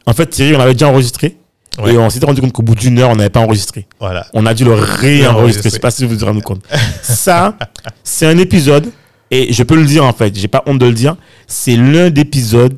en 0.07 0.13
fait, 0.13 0.27
Thierry, 0.27 0.55
on 0.55 0.61
avait 0.61 0.75
déjà 0.75 0.89
enregistré. 0.89 1.37
Ouais. 1.83 1.95
Et 1.95 1.99
on 1.99 2.11
s'était 2.11 2.27
rendu 2.27 2.43
compte 2.43 2.53
qu'au 2.53 2.63
bout 2.63 2.75
d'une 2.75 2.99
heure, 2.99 3.09
on 3.09 3.17
n'avait 3.17 3.31
pas 3.31 3.41
enregistré. 3.41 3.87
Voilà. 3.99 4.27
On 4.35 4.45
a 4.45 4.53
dû 4.53 4.65
le 4.65 4.73
réenregistrer. 4.75 5.19
Réenregistrer. 5.21 5.63
Je 5.65 5.69
sais 5.71 5.79
pas 5.79 5.91
si 5.91 6.05
vous 6.05 6.15
vous 6.19 6.27
rendez 6.27 6.43
compte. 6.43 6.61
Ça, 7.03 7.57
c'est 8.05 8.27
un 8.27 8.37
épisode, 8.37 8.91
et 9.31 9.51
je 9.55 9.63
peux 9.63 9.77
le 9.77 9.87
dire 9.87 10.05
en 10.05 10.13
fait, 10.13 10.37
j'ai 10.37 10.49
pas 10.49 10.63
honte 10.67 10.79
de 10.79 10.85
le 10.87 10.93
dire, 10.93 11.17
c'est 11.47 11.77
l'un 11.77 12.11
des 12.11 12.21
épisodes 12.21 12.77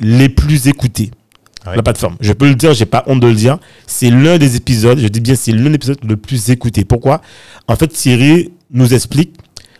les 0.00 0.28
plus 0.28 0.66
écoutés 0.66 1.12
Ouais. 1.66 1.76
la 1.76 1.82
plateforme. 1.82 2.16
Je 2.20 2.32
peux 2.32 2.48
le 2.48 2.54
dire, 2.54 2.72
j'ai 2.74 2.86
pas 2.86 3.04
honte 3.06 3.20
de 3.20 3.26
le 3.28 3.34
dire. 3.34 3.58
C'est 3.86 4.10
l'un 4.10 4.38
des 4.38 4.56
épisodes, 4.56 4.98
je 4.98 5.06
dis 5.08 5.20
bien, 5.20 5.34
c'est 5.36 5.52
l'un 5.52 5.68
des 5.70 5.74
épisodes 5.76 5.98
le 6.04 6.16
plus 6.16 6.50
écouté. 6.50 6.84
Pourquoi? 6.84 7.20
En 7.68 7.76
fait, 7.76 7.88
Thierry 7.88 8.50
nous 8.70 8.92
explique 8.94 9.36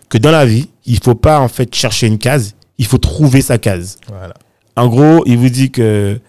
que 0.09 0.19
dans 0.19 0.31
la 0.31 0.45
vie, 0.47 0.69
il 0.87 0.99
faut 1.03 1.15
pas 1.15 1.41
en 1.41 1.49
fait 1.49 1.75
chercher 1.75 2.07
une 2.07 2.19
case, 2.19 2.55
il 2.79 2.87
faut 2.87 2.99
trouver 2.99 3.41
sa 3.41 3.59
case. 3.59 3.99
Voilà. 4.09 4.35
En 4.77 4.89
gros, 4.89 5.23
il 5.27 5.37
vous 5.39 5.49
dit 5.49 5.71
que 5.71 6.21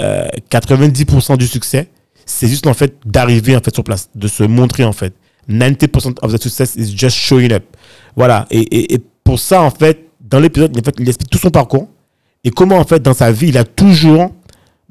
euh, 0.00 0.28
90% 0.50 1.36
du 1.36 1.46
succès, 1.46 1.88
c'est 2.24 2.46
juste 2.48 2.66
en 2.66 2.74
fait 2.74 2.94
d'arriver 3.04 3.56
en 3.56 3.60
fait 3.60 3.74
sur 3.74 3.84
place, 3.84 4.08
de 4.14 4.28
se 4.28 4.42
montrer 4.44 4.84
en 4.84 4.92
fait. 4.92 5.14
90% 5.50 6.14
of 6.22 6.32
the 6.32 6.40
success 6.40 6.76
is 6.76 6.96
just 6.96 7.16
showing 7.16 7.52
up. 7.52 7.64
Voilà. 8.16 8.46
Et, 8.50 8.60
et, 8.60 8.94
et 8.94 9.00
pour 9.24 9.38
ça, 9.40 9.62
en 9.62 9.70
fait, 9.70 10.06
dans 10.20 10.38
l'épisode, 10.38 10.76
en 10.78 10.82
fait, 10.82 10.94
il 10.98 11.08
explique 11.08 11.30
tout 11.30 11.38
son 11.38 11.50
parcours 11.50 11.88
et 12.44 12.50
comment 12.50 12.78
en 12.78 12.84
fait 12.84 13.02
dans 13.02 13.14
sa 13.14 13.32
vie, 13.32 13.48
il 13.48 13.58
a 13.58 13.64
toujours 13.64 14.32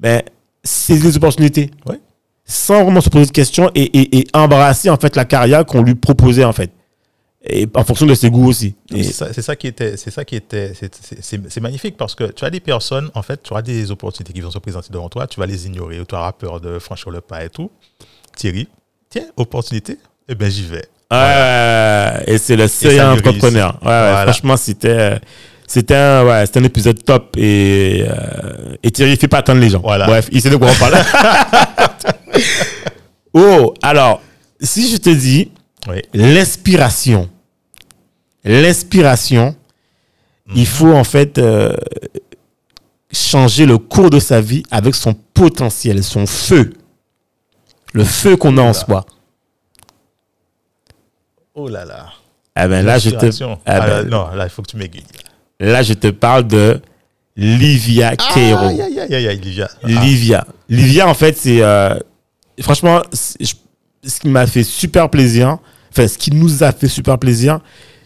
ben, 0.01 0.21
saisi 0.63 1.03
les 1.07 1.15
opportunités. 1.17 1.71
Ouais. 1.85 1.99
Sans 2.45 2.83
vraiment 2.83 2.99
se 3.01 3.09
poser 3.09 3.27
de 3.27 3.31
questions 3.31 3.71
et, 3.75 3.83
et, 3.83 4.17
et 4.19 4.27
embrasser 4.33 4.89
en 4.89 4.97
fait 4.97 5.15
la 5.15 5.23
carrière 5.25 5.65
qu'on 5.65 5.81
lui 5.83 5.95
proposait 5.95 6.43
en 6.43 6.51
fait. 6.51 6.71
Et 7.43 7.67
en 7.73 7.83
fonction 7.83 8.05
de 8.05 8.13
ses 8.13 8.29
goûts 8.29 8.47
aussi. 8.49 8.75
C'est 8.91 9.41
ça, 9.41 9.55
qui 9.55 9.65
était, 9.67 9.97
c'est 9.97 10.11
ça 10.11 10.23
qui 10.25 10.35
était, 10.35 10.73
c'est- 10.75 11.59
magnifique 11.59 11.97
parce 11.97 12.13
que 12.13 12.25
tu 12.25 12.45
as 12.45 12.51
des 12.51 12.59
personnes, 12.59 13.09
en 13.15 13.23
fait, 13.23 13.41
tu 13.41 13.55
as 13.55 13.63
des 13.63 13.89
opportunités 13.89 14.31
qui 14.33 14.41
vont 14.41 14.51
se 14.51 14.59
présenter 14.59 14.89
devant 14.91 15.09
toi, 15.09 15.25
tu 15.25 15.39
vas 15.39 15.47
les 15.47 15.65
ignorer 15.65 15.99
ou 15.99 16.05
tu 16.05 16.13
auras 16.13 16.33
peur 16.33 16.61
de 16.61 16.77
franchir 16.77 17.09
le 17.09 17.19
pas 17.21 17.43
et 17.43 17.49
tout. 17.49 17.71
Thierry, 18.35 18.67
tiens, 19.09 19.25
opportunité, 19.37 19.97
eh 20.27 20.35
bien 20.35 20.49
j'y 20.49 20.65
vais. 20.65 20.85
Ouais, 21.11 22.23
et 22.27 22.37
c'est 22.37 22.55
le 22.55 22.65
lui 22.89 23.01
entrepreneur. 23.01 23.73
Ouais, 23.81 23.87
ouais, 23.87 24.11
Voilà. 24.11 24.23
franchement, 24.23 24.55
c'était 24.55 25.19
c'était 25.73 25.95
un, 25.95 26.25
ouais, 26.25 26.43
un 26.53 26.63
épisode 26.65 27.01
top 27.01 27.37
et, 27.37 28.03
euh, 28.05 28.75
et 28.83 28.91
Thierry 28.91 29.15
fait 29.15 29.29
pas 29.29 29.37
attendre 29.37 29.61
les 29.61 29.69
gens. 29.69 29.79
Voilà. 29.79 30.05
Bref, 30.05 30.27
il 30.29 30.41
sait 30.41 30.49
de 30.49 30.57
quoi 30.57 30.67
on 30.69 30.75
parle. 30.75 30.97
oh, 33.33 33.73
alors, 33.81 34.21
si 34.59 34.91
je 34.91 34.97
te 34.97 35.09
dis 35.09 35.49
Oui. 35.87 36.01
l'inspiration, 36.13 37.29
l'inspiration, 38.43 39.55
il 40.53 40.67
faut 40.67 40.91
en 40.91 41.05
fait 41.05 41.37
euh, 41.37 41.73
changer 43.13 43.65
le 43.65 43.77
cours 43.77 44.09
de 44.09 44.19
sa 44.19 44.41
vie 44.41 44.63
avec 44.71 44.93
son 44.93 45.13
potentiel, 45.13 46.03
son 46.03 46.25
feu. 46.27 46.73
Le 47.93 48.03
feu 48.03 48.35
qu'on 48.35 48.57
a 48.57 48.61
en 48.61 48.73
soi. 48.73 49.05
Oh 51.55 51.69
là 51.69 51.85
là. 51.85 52.07
Ah 52.55 52.67
ben 52.67 52.85
là, 52.85 52.99
je 52.99 53.11
te, 53.11 53.25
L'inspiration. 53.25 53.57
ah 53.65 53.79
Ah, 53.81 53.87
ben, 53.87 54.09
non, 54.09 54.31
là, 54.31 54.43
il 54.43 54.49
faut 54.49 54.61
que 54.61 54.67
tu 54.69 54.75
m'aiguilles. 54.75 55.05
Là, 55.61 55.83
je 55.83 55.93
te 55.93 56.07
parle 56.07 56.47
de 56.47 56.81
Livia 57.37 58.15
Queiro. 58.15 58.65
Aïe, 58.65 58.81
aïe, 58.81 58.99
aïe, 58.99 59.13
aïe, 59.15 59.27
aïe, 59.27 59.39
Livia. 59.39 59.69
Ah, 59.83 59.87
Livia. 59.87 60.45
Livia, 60.69 61.07
en 61.07 61.13
fait, 61.13 61.37
c'est. 61.37 61.61
euh, 61.61 61.95
franchement, 62.61 63.01
c'est- 63.13 63.37
ce 64.03 64.19
qui 64.19 64.27
m'a 64.29 64.47
fait 64.47 64.63
super 64.63 65.09
plaisir, 65.09 65.57
enfin, 65.91 66.07
ce 66.07 66.17
qui 66.17 66.31
nous 66.31 66.63
a 66.63 66.71
fait 66.71 66.87
super 66.87 67.17
plaisir, 67.19 67.59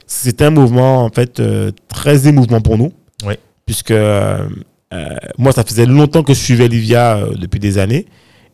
c'était 0.05 0.43
un 0.45 0.49
mouvement, 0.49 1.03
en 1.05 1.09
fait, 1.09 1.39
euh, 1.39 1.71
très 1.87 2.27
émouvant 2.27 2.59
pour 2.61 2.77
nous. 2.77 2.91
Oui. 3.25 3.35
Puisque 3.65 3.91
euh, 3.91 4.45
moi, 5.37 5.51
ça 5.53 5.63
faisait 5.63 5.85
longtemps 5.85 6.23
que 6.23 6.33
je 6.33 6.39
suivais 6.39 6.67
Livia 6.67 7.19
depuis 7.35 7.59
des 7.59 7.77
années. 7.77 8.05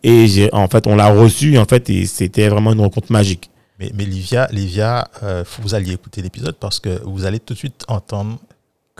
Et 0.04 0.28
j'ai, 0.28 0.52
en 0.54 0.68
fait, 0.68 0.88
on 0.88 0.96
l'a 0.96 1.08
reçu, 1.08 1.58
en 1.58 1.66
fait, 1.66 1.90
et 1.90 2.06
c'était 2.06 2.48
vraiment 2.50 2.74
une 2.74 2.80
rencontre 2.82 3.12
magique. 3.12 3.50
Mais, 3.80 3.92
mais 3.96 4.06
Livia, 4.06 4.48
Livia 4.52 5.08
euh, 5.24 5.44
vous 5.62 5.74
alliez 5.76 5.94
écouter 5.94 6.22
l'épisode 6.22 6.56
parce 6.60 6.80
que 6.80 7.02
vous 7.04 7.26
allez 7.26 7.40
tout 7.40 7.54
de 7.54 7.58
suite 7.60 7.84
entendre 7.88 8.38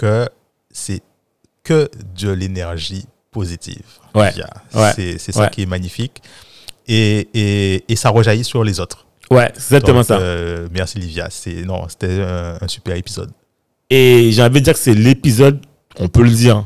que 0.02 0.28
c'est 0.72 1.02
que 1.64 1.90
de 2.20 2.32
l'énergie 2.32 3.06
positive. 3.32 3.86
Ouais, 4.16 4.34
ouais, 4.74 4.92
C'est 4.96 5.18
c'est 5.20 5.32
ça 5.32 5.42
ouais. 5.44 5.50
qui 5.52 5.62
est 5.62 5.66
magnifique. 5.68 6.22
Et, 6.88 7.30
et, 7.34 7.84
et 7.88 7.96
ça 7.96 8.10
rejaillit 8.10 8.44
sur 8.44 8.64
les 8.64 8.80
autres. 8.80 9.06
Ouais, 9.30 9.50
c'est 9.54 9.76
exactement 9.76 10.00
Donc, 10.00 10.08
ça. 10.08 10.18
euh, 10.20 10.68
merci 10.72 10.98
Livia. 11.00 11.28
C'est 11.30 11.62
non, 11.64 11.88
c'était 11.88 12.22
un, 12.22 12.58
un 12.60 12.68
super 12.68 12.96
épisode. 12.96 13.32
Et 13.90 14.32
j'ai 14.32 14.42
envie 14.44 14.60
de 14.60 14.66
dire 14.66 14.74
que 14.74 14.80
c'est 14.80 14.94
l'épisode, 14.96 15.62
on 16.00 16.08
peut 16.10 16.24
le 16.24 16.32
dire, 16.32 16.66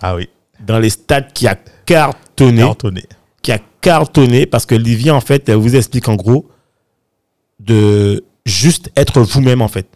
Ah 0.00 0.16
oui, 0.16 0.28
dans 0.60 0.78
les 0.78 0.90
stats 0.90 1.22
qui 1.22 1.46
a 1.46 1.56
cartonné, 1.86 2.62
cartonné. 2.62 3.04
qui 3.42 3.52
a 3.52 3.58
cartonné 3.80 4.46
parce 4.46 4.66
que 4.66 4.74
Livia 4.74 5.14
en 5.14 5.20
fait 5.20 5.48
elle 5.48 5.56
vous 5.56 5.74
explique 5.76 6.08
en 6.08 6.14
gros 6.16 6.48
de 7.58 8.24
juste 8.46 8.90
être 8.96 9.20
vous-même 9.20 9.62
en 9.62 9.68
fait. 9.68 9.86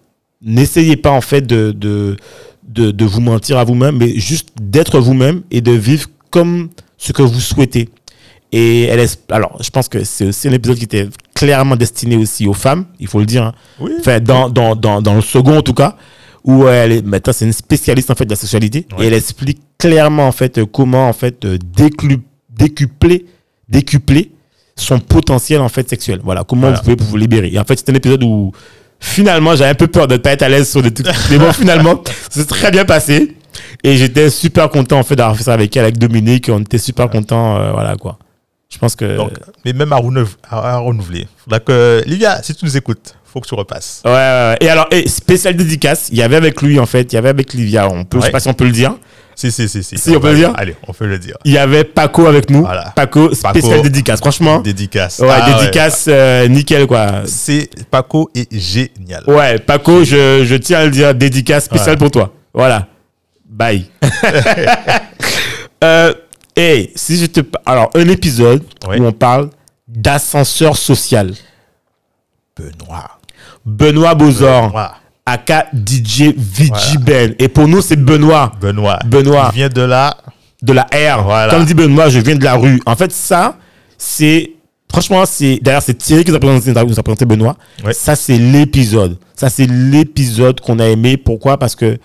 N'essayez 0.43 0.97
pas 0.97 1.11
en 1.11 1.21
fait 1.23 1.41
de, 1.43 1.73
de, 1.73 2.17
de, 2.69 2.91
de 2.91 3.05
vous 3.05 3.21
mentir 3.21 3.59
à 3.59 3.65
vous-même, 3.65 3.97
mais 3.99 4.19
juste 4.19 4.49
d'être 4.61 4.99
vous-même 5.01 5.43
et 5.51 5.61
de 5.61 5.73
vivre 5.73 6.07
comme 6.31 6.69
ce 6.99 7.13
que 7.13 7.23
vous 7.23 7.41
souhaitez. 7.41 7.89
Et 8.53 8.83
elle 8.85 9.01
est, 9.01 9.19
alors 9.33 9.61
je 9.63 9.71
pense 9.71 9.89
que 9.89 10.05
c'est 10.05 10.27
aussi 10.27 10.49
un 10.49 10.53
épisode 10.53 10.77
qui 10.79 10.85
était 10.85 11.09
clairement 11.35 11.77
destiné 11.77 12.17
aussi 12.17 12.47
aux 12.47 12.53
femmes, 12.53 12.87
il 13.01 13.07
faut 13.09 13.19
le 13.19 13.27
dire. 13.27 13.43
hein. 13.45 13.55
Oui. 13.81 13.91
Enfin, 13.99 14.21
dans, 14.21 14.49
dans, 14.49 14.77
dans, 14.77 15.03
dans 15.03 15.15
le 15.15 15.21
second 15.23 15.59
en 15.59 15.63
tout 15.63 15.75
cas, 15.75 15.97
où 16.45 16.67
elle 16.69 16.93
est, 16.93 17.03
maintenant 17.07 17.33
c'est 17.33 17.47
une 17.47 17.53
spécialiste 17.53 18.11
en 18.11 18.15
fait 18.15 18.25
de 18.27 18.31
la 18.31 18.37
sexualité 18.37 18.87
Ouais. 18.97 19.05
et 19.05 19.07
elle 19.09 19.15
explique 19.15 19.61
clairement 19.79 20.29
en 20.29 20.33
fait 20.33 20.59
euh, 20.59 20.67
comment 20.67 21.09
en 21.09 21.13
fait 21.13 21.45
euh, 21.45 21.59
déclu- 21.77 22.21
décupler, 22.57 23.27
décupler 23.69 24.31
son 24.77 24.99
potentiel 25.01 25.61
en 25.61 25.69
fait 25.69 25.89
sexuel. 25.89 26.21
Voilà, 26.23 26.45
comment 26.45 26.63
Voilà. 26.69 26.77
vous 26.85 26.97
pouvez 26.97 27.11
vous 27.11 27.17
libérer. 27.17 27.51
Et 27.53 27.59
en 27.59 27.65
fait, 27.65 27.77
c'est 27.79 27.91
un 27.91 27.95
épisode 27.95 28.23
où 28.25 28.53
finalement 29.01 29.55
j'avais 29.57 29.71
un 29.71 29.75
peu 29.75 29.87
peur 29.87 30.07
de 30.09 30.15
ne 30.15 30.19
pas 30.19 30.33
être 30.33 30.43
à 30.43 30.49
l'aise 30.49 30.71
sur 30.71 30.83
des 30.83 30.93
trucs, 30.93 31.07
mais 31.31 31.39
bon 31.39 31.53
finalement 31.53 32.03
c'est 32.31 32.47
très 32.47 32.71
bien 32.71 32.85
passé. 32.85 33.37
Et 33.85 33.97
j'étais 33.97 34.31
super 34.31 34.69
content 34.71 34.99
en 34.99 35.03
fait 35.05 35.15
d'avoir 35.17 35.37
fait 35.37 35.45
ça 35.45 35.53
avec 35.55 35.77
elle, 35.77 35.85
avec 35.85 35.99
Dominique, 35.99 36.49
on 36.53 36.61
était 36.61 36.79
super 36.79 37.09
content, 37.11 37.57
euh, 37.61 37.71
voilà 37.73 37.97
quoi. 37.97 38.19
Je 38.71 38.79
pense 38.79 38.97
que 38.97 39.17
Donc, 39.17 39.31
mais 39.65 39.73
même 39.73 39.93
à, 39.93 39.97
renouve- 39.97 40.37
à- 40.51 40.73
à 40.75 40.79
renouveler. 40.79 41.29
Donc, 41.47 41.63
euh, 41.69 42.01
Livia, 42.07 42.43
si 42.43 42.55
tu 42.55 42.65
nous 42.65 42.77
écoutes, 42.77 43.15
faut 43.35 43.41
que 43.41 43.49
tu 43.49 43.55
repasses. 43.55 44.01
Ouais, 44.07 44.11
ouais, 44.13 44.17
ouais. 44.17 44.57
Et 44.61 44.69
alors, 44.71 44.87
et 44.93 45.09
spécial 45.09 45.55
dédicace, 45.57 46.09
il 46.11 46.17
y 46.19 46.23
avait 46.23 46.37
avec 46.37 46.63
lui, 46.63 46.79
en 46.79 46.87
fait, 46.87 47.13
il 47.13 47.17
y 47.17 47.19
avait 47.19 47.29
avec 47.29 47.53
Livia, 47.53 47.89
on 47.91 48.05
peut, 48.05 48.19
je 48.21 48.27
sais 48.27 48.31
pas 48.31 48.41
si 48.41 48.49
on 48.49 48.55
peut 48.55 48.65
le 48.65 48.71
dire. 48.73 48.95
Si, 49.37 49.51
si, 49.51 49.69
si. 49.69 49.83
Si, 49.83 49.99
Si, 49.99 50.11
on 50.17 50.21
peut 50.21 50.31
le 50.31 50.37
dire 50.37 50.53
Allez, 50.57 50.77
on 50.87 50.93
peut 50.93 51.09
le 51.09 51.19
dire. 51.19 51.37
Il 51.45 51.51
y 51.51 51.59
avait 51.59 51.83
Paco 51.83 52.27
avec 52.27 52.49
nous. 52.51 52.61
Voilà. 52.61 52.93
Paco, 52.95 53.35
spécial 53.35 53.63
Paco. 53.79 53.83
dédicace. 53.83 54.21
Franchement, 54.21 54.61
Dédicace. 54.61 55.19
ouais, 55.19 55.29
Ah, 55.29 55.59
dédicace, 55.59 56.05
euh, 56.07 56.47
nickel, 56.47 56.87
quoi. 56.87 57.23
C'est 57.27 57.69
Paco 57.91 58.31
est 58.37 58.47
génial. 58.57 59.25
Ouais, 59.27 59.59
Paco, 59.59 60.05
je, 60.05 60.45
je 60.45 60.55
tiens 60.55 60.79
à 60.79 60.85
le 60.85 60.93
dire, 60.93 61.13
dédicace 61.17 61.65
spécial 61.65 61.91
Ouais. 61.91 61.97
pour 61.97 62.13
toi. 62.13 62.33
Voilà. 62.55 62.87
Bye. 63.45 63.87
euh, 65.85 66.15
et 66.55 66.93
si 66.95 67.17
je 67.19 67.27
te. 67.27 67.41
Alors, 67.67 67.91
un 67.95 68.09
épisode 68.09 68.63
où 68.87 69.03
on 69.03 69.13
parle 69.13 69.51
d'ascenseur 69.89 70.77
social. 70.77 71.33
Benoît. 72.57 73.19
Benoît 73.65 74.15
Bozor, 74.15 74.69
Benoît. 74.69 74.93
aka 75.27 75.67
DJ 75.73 76.35
VG 76.37 76.69
Voilà. 76.69 76.99
Ben. 77.01 77.35
Et 77.39 77.49
pour 77.49 77.67
nous, 77.69 77.81
c'est 77.81 77.97
Benoît. 77.97 78.53
Benoît. 78.61 78.99
Benoît. 79.07 79.51
Il 79.53 79.57
vient 79.57 79.69
de 79.69 79.83
là. 79.83 80.17
de 80.63 80.73
la 80.73 80.83
R. 80.83 81.23
Voilà. 81.25 81.53
Comme 81.53 81.65
dit 81.65 81.75
Benoît, 81.75 82.09
je 82.09 82.21
viens 82.21 82.37
de 82.37 82.45
la 82.45 82.55
rue. 82.55 82.81
En 82.87 82.97
fait, 82.97 83.13
ça, 83.13 83.57
c'est 83.99 84.53
franchement, 84.91 85.25
c'est 85.27 85.59
d'ailleurs 85.61 85.83
c'est 85.83 85.95
Thierry 85.95 86.25
qui 86.25 86.31
nous 86.31 86.37
a 86.37 86.41
présenté, 86.41 86.73
nous 86.73 86.99
a 86.99 87.03
présenté 87.03 87.25
Benoît. 87.25 87.57
Ouais. 87.85 87.93
Ça 87.93 88.15
c'est 88.15 88.39
l'épisode. 88.39 89.19
Ça 89.35 89.49
c'est 89.49 89.67
l'épisode 89.67 90.61
qu'on 90.61 90.79
a 90.79 90.87
aimé. 90.87 91.17
Pourquoi? 91.17 91.59
Parce 91.59 91.75
que 91.75 91.99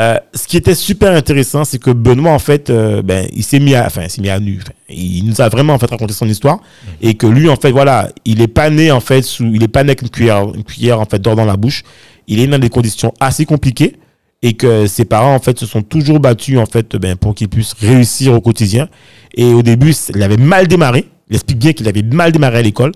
euh, 0.00 0.18
ce 0.34 0.48
qui 0.48 0.56
était 0.56 0.74
super 0.74 1.12
intéressant, 1.12 1.64
c'est 1.64 1.78
que 1.78 1.90
Benoît 1.90 2.32
en 2.32 2.38
fait, 2.40 2.68
euh, 2.70 3.00
ben 3.02 3.28
il 3.32 3.44
s'est 3.44 3.60
mis 3.60 3.74
à, 3.76 3.86
enfin 3.86 4.02
il 4.04 4.10
s'est 4.10 4.20
mis 4.22 4.28
à 4.30 4.40
nu. 4.40 4.58
Enfin, 4.60 4.72
il 4.88 5.24
nous 5.24 5.40
a 5.40 5.48
vraiment 5.48 5.74
en 5.74 5.78
fait 5.78 5.88
raconté 5.90 6.12
son 6.12 6.28
histoire 6.28 6.58
et 7.00 7.14
que 7.14 7.26
lui 7.28 7.48
en 7.48 7.54
fait 7.56 7.70
voilà, 7.70 8.08
il 8.24 8.42
est 8.42 8.48
pas 8.48 8.70
né 8.70 8.90
en 8.90 8.98
fait 9.00 9.22
sous, 9.22 9.44
il 9.54 9.62
est 9.62 9.68
pas 9.68 9.84
né 9.84 9.90
avec 9.90 10.02
une 10.02 10.08
cuillère, 10.10 10.42
une 10.52 10.64
cuillère 10.64 11.00
en 11.00 11.04
fait 11.04 11.20
d'or 11.20 11.36
dans 11.36 11.44
la 11.44 11.56
bouche. 11.56 11.84
Il 12.26 12.40
est 12.40 12.46
né 12.46 12.52
dans 12.52 12.58
des 12.58 12.70
conditions 12.70 13.12
assez 13.20 13.44
compliquées 13.44 13.94
et 14.42 14.54
que 14.54 14.86
ses 14.88 15.04
parents 15.04 15.34
en 15.34 15.38
fait 15.38 15.58
se 15.58 15.64
sont 15.66 15.82
toujours 15.82 16.18
battus 16.18 16.58
en 16.58 16.66
fait 16.66 16.96
ben, 16.96 17.14
pour 17.16 17.34
qu'il 17.36 17.48
puisse 17.48 17.72
réussir 17.74 18.34
au 18.34 18.40
quotidien. 18.40 18.88
Et 19.36 19.44
au 19.52 19.62
début, 19.62 19.94
il 20.14 20.22
avait 20.22 20.36
mal 20.36 20.66
démarré. 20.66 21.08
Il 21.30 21.36
explique 21.36 21.58
bien 21.58 21.72
qu'il 21.72 21.86
avait 21.88 22.02
mal 22.02 22.32
démarré 22.32 22.58
à 22.58 22.62
l'école. 22.62 22.92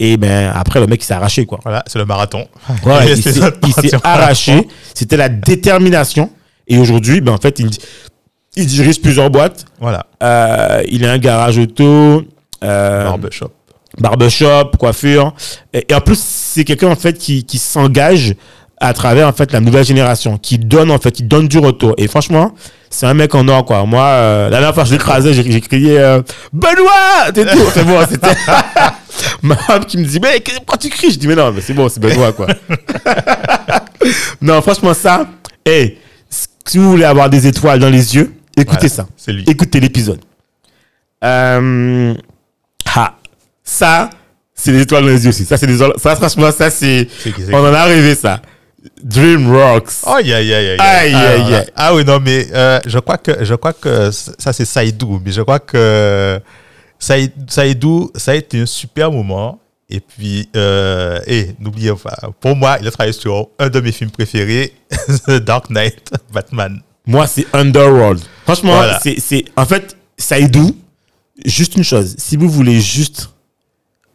Et 0.00 0.16
ben 0.16 0.50
après 0.54 0.78
le 0.80 0.86
mec 0.86 1.02
il 1.02 1.04
s'est 1.06 1.12
arraché 1.14 1.44
quoi. 1.44 1.58
Voilà, 1.62 1.82
c'est 1.88 1.98
le 1.98 2.04
marathon. 2.06 2.46
Ouais, 2.86 3.12
il 3.16 3.22
c'est 3.22 3.32
s'est- 3.32 3.96
arraché. 4.04 4.66
C'était 4.94 5.16
la 5.16 5.28
détermination. 5.28 6.30
Et 6.68 6.78
aujourd'hui, 6.78 7.20
ben 7.20 7.32
en 7.32 7.38
fait, 7.38 7.58
il, 7.58 7.70
il 8.56 8.66
dirige 8.66 9.00
plusieurs 9.00 9.30
boîtes. 9.30 9.64
Voilà, 9.80 10.06
Euh, 10.22 10.82
il 10.88 11.04
a 11.06 11.12
un 11.12 11.18
garage 11.18 11.58
auto. 11.58 12.24
Euh, 12.64 13.04
barbershop. 13.04 13.50
barbershop, 13.98 14.70
coiffure. 14.78 15.34
Et, 15.72 15.86
et 15.88 15.94
en 15.94 16.00
plus, 16.00 16.18
c'est 16.20 16.64
quelqu'un 16.64 16.88
en 16.88 16.96
fait 16.96 17.16
qui, 17.18 17.44
qui 17.44 17.58
s'engage 17.58 18.34
à 18.80 18.92
travers 18.92 19.26
en 19.26 19.32
fait 19.32 19.50
la 19.52 19.58
nouvelle 19.60 19.84
génération, 19.84 20.38
qui 20.38 20.56
donne 20.58 20.90
en 20.92 20.98
fait, 20.98 21.10
qui 21.10 21.22
donne 21.24 21.48
du 21.48 21.58
retour. 21.58 21.94
Et 21.98 22.06
franchement, 22.06 22.54
c'est 22.90 23.06
un 23.06 23.14
mec 23.14 23.34
en 23.34 23.48
or 23.48 23.64
quoi. 23.64 23.84
Moi, 23.86 24.04
euh, 24.04 24.44
la 24.44 24.50
dernière 24.58 24.74
fois 24.74 24.84
je 24.84 24.92
l'écrasais, 24.92 25.32
j'ai 25.34 25.50
j'ai 25.50 25.60
crié 25.60 25.98
euh, 25.98 26.22
Benoît, 26.52 27.26
c'est 27.34 27.44
tout. 27.50 27.58
C'est 27.74 27.84
bon, 27.84 27.98
c'était 28.08 28.36
ma 29.42 29.56
femme 29.56 29.84
qui 29.84 29.98
me 29.98 30.04
dit 30.04 30.20
mais 30.20 30.40
pourquoi 30.58 30.78
tu 30.78 30.90
cries? 30.90 31.10
Je 31.10 31.18
dis 31.18 31.26
mais 31.26 31.34
non, 31.34 31.50
mais 31.52 31.60
c'est 31.60 31.74
bon, 31.74 31.88
c'est 31.88 31.98
Benoît 32.00 32.32
quoi. 32.32 32.46
non, 34.40 34.60
franchement 34.62 34.94
ça. 34.94 35.26
Hey, 35.66 35.98
si 36.68 36.78
vous 36.78 36.90
voulez 36.90 37.04
avoir 37.04 37.28
des 37.30 37.46
étoiles 37.46 37.78
dans 37.80 37.90
les 37.90 38.14
yeux, 38.14 38.32
écoutez 38.56 38.88
Voilà, 38.88 39.08
ça. 39.16 39.32
lui. 39.32 39.44
Écoutez 39.46 39.80
l'épisode. 39.80 40.20
Euh, 41.24 42.14
ah, 42.94 43.14
ça, 43.64 44.10
c'est 44.54 44.72
des 44.72 44.82
étoiles 44.82 45.02
dans 45.04 45.08
les 45.10 45.22
yeux 45.24 45.30
aussi. 45.30 45.44
Ça, 45.44 45.56
c'est 45.56 45.66
des, 45.66 45.78
ça, 45.78 46.16
franchement, 46.16 46.50
ça, 46.52 46.70
c'est, 46.70 47.08
on 47.52 47.58
en 47.58 47.72
a 47.74 47.84
rêvé, 47.84 48.14
ça. 48.14 48.40
Dream 49.02 49.50
Rocks. 49.52 49.90
Aïe, 50.06 50.32
aïe, 50.32 50.54
aïe, 50.54 50.68
aïe. 50.70 50.76
Aïe, 50.78 51.12
Ah, 51.14 51.36
voilà. 51.38 51.58
aïe. 51.58 51.66
Ah 51.74 51.94
oui, 51.94 52.04
non, 52.04 52.20
mais 52.20 52.46
euh, 52.52 52.78
je 52.86 52.98
crois 53.00 53.18
que, 53.18 53.44
je 53.44 53.54
crois 53.54 53.72
que 53.72 54.10
ça, 54.12 54.52
c'est 54.52 54.64
Saïdou, 54.64 55.20
mais 55.24 55.32
je 55.32 55.42
crois 55.42 55.58
que 55.58 56.40
Saïd- 57.00 57.32
Saïdou, 57.50 58.10
ça 58.14 58.30
a 58.32 58.34
été 58.36 58.60
un 58.60 58.66
super 58.66 59.10
moment. 59.10 59.58
Et 59.90 60.00
puis, 60.00 60.48
euh, 60.54 61.18
et 61.26 61.52
n'oubliez 61.58 61.92
pas, 61.94 62.14
pour 62.40 62.54
moi, 62.54 62.76
il 62.80 62.86
a 62.86 62.90
travaillé 62.90 63.12
sur 63.14 63.48
un 63.58 63.70
de 63.70 63.80
mes 63.80 63.92
films 63.92 64.10
préférés, 64.10 64.74
The 65.26 65.32
Dark 65.42 65.70
Knight, 65.70 66.10
Batman. 66.32 66.82
Moi, 67.06 67.26
c'est 67.26 67.46
Underworld. 67.54 68.20
Franchement, 68.44 68.74
Voilà. 68.76 69.00
c'est, 69.00 69.44
en 69.56 69.64
fait, 69.64 69.96
Saïdou, 70.18 70.76
juste 71.46 71.76
une 71.76 71.84
chose. 71.84 72.14
Si 72.18 72.36
vous 72.36 72.50
voulez 72.50 72.80
juste 72.82 73.30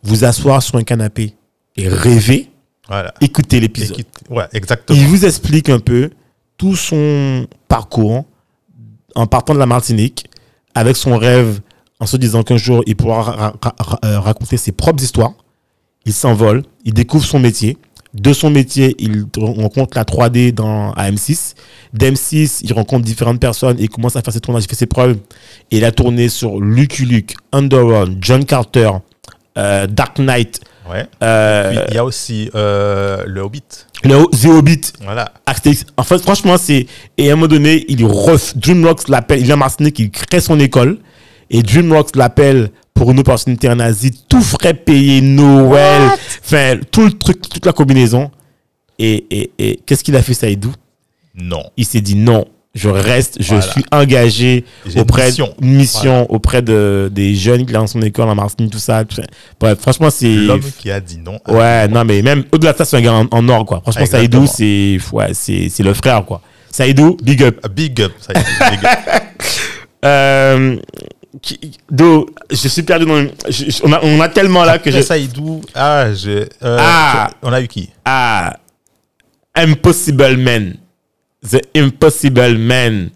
vous 0.04 0.24
asseoir 0.26 0.62
sur 0.62 0.76
un 0.76 0.84
canapé 0.84 1.34
et 1.76 1.88
rêver, 1.88 2.52
Voilà. 2.88 3.12
écoutez 3.20 3.60
l'épisode. 3.60 4.04
ouais, 4.30 4.46
exactement. 4.54 5.00
Il 5.00 5.08
vous 5.08 5.26
explique 5.26 5.70
un 5.70 5.80
peu 5.80 6.12
tout 6.58 6.76
son 6.76 7.48
parcours 7.68 8.26
en 9.16 9.26
partant 9.26 9.56
de 9.56 9.60
la 9.60 9.66
Martinique 9.66 10.28
avec 10.76 10.98
son 10.98 11.18
rêve 11.18 11.62
en 12.00 12.06
se 12.06 12.18
disant 12.18 12.44
qu'un 12.44 12.58
jour 12.58 12.84
il 12.86 12.96
pourra 12.96 13.22
ra- 13.24 13.54
ra- 13.62 13.76
ra- 13.80 14.00
euh, 14.06 14.20
raconter 14.20 14.58
ses 14.58 14.72
propres 14.72 15.02
histoires. 15.04 15.34
Il 16.06 16.14
s'envole, 16.14 16.64
il 16.86 16.94
découvre 16.94 17.26
son 17.26 17.40
métier. 17.40 17.78
De 18.14 18.32
son 18.32 18.52
métier, 18.52 18.96
il 19.00 19.26
rencontre 19.38 19.98
la 19.98 20.04
3D 20.04 20.54
dans 20.54 20.92
à 20.92 21.10
M6. 21.10 21.56
D'M6, 21.98 22.60
il 22.64 22.72
rencontre 22.74 23.04
différentes 23.06 23.40
personnes 23.40 23.80
et 23.80 23.84
il 23.84 23.90
commence 23.90 24.16
à 24.16 24.22
faire 24.22 24.34
ses 24.34 24.40
tournages, 24.40 24.66
il 24.66 24.70
fait 24.70 24.76
ses 24.76 24.86
preuves. 24.86 25.18
Et 25.72 25.78
il 25.78 25.86
a 25.86 25.92
tourné 25.92 26.30
sur 26.30 26.60
Lucky 26.60 27.06
Luke, 27.06 27.36
Underworld, 27.52 28.18
John 28.22 28.46
Carter, 28.46 28.90
euh, 29.58 29.88
Dark 29.88 30.20
Knight, 30.20 30.60
Ouais. 30.92 31.06
euh, 31.24 31.72
Puis, 31.72 31.80
il 31.90 31.96
y 31.96 31.98
a 31.98 32.04
aussi 32.04 32.50
euh, 32.56 33.24
le 33.26 33.40
Hobbit. 33.42 33.64
le 34.04 34.26
The 34.38 34.46
Hobbit. 34.48 34.82
Voilà. 35.02 35.32
En 35.96 36.04
fait, 36.04 36.18
franchement, 36.20 36.58
c'est. 36.58 36.88
Et 37.18 37.30
à 37.30 37.34
un 37.34 37.36
moment 37.36 37.48
donné, 37.48 37.86
il 37.88 38.04
ref... 38.06 38.56
DreamWorks 38.58 39.08
l'appelle. 39.08 39.40
Il 39.40 39.46
vient 39.46 39.54
à 39.56 39.58
Martinique, 39.58 39.98
il 40.00 40.12
crée 40.12 40.42
son 40.42 40.60
école. 40.60 40.98
Et 41.50 41.64
DreamWorks 41.64 42.16
l'appelle 42.18 42.70
pour 43.04 43.12
une 43.12 43.20
opportunité 43.20 43.68
en 43.70 43.80
Asie. 43.82 44.12
Tout 44.30 44.42
frais 44.42 44.74
payé, 44.74 45.20
Noël. 45.20 46.04
Enfin, 46.44 46.80
tout 46.90 47.04
le 47.04 47.12
truc, 47.12 47.42
toute 47.50 47.66
la 47.66 47.74
combinaison. 47.74 48.32
Et, 48.98 49.26
et, 49.30 49.52
et 49.60 49.80
qu'est-ce 49.86 50.04
qu'il 50.06 50.16
a 50.16 50.22
fait, 50.22 50.34
Saïdou? 50.34 50.72
Non. 51.36 51.64
Il 51.76 51.86
s'est 51.86 52.00
dit 52.00 52.16
non, 52.16 52.46
je 52.74 52.88
reste, 52.88 53.38
je 53.42 53.56
Voilà. 53.56 53.62
suis 53.72 53.84
engagé 53.92 54.64
auprès 54.96 55.28
mission. 55.28 55.54
une 55.62 55.74
mission 55.76 56.32
auprès 56.32 56.62
de, 56.62 57.10
des 57.12 57.36
jeunes 57.36 57.66
qui 57.66 57.74
dans 57.74 57.88
son 57.88 58.02
école 58.04 58.30
en 58.30 58.36
Martinique, 58.36 58.72
tout 58.72 58.80
ça. 58.80 59.04
Enfin, 59.12 59.24
Bref, 59.60 59.80
franchement, 59.82 60.10
c'est. 60.10 60.34
L'homme 60.34 60.62
qui 60.80 60.90
a 60.92 61.02
dit 61.02 61.18
non. 61.18 61.40
Ouais, 61.50 61.88
non, 61.90 62.06
mais 62.06 62.22
même 62.22 62.46
au-delà 62.54 62.72
de 62.72 62.78
ça, 62.78 62.86
c'est 62.86 62.96
un 62.98 63.02
gars 63.02 63.14
en, 63.14 63.28
en 63.32 63.50
or, 63.50 63.66
quoi. 63.66 63.82
Franchement, 63.82 64.04
Exactement. 64.04 64.46
Saïdou, 64.48 65.00
c'est 65.02 65.16
ouais, 65.16 65.34
c'est 65.34 65.68
c'est 65.70 65.84
le 65.84 65.94
frère, 65.94 66.24
quoi. 66.24 66.42
Saïdou, 66.72 67.18
big 67.22 67.44
up. 67.44 67.60
Ah, 67.64 67.68
Big 67.68 68.02
up. 68.02 68.14
Est, 68.30 68.72
big 68.72 68.86
up. 68.86 68.92
Euh, 70.06 70.76
qui- 71.42 71.80
Do, 71.90 72.28
je 72.50 72.68
suis 72.68 72.84
perdu 72.84 73.06
dans. 73.06 73.28
je- 73.50 73.72
je- 73.72 73.82
on, 73.84 73.92
a, 73.94 74.00
on 74.04 74.20
a 74.22 74.30
tellement 74.30 74.64
là 74.64 74.78
que 74.80 74.92
je. 74.92 75.02
Saïdou, 75.02 75.62
ah, 75.76 76.14
je, 76.14 76.48
euh, 76.64 76.78
Ah. 76.80 77.30
on 77.42 77.52
a 77.54 77.62
eu 77.62 77.68
qui? 77.68 77.90
Ah, 78.06 78.56
Impossible 79.56 80.38
Man. 80.38 80.76
The 81.50 81.62
Impossible 81.76 82.58
Man. 82.58 83.10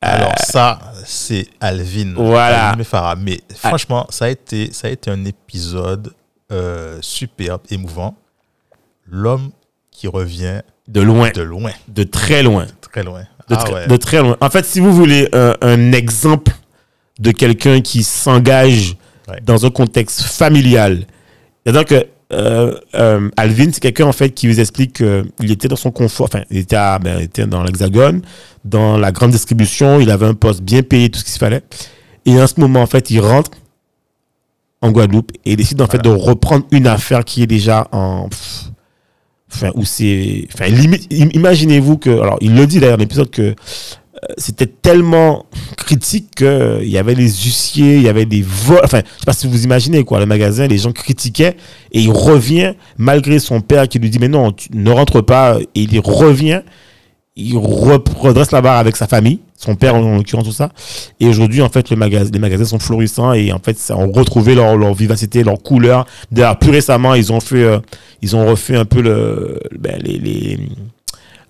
Alors 0.00 0.32
ça, 0.38 0.78
c'est 1.04 1.46
Alvin. 1.60 2.14
Voilà. 2.16 2.70
Alvin. 2.70 3.16
Mais 3.22 3.40
franchement, 3.54 4.06
ça 4.08 4.24
a 4.24 4.28
été, 4.28 4.72
ça 4.72 4.88
a 4.88 4.90
été 4.90 5.10
un 5.10 5.24
épisode 5.26 6.12
euh, 6.50 6.98
superbe, 7.02 7.60
émouvant. 7.70 8.16
L'homme 9.06 9.50
qui 9.90 10.08
revient 10.08 10.62
De 10.88 11.00
loin, 11.00 11.30
de 11.30 11.42
loin, 11.42 11.72
de 11.88 12.02
très 12.04 12.42
loin. 12.42 12.66
très 12.80 13.02
loin. 13.02 13.20
De, 13.48 13.54
ah 13.54 13.56
très, 13.56 13.72
ouais. 13.74 13.86
de 13.86 13.96
très 13.96 14.20
loin. 14.22 14.36
En 14.40 14.48
fait, 14.50 14.64
si 14.64 14.80
vous 14.80 14.92
voulez 14.92 15.28
un, 15.32 15.54
un 15.60 15.92
exemple 15.92 16.52
de 17.20 17.30
quelqu'un 17.30 17.80
qui 17.80 18.02
s'engage 18.02 18.96
Ouais. 19.28 19.38
dans 19.44 19.64
un 19.64 19.70
contexte 19.70 20.22
familial, 20.22 21.04
c'est-à-dire 21.64 21.84
que 21.84 22.06
euh, 22.32 22.74
euh, 22.94 23.28
Alvin, 23.36 23.70
c'est 23.72 23.80
quelqu'un 23.80 24.06
en 24.06 24.12
fait 24.12 24.30
qui 24.30 24.48
vous 24.48 24.58
explique 24.58 24.94
qu'il 24.94 25.50
était 25.52 25.68
dans 25.68 25.76
son 25.76 25.90
confort, 25.92 26.26
enfin, 26.32 26.42
il 26.50 26.58
était, 26.58 26.74
à- 26.76 26.98
ben, 26.98 27.18
il 27.18 27.24
était 27.24 27.46
dans 27.46 27.62
l'Hexagone, 27.62 28.22
dans 28.64 28.96
la 28.98 29.12
grande 29.12 29.30
distribution, 29.30 30.00
il 30.00 30.10
avait 30.10 30.26
un 30.26 30.34
poste 30.34 30.62
bien 30.62 30.82
payé, 30.82 31.10
tout 31.10 31.20
ce 31.20 31.24
qu'il 31.24 31.38
fallait. 31.38 31.62
Et 32.26 32.40
en 32.40 32.46
ce 32.48 32.58
moment, 32.58 32.82
en 32.82 32.86
fait, 32.86 33.10
il 33.10 33.20
rentre 33.20 33.50
en 34.82 34.90
Guadeloupe 34.90 35.32
et 35.44 35.52
il 35.52 35.56
décide 35.56 35.80
en 35.82 35.86
fait 35.86 36.02
de 36.02 36.08
reprendre 36.08 36.66
une 36.72 36.86
affaire 36.86 37.24
qui 37.24 37.42
est 37.42 37.46
déjà 37.46 37.86
en. 37.92 38.28
pff, 38.28 38.64
Enfin, 39.52 39.70
où 39.74 39.84
c'est. 39.84 40.46
Enfin, 40.54 40.66
limite, 40.68 41.06
imaginez-vous 41.12 41.98
que. 41.98 42.10
Alors, 42.10 42.38
il 42.40 42.54
le 42.54 42.66
dit 42.68 42.78
d'ailleurs 42.78 42.96
dans 42.96 43.02
l'épisode 43.02 43.30
que 43.30 43.56
c'était 44.36 44.66
tellement 44.66 45.46
critique 45.76 46.36
qu'il 46.36 46.88
y 46.88 46.98
avait 46.98 47.14
des 47.14 47.28
huissiers, 47.28 47.96
il 47.96 48.02
y 48.02 48.08
avait 48.08 48.26
des 48.26 48.42
vols. 48.42 48.80
Enfin, 48.84 49.00
je 49.04 49.20
sais 49.20 49.26
pas 49.26 49.32
si 49.32 49.46
vous 49.46 49.64
imaginez, 49.64 50.04
quoi. 50.04 50.20
Le 50.20 50.26
magasin, 50.26 50.66
les 50.66 50.78
gens 50.78 50.92
critiquaient 50.92 51.56
et 51.92 52.00
il 52.00 52.10
revient, 52.10 52.74
malgré 52.98 53.38
son 53.38 53.60
père 53.60 53.88
qui 53.88 53.98
lui 53.98 54.10
dit 54.10 54.18
Mais 54.18 54.28
non, 54.28 54.54
ne 54.72 54.90
rentre 54.90 55.20
pas. 55.20 55.58
Et 55.74 55.82
il 55.82 56.00
revient, 56.00 56.62
il 57.36 57.56
redresse 57.56 58.50
la 58.50 58.60
barre 58.60 58.78
avec 58.78 58.96
sa 58.96 59.06
famille, 59.06 59.40
son 59.56 59.74
père 59.74 59.94
en 59.94 60.16
l'occurrence, 60.16 60.44
tout 60.44 60.52
ça. 60.52 60.70
Et 61.18 61.26
aujourd'hui, 61.26 61.62
en 61.62 61.68
fait, 61.68 61.88
les 61.90 61.96
magasins 61.96 62.64
sont 62.64 62.78
florissants 62.78 63.32
et 63.32 63.52
en 63.52 63.58
fait, 63.58 63.78
ça 63.78 63.96
ont 63.96 64.12
retrouvé 64.12 64.54
leur, 64.54 64.94
vivacité, 64.94 65.42
leur 65.44 65.62
couleur. 65.62 66.06
D'ailleurs, 66.30 66.58
plus 66.58 66.70
récemment, 66.70 67.14
ils 67.14 67.32
ont 67.32 67.40
fait, 67.40 67.62
euh, 67.62 67.78
ils 68.20 68.36
ont 68.36 68.46
refait 68.46 68.76
un 68.76 68.84
peu 68.84 69.00
le, 69.00 69.60
ben, 69.78 69.98
les, 70.02 70.18
les, 70.18 70.58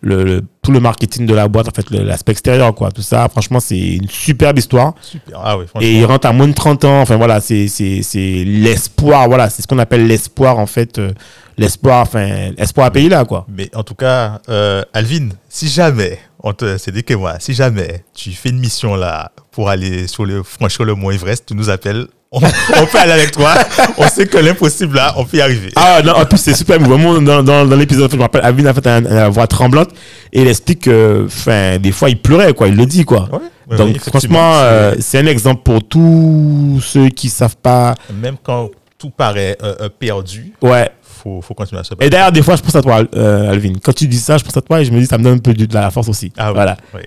le, 0.03 0.25
le- 0.25 0.43
tout 0.63 0.73
le 0.73 0.81
marketing 0.81 1.27
de 1.27 1.35
la 1.35 1.49
boîte, 1.49 1.69
en 1.69 1.71
fait, 1.73 1.91
l'aspect 1.91 2.33
extérieur, 2.33 2.75
quoi. 2.75 2.91
Tout 2.91 3.03
ça, 3.03 3.29
franchement, 3.29 3.61
c'est 3.61 3.79
une 3.79 4.09
superbe 4.09 4.59
histoire. 4.59 4.95
Super. 5.01 5.41
Ah 5.43 5.57
oui. 5.59 5.65
Et 5.81 5.93
il 5.99 6.05
rentre 6.05 6.27
à 6.27 6.33
moins 6.33 6.49
de 6.49 6.53
30 6.55 6.85
ans. 6.85 7.01
Enfin, 7.01 7.17
voilà, 7.17 7.41
c'est, 7.41 7.67
c'est, 7.69 8.03
c'est 8.03 8.45
l'espoir. 8.45 9.27
Voilà, 9.29 9.49
c'est 9.51 9.63
ce 9.63 9.67
qu'on 9.67 9.79
appelle 9.79 10.07
l'espoir, 10.07 10.59
en 10.59 10.67
fait. 10.67 10.99
euh, 10.99 11.13
l'espoir, 11.59 12.03
enfin, 12.03 12.53
espoir 12.59 12.87
à 12.87 12.91
payer 12.91 13.09
là, 13.09 13.25
quoi. 13.25 13.47
Mais 13.49 13.71
en 13.75 13.83
tout 13.83 13.95
cas, 13.95 14.41
euh, 14.49 14.83
Alvin, 14.95 15.31
si 15.49 15.69
jamais, 15.69 16.19
on 16.43 16.53
te, 16.53 16.79
c'est 16.79 16.93
dit 16.93 17.05
que 17.05 17.15
moi, 17.15 17.35
si 17.39 17.53
jamais 17.55 18.05
tu 18.15 18.31
fais 18.33 18.49
une 18.51 18.59
mission 18.61 18.95
là 18.97 19.33
pour 19.51 19.69
aller 19.69 20.07
sur 20.07 20.25
le, 20.25 20.43
franchir 20.43 20.85
le 20.87 20.95
mont 20.95 21.11
Everest, 21.11 21.45
tu 21.47 21.55
nous 21.55 21.69
appelles, 21.69 22.07
on, 22.33 22.39
on 22.39 22.87
peut 22.87 22.99
aller 22.99 23.13
avec 23.13 23.31
toi. 23.33 23.55
On 23.99 24.07
sait 24.09 24.27
que 24.27 24.39
l'impossible 24.39 24.97
là, 24.97 25.15
on 25.17 25.25
peut 25.25 25.39
y 25.39 25.41
arriver. 25.41 25.71
Ah 25.77 26.01
non, 26.05 26.13
en 26.15 26.25
plus 26.25 26.39
c'est 26.39 26.55
super 26.55 26.77
émouvant. 26.77 27.21
Dans, 27.21 27.43
dans, 27.43 27.67
dans 27.67 27.77
l'épisode, 27.77 28.11
je 28.11 28.17
me 28.17 28.23
rappelle, 28.23 28.45
Alvin 28.45 28.67
a 28.67 28.75
fait 28.75 28.87
une 28.87 29.29
voix 29.29 29.47
tremblante 29.47 29.91
et 30.33 30.43
il 30.43 30.49
explique 30.49 30.83
que, 30.83 31.25
enfin, 31.27 31.79
des 31.79 31.93
fois 31.93 32.09
il 32.11 32.21
pleurait, 32.21 32.53
quoi. 32.55 32.69
Il 32.69 32.77
le 32.77 32.87
dit, 32.87 33.05
quoi. 33.05 33.29
Ouais, 33.69 33.77
Donc 33.77 33.89
oui, 33.95 33.99
franchement, 33.99 34.53
c'est- 34.55 34.65
euh, 34.65 34.95
c'est 35.01 35.19
un 35.19 35.27
exemple 35.27 35.63
pour 35.65 35.83
tous 35.87 36.81
ceux 36.85 37.09
qui 37.09 37.29
savent 37.29 37.57
pas. 37.57 37.95
Même 38.13 38.37
quand 38.43 38.71
tout 38.99 39.11
paraît 39.11 39.57
euh, 39.63 39.75
euh, 39.83 39.89
perdu, 39.89 40.53
Ouais. 40.61 40.91
faut, 41.03 41.41
faut 41.41 41.55
continuer 41.55 41.81
à 41.81 41.85
se 41.85 41.95
Et 41.95 41.97
battre. 41.97 42.11
d'ailleurs, 42.11 42.33
des 42.33 42.43
fois, 42.43 42.55
je 42.57 42.63
pense 42.63 42.75
à 42.77 42.83
toi, 42.83 43.03
euh, 43.15 43.51
Alvin. 43.51 43.73
Quand 43.83 43.93
tu 43.95 44.07
dis 44.07 44.19
ça, 44.19 44.37
je 44.39 44.45
pense 44.45 44.57
à 44.57 44.61
toi 44.61 44.81
et 44.81 44.85
je 44.85 44.91
me 44.93 45.01
dis, 45.01 45.07
ça 45.07 45.19
me 45.19 45.25
donne 45.25 45.37
un 45.37 45.39
peu 45.39 45.55
de, 45.55 45.65
de 45.65 45.75
la 45.75 45.91
force 45.91 46.09
aussi. 46.09 46.33
Ah 46.37 46.53
Voilà. 46.53 46.77
oui. 46.95 47.01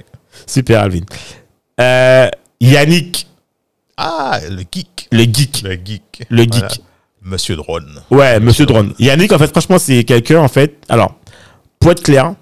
Super, 0.48 0.82
Alvin. 0.82 1.02
Yannick, 2.62 3.28
Ah, 3.98 4.40
le 4.50 4.64
geek. 4.72 5.08
le 5.12 5.24
geek. 5.24 5.62
Le 5.64 5.72
geek. 5.84 6.26
Le 6.30 6.46
Voilà. 6.50 6.68
geek. 6.68 6.82
Monsieur 7.22 7.56
Drone. 7.56 8.02
Ouais, 8.12 8.40
Monsieur 8.40 8.66
Drone. 8.66 8.94
Yannick, 9.00 9.32
en 9.32 9.38
fait, 9.38 9.48
franchement, 9.48 9.78
c'est 9.80 10.04
quelqu'un, 10.04 10.40
en 10.40 10.48
fait. 10.50 10.76
Alors, 10.90 11.16
pour 11.80 11.92
être 11.92 12.04
clair, 12.04 12.34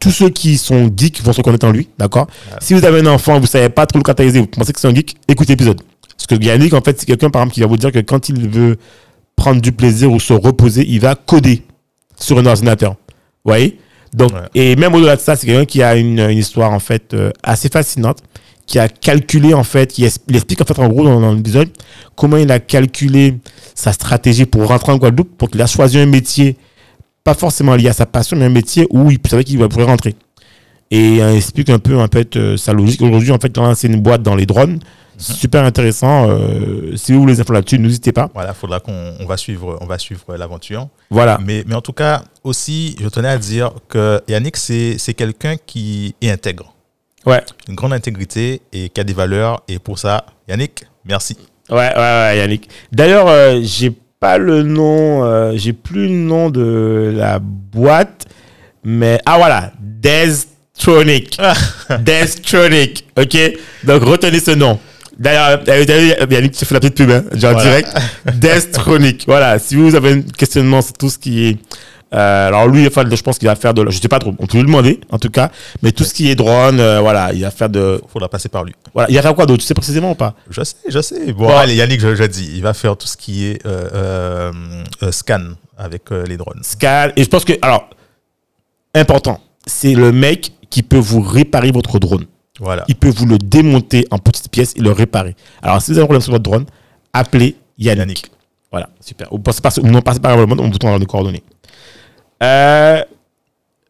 tous 0.00 0.10
ceux 0.10 0.28
qui 0.28 0.58
sont 0.58 0.90
geeks 0.94 1.22
vont 1.22 1.32
se 1.32 1.38
reconnaître 1.38 1.66
en 1.66 1.70
lui, 1.70 1.88
d'accord 1.98 2.26
Si 2.60 2.74
vous 2.74 2.84
avez 2.84 3.00
un 3.00 3.06
enfant, 3.06 3.40
vous 3.40 3.46
savez 3.46 3.70
pas 3.70 3.86
trop 3.86 3.98
le 3.98 4.02
catégoriser, 4.02 4.40
vous 4.40 4.46
pensez 4.46 4.72
que 4.74 4.80
c'est 4.80 4.88
un 4.88 4.94
geek, 4.94 5.16
écoutez 5.28 5.52
l'épisode. 5.54 5.80
Parce 6.16 6.26
que 6.26 6.44
Yannick, 6.44 6.74
en 6.74 6.82
fait, 6.82 6.98
c'est 7.00 7.06
quelqu'un, 7.06 7.30
par 7.30 7.40
exemple, 7.42 7.54
qui 7.54 7.60
va 7.60 7.66
vous 7.66 7.76
dire 7.78 7.90
que 7.92 8.00
quand 8.00 8.28
il 8.28 8.48
veut 8.48 8.76
prendre 9.36 9.62
du 9.62 9.72
plaisir 9.72 10.10
ou 10.12 10.20
se 10.20 10.32
reposer, 10.34 10.84
il 10.86 11.00
va 11.00 11.14
coder 11.14 11.62
sur 12.18 12.38
un 12.38 12.44
ordinateur. 12.44 12.92
Vous 13.44 13.50
voyez? 13.52 13.78
Donc, 14.12 14.32
Ouais. 14.32 14.40
et 14.54 14.76
même 14.76 14.94
au-delà 14.94 15.16
de 15.16 15.20
ça, 15.20 15.36
c'est 15.36 15.46
quelqu'un 15.46 15.64
qui 15.64 15.82
a 15.82 15.94
une, 15.96 16.18
une 16.18 16.38
histoire, 16.38 16.72
en 16.72 16.80
fait, 16.80 17.14
euh, 17.14 17.30
assez 17.42 17.68
fascinante, 17.70 18.18
qui 18.68 18.78
a 18.78 18.88
calculé, 18.88 19.54
en 19.54 19.64
fait, 19.64 19.90
qui 19.92 20.04
es- 20.04 20.12
il 20.28 20.36
explique, 20.36 20.60
en 20.60 20.64
fait, 20.64 20.78
en 20.78 20.88
gros, 20.88 21.02
dans, 21.02 21.20
dans 21.20 21.32
l'épisode, 21.32 21.70
comment 22.14 22.36
il 22.36 22.52
a 22.52 22.60
calculé 22.60 23.34
sa 23.74 23.92
stratégie 23.92 24.44
pour 24.46 24.66
rentrer 24.68 24.92
en 24.92 24.98
Guadeloupe, 24.98 25.36
pour 25.36 25.48
qu'il 25.50 25.60
a 25.62 25.66
choisi 25.66 25.98
un 25.98 26.06
métier, 26.06 26.56
pas 27.24 27.34
forcément 27.34 27.74
lié 27.74 27.88
à 27.88 27.92
sa 27.92 28.06
passion, 28.06 28.36
mais 28.36 28.44
un 28.44 28.50
métier 28.50 28.86
où 28.90 29.10
il 29.10 29.18
savait 29.28 29.42
qu'il 29.42 29.58
pourrait 29.68 29.84
rentrer. 29.84 30.14
Et 30.90 31.20
euh, 31.22 31.32
il 31.32 31.36
explique 31.38 31.68
un 31.70 31.78
peu, 31.78 31.98
en 31.98 32.06
fait, 32.12 32.36
euh, 32.36 32.56
sa 32.56 32.72
logique. 32.72 33.02
Aujourd'hui, 33.02 33.30
en 33.32 33.38
fait, 33.38 33.48
il 33.54 33.58
a 33.60 33.62
lancé 33.62 33.88
une 33.88 34.00
boîte 34.00 34.22
dans 34.22 34.34
les 34.36 34.46
drones. 34.46 34.78
Super 35.20 35.64
intéressant. 35.64 36.28
euh, 36.30 36.94
si 36.96 37.12
vous 37.12 37.20
voulez 37.20 37.34
des 37.34 37.40
infos 37.40 37.52
là-dessus, 37.52 37.78
n'hésitez 37.78 38.12
pas. 38.12 38.30
Voilà, 38.34 38.54
faudra 38.54 38.78
qu'on 38.80 39.14
on 39.18 39.26
va 39.26 39.36
suivre, 39.36 39.76
on 39.80 39.86
va 39.86 39.98
suivre 39.98 40.36
l'aventure. 40.36 40.88
Voilà. 41.10 41.38
Mais, 41.44 41.64
mais 41.66 41.74
en 41.74 41.80
tout 41.80 41.92
cas, 41.92 42.22
aussi, 42.44 42.94
je 43.02 43.08
tenais 43.08 43.28
à 43.28 43.36
dire 43.38 43.72
que 43.88 44.20
Yannick, 44.28 44.56
c'est 44.56 44.96
c'est 44.98 45.14
quelqu'un 45.14 45.56
qui 45.66 46.14
est 46.22 46.30
intègre. 46.30 46.72
Ouais. 47.28 47.42
Une 47.68 47.74
grande 47.74 47.92
intégrité 47.92 48.62
et 48.72 48.88
qui 48.88 49.00
a 49.00 49.04
des 49.04 49.12
valeurs. 49.12 49.62
Et 49.68 49.78
pour 49.78 49.98
ça, 49.98 50.24
Yannick, 50.48 50.84
merci. 51.04 51.36
Ouais, 51.70 51.76
ouais, 51.76 51.94
ouais, 51.96 52.38
Yannick. 52.38 52.68
D'ailleurs, 52.92 53.26
euh, 53.28 53.60
j'ai 53.62 53.92
pas 54.20 54.38
le 54.38 54.62
nom, 54.62 55.24
euh, 55.24 55.52
j'ai 55.56 55.72
plus 55.72 56.04
le 56.08 56.14
nom 56.14 56.50
de 56.50 57.12
la 57.16 57.38
boîte, 57.38 58.26
mais 58.82 59.20
ah 59.26 59.36
voilà, 59.38 59.72
Destronic. 59.80 61.38
Destronic, 62.00 63.04
ok? 63.16 63.36
Donc 63.84 64.02
retenez 64.02 64.40
ce 64.40 64.52
nom. 64.52 64.78
D'ailleurs, 65.18 65.60
Yannick, 66.30 66.52
tu 66.52 66.64
fais 66.64 66.74
la 66.74 66.80
petite 66.80 66.96
pub, 66.96 67.10
hein, 67.10 67.24
genre 67.34 67.52
Voilà. 67.52 67.62
direct. 67.82 67.92
Destronic. 68.36 69.24
Voilà, 69.26 69.58
si 69.58 69.74
vous 69.76 69.94
avez 69.94 70.12
un 70.12 70.22
questionnement 70.22 70.80
sur 70.80 70.92
tout 70.94 71.10
ce 71.10 71.18
qui 71.18 71.46
est. 71.48 71.58
euh, 72.14 72.48
alors 72.48 72.68
lui, 72.68 72.84
je 72.84 73.22
pense 73.22 73.38
qu'il 73.38 73.48
va 73.48 73.54
faire 73.56 73.74
de. 73.74 73.90
Je 73.90 73.98
sais 74.00 74.08
pas 74.08 74.18
trop, 74.18 74.34
on 74.38 74.46
peut 74.46 74.58
lui 74.58 74.64
demander 74.64 75.00
en 75.10 75.18
tout 75.18 75.28
cas, 75.30 75.50
mais 75.82 75.92
tout 75.92 76.04
ce 76.04 76.14
qui 76.14 76.30
est 76.30 76.34
drone, 76.34 76.80
euh, 76.80 77.00
voilà, 77.00 77.32
il 77.34 77.42
va 77.42 77.50
faire 77.50 77.68
de. 77.68 78.00
faudra 78.08 78.28
passer 78.28 78.48
par 78.48 78.64
lui. 78.64 78.74
Voilà, 78.94 79.10
il 79.10 79.16
va 79.16 79.22
faire 79.22 79.34
quoi 79.34 79.44
d'autre 79.46 79.60
Tu 79.60 79.66
sais 79.66 79.74
précisément 79.74 80.12
ou 80.12 80.14
pas? 80.14 80.34
Je 80.48 80.62
sais, 80.62 80.76
je 80.88 81.00
sais. 81.00 81.32
Bon, 81.32 81.46
Bon. 81.48 81.56
allez, 81.56 81.74
Yannick, 81.74 82.00
je, 82.00 82.14
je 82.14 82.24
dis, 82.24 82.50
il 82.54 82.62
va 82.62 82.72
faire 82.74 82.96
tout 82.96 83.06
ce 83.06 83.16
qui 83.16 83.46
est 83.46 83.64
euh, 83.66 84.52
scan 85.10 85.42
avec 85.76 86.10
les 86.10 86.36
drones. 86.36 86.60
Scan. 86.62 87.08
Et 87.16 87.24
je 87.24 87.28
pense 87.28 87.44
que, 87.44 87.52
alors, 87.62 87.88
important, 88.94 89.40
c'est 89.66 89.94
le 89.94 90.12
mec 90.12 90.52
qui 90.70 90.82
peut 90.82 90.98
vous 90.98 91.20
réparer 91.20 91.70
votre 91.72 91.98
drone. 91.98 92.24
Voilà. 92.60 92.84
Il 92.88 92.96
peut 92.96 93.12
vous 93.14 93.26
le 93.26 93.38
démonter 93.38 94.06
en 94.10 94.18
petites 94.18 94.50
pièces 94.50 94.74
et 94.76 94.80
le 94.80 94.90
réparer. 94.92 95.36
Alors, 95.62 95.80
si 95.80 95.90
vous 95.92 95.98
avez 95.98 96.02
un 96.04 96.06
problème 96.06 96.22
sur 96.22 96.32
votre 96.32 96.42
drone, 96.42 96.64
appelez 97.12 97.56
Yannick. 97.78 97.98
Yannick. 97.98 98.30
Voilà, 98.70 98.88
super. 99.00 99.32
Ou 99.32 99.38
passez 99.38 99.60
par, 99.60 99.72
non, 99.82 100.02
passez 100.02 100.20
par 100.20 100.36
le 100.36 100.44
monde, 100.46 100.60
on 100.60 100.68
vous 100.68 100.78
donne 100.78 100.98
les 100.98 101.06
coordonnées. 101.06 101.42
Euh, 102.42 103.02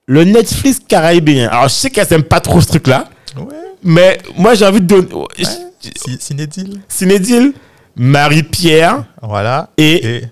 le 0.07 0.25
Netflix 0.25 0.81
caribéen. 0.87 1.49
Alors, 1.49 1.65
je 1.69 1.75
sais 1.75 1.91
qu'elle 1.91 2.07
n'aime 2.11 2.23
pas 2.23 2.41
trop 2.41 2.61
ce 2.61 2.67
truc-là, 2.69 3.05
Ouais. 3.37 3.45
mais 3.83 4.19
moi, 4.37 4.55
j'ai 4.55 4.65
envie 4.67 4.81
de 4.81 4.87
donner. 4.87 5.09
Si- 5.81 6.19
Cinédile. 6.19 6.81
Cinédile, 6.89 7.53
Marie-Pierre 7.97 9.05
Voilà. 9.23 9.71
et. 9.77 10.17
Et, 10.17 10.25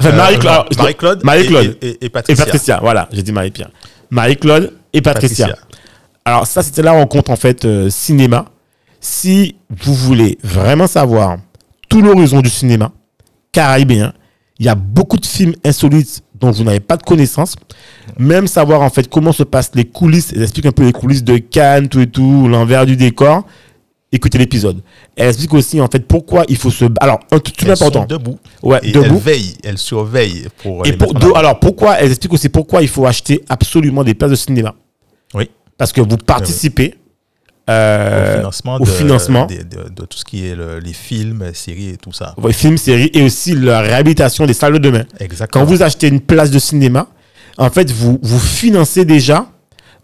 enfin, 0.00 0.10
euh, 0.10 0.16
Marie-Claude. 0.16 0.66
Marie-Claude. 0.76 1.24
Marie-Claude. 1.24 1.78
Et, 1.82 1.86
et- 1.88 1.90
et 1.90 2.04
Et 2.06 2.08
Patricia. 2.08 2.44
Patricia, 2.44 2.78
voilà, 2.80 3.08
j'ai 3.12 3.22
dit 3.22 3.32
Marie-Pierre. 3.32 3.70
Marie-Claude 4.10 4.72
et 4.92 5.00
Patricia. 5.02 5.54
Alors 6.24 6.46
ça, 6.46 6.62
c'était 6.62 6.82
la 6.82 6.92
rencontre 6.92 7.30
en 7.30 7.36
fait 7.36 7.64
euh, 7.64 7.90
cinéma. 7.90 8.46
Si 9.00 9.56
vous 9.68 9.94
voulez 9.94 10.38
vraiment 10.44 10.86
savoir 10.86 11.38
tout 11.88 12.00
l'horizon 12.02 12.40
du 12.40 12.48
cinéma 12.50 12.92
caribéen, 13.50 14.12
il 14.58 14.66
y 14.66 14.68
a 14.68 14.74
beaucoup 14.76 15.18
de 15.18 15.26
films 15.26 15.54
insolites 15.64 16.22
dont 16.42 16.50
vous 16.50 16.64
n'avez 16.64 16.80
pas 16.80 16.96
de 16.96 17.02
connaissance. 17.02 17.54
Même 18.18 18.46
savoir 18.46 18.82
en 18.82 18.90
fait 18.90 19.08
comment 19.08 19.32
se 19.32 19.44
passent 19.44 19.70
les 19.74 19.84
coulisses. 19.84 20.32
Elle 20.34 20.42
explique 20.42 20.66
un 20.66 20.72
peu 20.72 20.84
les 20.84 20.92
coulisses 20.92 21.24
de 21.24 21.38
Cannes, 21.38 21.88
tout 21.88 22.00
et 22.00 22.06
tout, 22.08 22.48
l'envers 22.48 22.84
du 22.84 22.96
décor. 22.96 23.46
Écoutez 24.14 24.36
l'épisode. 24.36 24.82
Elle 25.16 25.28
explique 25.28 25.54
aussi 25.54 25.80
en 25.80 25.86
fait 25.86 26.06
pourquoi 26.06 26.44
il 26.48 26.56
faut 26.56 26.70
se. 26.70 26.84
Alors 27.00 27.20
un 27.30 27.38
truc 27.38 27.66
important. 27.66 28.04
debout. 28.04 28.38
Ouais, 28.62 28.80
Et 28.82 28.92
debout. 28.92 29.06
elle 29.06 29.20
veille, 29.20 29.54
elle 29.64 29.78
surveille 29.78 30.48
pour 30.62 30.84
Et 30.84 30.90
les 30.90 30.96
pour, 30.98 31.14
de- 31.14 31.32
alors 31.34 31.58
pourquoi 31.58 31.94
elle 31.98 32.10
explique 32.10 32.34
aussi 32.34 32.48
pourquoi 32.50 32.82
il 32.82 32.88
faut 32.88 33.06
acheter 33.06 33.42
absolument 33.48 34.04
des 34.04 34.12
places 34.14 34.32
de 34.32 34.36
cinéma. 34.36 34.74
Oui. 35.34 35.48
Parce 35.78 35.92
que 35.92 36.00
vous 36.02 36.16
participez 36.18 36.94
euh, 37.70 38.34
au 38.34 38.36
financement, 38.38 38.74
au 38.76 38.80
de, 38.80 38.90
financement. 38.90 39.46
de, 39.46 39.54
de- 39.56 39.88
de 39.88 40.04
tout 40.04 40.18
ce 40.18 40.24
qui 40.24 40.46
est 40.46 40.54
le- 40.56 40.78
les 40.80 40.92
films, 40.92 41.50
séries 41.54 41.90
et 41.90 41.96
tout 41.96 42.12
ça. 42.12 42.34
vos 42.36 42.50
films, 42.52 42.76
séries 42.78 43.10
et 43.14 43.22
aussi 43.22 43.54
la 43.54 43.80
réhabilitation 43.80 44.46
des 44.46 44.54
salles 44.54 44.74
de 44.74 44.78
demain. 44.78 45.04
Exactement. 45.20 45.64
Quand 45.64 45.70
vous 45.70 45.82
achetez 45.82 46.08
une 46.08 46.20
place 46.20 46.50
de 46.50 46.58
cinéma, 46.58 47.06
en 47.58 47.70
fait, 47.70 47.90
vous, 47.90 48.18
vous 48.22 48.38
financez 48.40 49.04
déjà 49.04 49.46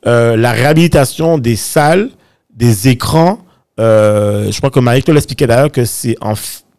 euh, 0.06 0.36
la 0.36 0.52
réhabilitation 0.52 1.38
des 1.38 1.56
salles, 1.56 2.10
des 2.54 2.88
écrans. 2.88 3.38
Euh, 3.80 4.50
je 4.52 4.56
crois 4.58 4.70
que 4.70 4.80
Marie-Claude 4.80 5.14
l'expliquait 5.16 5.46
d'ailleurs 5.46 5.72
que 5.72 5.84
c'est 5.84 6.16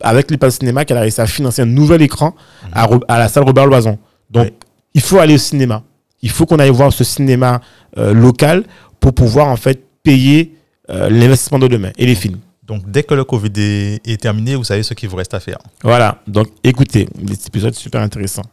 avec 0.02 0.32
les 0.32 0.38
places 0.38 0.56
de 0.56 0.60
cinéma 0.60 0.86
qu'elle 0.86 0.98
a 0.98 1.02
réussi 1.02 1.20
à 1.20 1.28
financer 1.28 1.62
un 1.62 1.65
nouvel 1.65 2.02
écran 2.02 2.34
à, 2.72 2.86
Ro- 2.86 3.04
à 3.08 3.20
la 3.20 3.28
salle 3.28 3.44
Robert 3.44 3.65
Loison. 3.68 3.98
Donc, 4.30 4.46
Oui. 4.46 4.54
il 4.94 5.02
faut 5.02 5.20
aller 5.20 5.34
au 5.36 5.38
cinéma. 5.39 5.84
Il 6.22 6.30
faut 6.30 6.46
qu'on 6.46 6.60
aille 6.60 6.70
voir 6.70 6.94
ce 6.94 7.04
cinéma 7.04 7.60
local 7.98 8.63
pour 9.00 9.13
pouvoir 9.13 9.48
en 9.48 9.56
fait 9.58 9.82
payer 10.04 10.56
euh, 10.89 11.10
l'investissement 11.10 11.60
de 11.60 11.67
demain 11.67 11.91
et 11.97 12.06
les 12.06 12.15
films. 12.15 12.39
Donc, 12.63 12.89
dès 12.89 13.04
que 13.04 13.13
le 13.15 13.23
Covid 13.23 13.52
est, 13.58 14.02
est 14.08 14.21
terminé, 14.21 14.56
vous 14.56 14.63
savez 14.63 14.84
ce 14.84 14.93
qu'il 14.93 15.10
vous 15.10 15.15
reste 15.15 15.34
à 15.34 15.39
faire. 15.39 15.58
Voilà. 15.84 16.21
Donc, 16.28 16.47
écoutez, 16.63 17.08
cet 17.30 17.47
épisode 17.47 17.73
est 17.73 17.80
super 17.80 18.02
intéressant. 18.02 18.43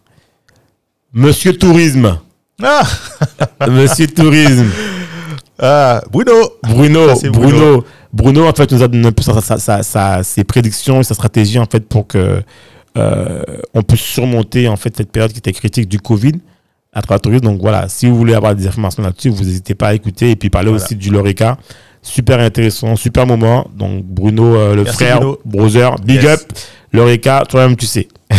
Monsieur 1.12 1.57
Tourisme. 1.57 2.18
Ah, 2.62 2.83
Monsieur 3.68 4.07
Tourisme. 4.07 4.70
Ah, 5.59 6.03
Bruno 6.11 6.33
Bruno, 6.62 7.09
Ça, 7.09 7.16
c'est 7.16 7.31
Bruno, 7.31 7.85
Bruno, 8.12 8.46
en 8.46 8.53
fait, 8.53 8.70
nous 8.72 8.83
a 8.83 8.88
donné 8.88 9.07
un 9.09 9.12
peu 9.12 9.22
sa- 9.22 9.40
sa- 9.40 9.59
sa- 9.59 9.83
sa- 9.83 10.22
ses 10.22 10.44
prédictions 10.44 11.01
et 11.01 11.05
sa 11.05 11.14
stratégie, 11.14 11.59
en 11.59 11.66
fait, 11.66 11.81
pour 11.81 12.07
que 12.07 12.42
euh, 12.99 13.42
on 13.75 13.83
puisse 13.83 14.01
surmonter, 14.01 14.68
en 14.68 14.77
fait, 14.77 14.94
cette 14.96 15.11
période 15.12 15.33
qui 15.33 15.38
était 15.38 15.53
critique 15.53 15.88
du 15.88 15.99
Covid 16.01 16.33
à 16.92 17.03
travers 17.03 17.16
le 17.18 17.20
tourisme. 17.22 17.44
Donc, 17.44 17.61
voilà, 17.61 17.88
si 17.88 18.07
vous 18.07 18.16
voulez 18.16 18.35
avoir 18.35 18.55
des 18.55 18.66
informations 18.66 19.03
là-dessus, 19.03 19.29
vous 19.31 19.44
n'hésitez 19.44 19.75
pas 19.75 19.88
à 19.88 19.94
écouter 19.94 20.31
et 20.31 20.37
puis 20.37 20.49
parler 20.51 20.70
Voilà. 20.70 20.83
aussi 20.85 20.94
du 20.96 21.11
Lorica. 21.11 21.59
Super 22.09 22.38
intéressant, 22.40 22.95
super 22.97 23.27
moment. 23.27 23.66
Donc, 23.75 24.05
Bruno, 24.05 24.55
euh, 24.55 24.75
le 24.77 24.85
Merci, 24.85 24.97
frère, 24.97 25.19
Bruno. 25.21 25.38
brother, 25.45 25.97
big 26.05 26.23
Yes. 26.23 26.33
up. 26.40 26.40
Lorica, 26.92 27.42
toi-même, 27.49 27.77
tu 27.77 27.85
sais. 27.87 28.07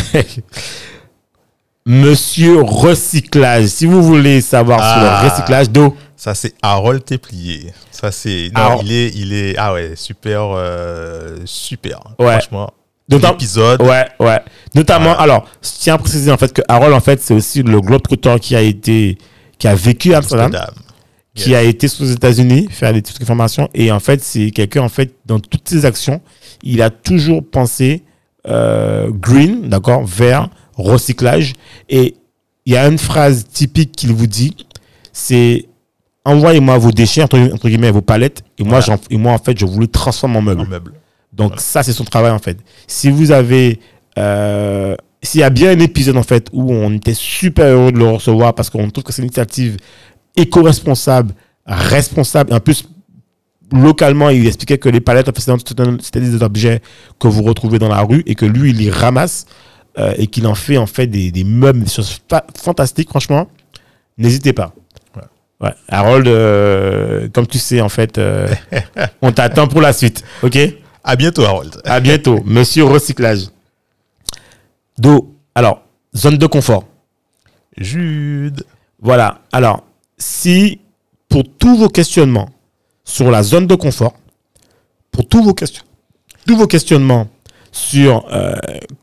Monsieur 1.86 2.62
Recyclage. 2.62 3.68
Si 3.68 3.86
vous 3.86 4.02
voulez 4.04 4.42
savoir 4.42 4.80
sur 4.80 4.88
Ah. 5.10 5.22
le 5.24 5.30
recyclage 5.30 5.70
d'eau, 5.70 5.96
Ça, 6.20 6.34
c'est 6.34 6.54
Harold 6.64 7.06
Téplier. 7.06 7.72
Ça, 7.92 8.12
c'est. 8.12 8.50
Non, 8.56 8.80
il 8.84 8.92
est, 8.92 9.10
il 9.16 9.34
est. 9.34 9.56
Ah 9.58 9.74
ouais, 9.74 9.92
super. 9.96 10.42
euh, 10.56 11.38
super. 11.46 12.00
Ouais. 12.18 12.32
Franchement. 12.40 12.72
Notam- 13.10 13.32
L'épisode. 13.34 13.82
Ouais, 13.84 14.06
ouais. 14.20 14.40
Notamment, 14.74 15.16
alors, 15.18 15.46
je 15.62 15.70
tiens 15.80 15.94
à 15.94 15.98
préciser 16.00 16.32
en 16.32 16.38
fait 16.38 16.52
que 16.52 16.62
Harold, 16.68 16.94
en 16.94 17.00
fait, 17.00 17.22
c'est 17.22 17.34
aussi 17.36 17.62
le 17.64 17.80
globe-trotteur 17.80 18.40
qui 18.40 18.56
a 18.56 18.62
été, 18.62 19.18
qui 19.60 19.68
a 19.68 19.76
vécu 19.76 20.14
à 20.14 20.18
Amsterdam, 20.18 20.48
Amsterdam. 20.48 20.74
Qui 21.38 21.56
a 21.56 21.62
été 21.64 21.88
aux 22.00 22.06
États-Unis 22.06 22.68
faire 22.70 22.94
des 22.94 23.02
trucs 23.02 23.20
de 23.20 23.26
formation. 23.26 23.70
Et 23.74 23.92
en 23.92 24.00
fait, 24.00 24.22
c'est 24.24 24.52
quelqu'un, 24.52 24.82
en 24.82 24.90
fait, 24.90 25.14
dans 25.26 25.40
toutes 25.40 25.68
ses 25.70 25.86
actions, 25.86 26.22
il 26.64 26.82
a 26.82 26.90
toujours 26.90 27.44
pensé 27.48 28.04
euh, 28.48 29.10
green, 29.12 29.68
d'accord, 29.70 30.06
vert, 30.06 30.50
recyclage. 30.76 31.54
Et 31.90 32.16
il 32.66 32.74
y 32.74 32.78
a 32.78 32.88
une 32.88 32.98
phrase 32.98 33.46
typique 33.52 33.92
qu'il 33.94 34.14
vous 34.14 34.28
dit, 34.28 34.56
c'est 35.14 35.66
envoyez-moi 36.26 36.78
vos 36.78 36.92
déchets, 36.92 37.24
entre, 37.24 37.38
entre 37.54 37.70
guillemets, 37.70 37.92
vos 37.92 38.02
palettes, 38.02 38.44
et 38.58 38.64
moi, 38.64 38.80
Voilà. 38.80 38.86
j'en- 38.98 39.02
et 39.16 39.18
moi, 39.18 39.34
en 39.34 39.38
fait, 39.38 39.58
je 39.58 39.66
vous 39.66 39.80
les 39.80 39.88
transforme 39.88 40.36
en 40.38 40.42
meuble. 40.42 40.62
Donc 41.34 41.50
Voilà. 41.50 41.62
ça, 41.62 41.84
c'est 41.84 41.94
son 41.94 42.04
travail 42.04 42.32
en 42.32 42.40
fait. 42.40 42.58
Si 42.88 43.10
vous 43.10 43.32
avez... 43.32 43.80
euh, 44.18 44.96
S'il 45.24 45.40
y 45.42 45.44
a 45.44 45.50
bien 45.50 45.72
un 45.72 45.80
épisode 45.80 46.16
en 46.16 46.24
fait 46.24 46.48
où 46.54 46.72
on 46.72 46.94
était 46.94 47.14
super 47.16 47.66
heureux 47.66 47.92
de 47.92 47.98
le 47.98 48.08
recevoir 48.08 48.54
parce 48.54 48.70
qu'on 48.70 48.88
trouve 48.92 49.04
que 49.04 49.12
c'est 49.12 49.24
une 49.24 49.28
initiative 49.28 49.78
éco-responsable, 50.38 51.34
responsable, 51.66 52.54
en 52.54 52.60
plus 52.60 52.88
localement, 53.72 54.30
il 54.30 54.48
expliquait 54.48 54.78
que 54.78 54.88
les 54.88 55.02
palettes, 55.02 55.30
c'était 56.02 56.22
des 56.22 56.42
objets 56.42 56.82
que 57.20 57.28
vous 57.28 57.44
retrouvez 57.44 57.80
dans 57.80 57.90
la 57.90 58.02
rue 58.02 58.24
et 58.26 58.36
que 58.36 58.46
lui, 58.46 58.70
il 58.70 58.78
les 58.78 58.90
ramasse 58.90 59.46
euh, 59.98 60.14
et 60.18 60.28
qu'il 60.28 60.48
en 60.48 60.56
fait 60.56 60.78
en 60.78 60.86
fait 60.88 61.08
des, 61.08 61.32
des 61.32 61.44
meubles, 61.44 61.82
des 61.84 61.90
choses 61.90 62.22
fa- 62.30 62.46
fantastiques, 62.58 63.10
franchement. 63.10 63.48
N'hésitez 64.18 64.54
pas. 64.54 64.74
Ouais. 65.60 65.74
Harold, 65.90 66.28
euh, 66.28 67.28
comme 67.34 67.48
tu 67.48 67.58
sais, 67.58 67.82
en 67.82 67.90
fait, 67.90 68.18
euh, 68.20 68.48
on 69.22 69.32
t'attend 69.32 69.68
pour 69.68 69.82
la 69.82 69.92
suite. 69.92 70.24
OK? 70.44 70.58
À 71.04 71.16
bientôt, 71.16 71.44
Harold. 71.44 71.82
À 71.84 72.00
bientôt, 72.00 72.42
monsieur 72.46 72.84
recyclage. 72.84 73.48
Do. 75.00 75.36
Alors, 75.56 75.82
zone 76.16 76.38
de 76.38 76.46
confort. 76.48 76.86
Jude. 77.76 78.64
Voilà. 79.02 79.42
Alors, 79.52 79.84
si 80.18 80.80
pour 81.30 81.44
tous 81.60 81.78
vos 81.78 81.90
questionnements 81.90 82.50
sur 83.04 83.30
la 83.32 83.44
zone 83.44 83.68
de 83.68 83.76
confort, 83.76 84.14
pour 85.12 85.28
tous 85.28 85.44
vos, 85.44 85.54
questions, 85.54 85.84
tous 86.46 86.56
vos 86.58 86.68
questionnements 86.68 87.28
sur 87.72 88.26
euh, 88.32 88.56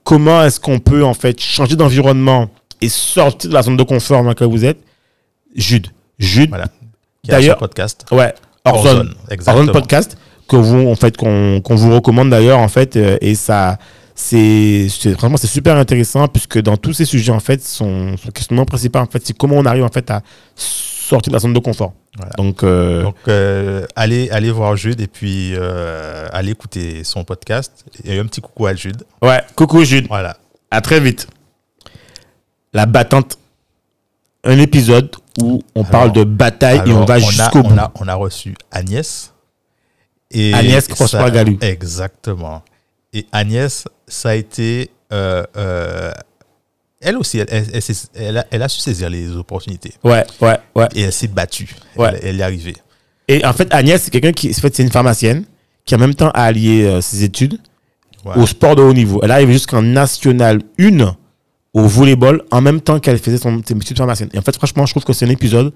comment 0.04 0.42
est-ce 0.44 0.58
qu'on 0.60 0.78
peut 0.78 1.04
en 1.04 1.14
fait 1.14 1.40
changer 1.40 1.76
d'environnement 1.76 2.48
et 2.80 2.88
sortir 2.88 3.50
de 3.50 3.54
la 3.54 3.62
zone 3.62 3.76
de 3.76 3.82
confort 3.82 4.22
dans 4.22 4.28
laquelle 4.30 4.48
vous 4.48 4.64
êtes, 4.64 4.78
Jude. 5.54 5.88
Jude, 6.18 6.48
Voilà. 6.50 6.66
D'ailleurs- 7.24 7.58
podcast. 7.58 8.04
ouais, 8.10 8.34
hors 8.64 8.74
Hors 8.76 8.82
zone, 8.84 8.96
zone, 8.98 9.14
hors 9.24 9.32
exactement. 9.32 9.64
zone 9.66 9.72
podcast 9.72 10.16
que 10.48 10.56
vous 10.56 10.88
en 10.88 10.94
fait 10.94 11.16
qu'on 11.16 11.62
vous 11.66 11.94
recommande 11.94 12.28
d'ailleurs 12.30 12.58
en 12.58 12.68
fait 12.68 12.96
euh, 12.96 13.16
et 13.22 13.34
ça 13.34 13.78
c'est 14.14 14.88
c'est- 14.90 15.12
vraiment 15.12 15.38
c'est 15.38 15.46
super 15.46 15.76
intéressant 15.76 16.28
puisque 16.28 16.60
dans 16.60 16.76
tous 16.76 16.92
ces 16.92 17.06
sujets 17.06 17.32
en 17.32 17.40
fait 17.40 17.62
son, 17.64 18.16
son 18.18 18.30
questionnement 18.30 18.66
principal 18.66 19.02
en 19.02 19.06
fait 19.06 19.26
c'est 19.26 19.34
comment 19.36 19.56
on 19.56 19.64
arrive 19.64 19.84
en 19.84 19.88
fait 19.88 20.10
à 20.10 20.20
sortir 21.04 21.30
de 21.30 21.34
la 21.36 21.40
zone 21.40 21.52
de 21.52 21.58
confort. 21.58 21.92
Voilà. 22.16 22.32
Donc, 22.36 22.62
euh, 22.62 23.02
Donc, 23.02 23.16
euh, 23.28 23.86
allez, 23.96 24.30
allez 24.30 24.50
voir 24.50 24.76
Jude 24.76 25.00
et 25.00 25.06
puis 25.06 25.52
euh, 25.56 26.26
allez 26.32 26.50
écouter 26.52 27.04
son 27.04 27.24
podcast. 27.24 27.84
Et 28.04 28.18
un 28.18 28.26
petit 28.26 28.40
coucou 28.40 28.66
à 28.66 28.74
Jude. 28.74 29.04
ouais, 29.22 29.42
coucou 29.56 29.84
Jude, 29.84 30.06
Voilà. 30.08 30.36
à 30.70 30.80
très 30.80 31.00
vite. 31.00 31.26
La 32.72 32.86
battante, 32.86 33.38
un 34.44 34.58
épisode 34.58 35.10
où 35.40 35.62
on 35.74 35.84
parle 35.84 36.12
de 36.12 36.24
bataille 36.24 36.82
et 36.86 36.92
on 36.92 37.04
va 37.04 37.18
jusqu'au 37.18 37.60
on 37.60 37.68
bout. 37.70 37.78
a, 37.78 37.92
on 38.00 38.08
a 38.08 38.14
reçu 38.14 38.54
Agnès. 38.70 39.32
Et 40.30 40.52
Agnès 40.54 40.86
Prosper-Galu. 40.88 41.58
Exactement. 41.60 42.62
Et 43.12 43.26
Agnès, 43.32 43.84
ça 44.08 44.30
a 44.30 44.34
été. 44.34 44.90
Elle 47.04 47.16
aussi, 47.16 47.38
elle, 47.38 48.38
a, 48.38 48.46
elle 48.50 48.62
a 48.62 48.68
su 48.68 48.80
saisir 48.80 49.08
les 49.10 49.30
opportunités. 49.36 49.92
Ouais, 50.02 50.24
ouais, 50.40 50.56
ouais. 50.74 50.88
Et 50.94 51.02
elle 51.02 51.12
s'est 51.12 51.28
battue. 51.28 51.68
Ouais. 51.96 52.18
Elle, 52.22 52.40
est 52.40 52.42
arrivée. 52.42 52.74
Et 53.28 53.44
en 53.44 53.52
fait, 53.52 53.72
Agnès, 53.72 54.02
c'est 54.02 54.10
quelqu'un 54.10 54.32
qui, 54.32 54.50
en 54.50 54.54
fait, 54.54 54.74
c'est 54.74 54.82
une 54.82 54.90
pharmacienne 54.90 55.44
qui 55.84 55.94
en 55.94 55.98
même 55.98 56.14
temps 56.14 56.30
a 56.30 56.44
allié 56.44 56.84
euh, 56.84 57.00
ses 57.00 57.24
études 57.24 57.58
Ouais. 58.24 58.32
au 58.36 58.46
sport 58.46 58.74
de 58.74 58.80
haut 58.80 58.94
niveau. 58.94 59.20
Elle 59.22 59.30
arrive 59.30 59.50
jusqu'en 59.50 59.82
national 59.82 60.62
1 60.80 61.14
au 61.74 61.82
volleyball 61.82 62.40
en 62.50 62.62
même 62.62 62.80
temps 62.80 62.98
qu'elle 62.98 63.18
faisait 63.18 63.36
son, 63.36 63.60
ses 63.66 63.74
études 63.74 63.98
pharmaciennes. 63.98 64.30
Et 64.32 64.38
en 64.38 64.42
fait, 64.42 64.56
franchement, 64.56 64.86
je 64.86 64.92
trouve 64.94 65.04
que 65.04 65.12
c'est 65.12 65.26
un 65.26 65.30
épisode 65.30 65.74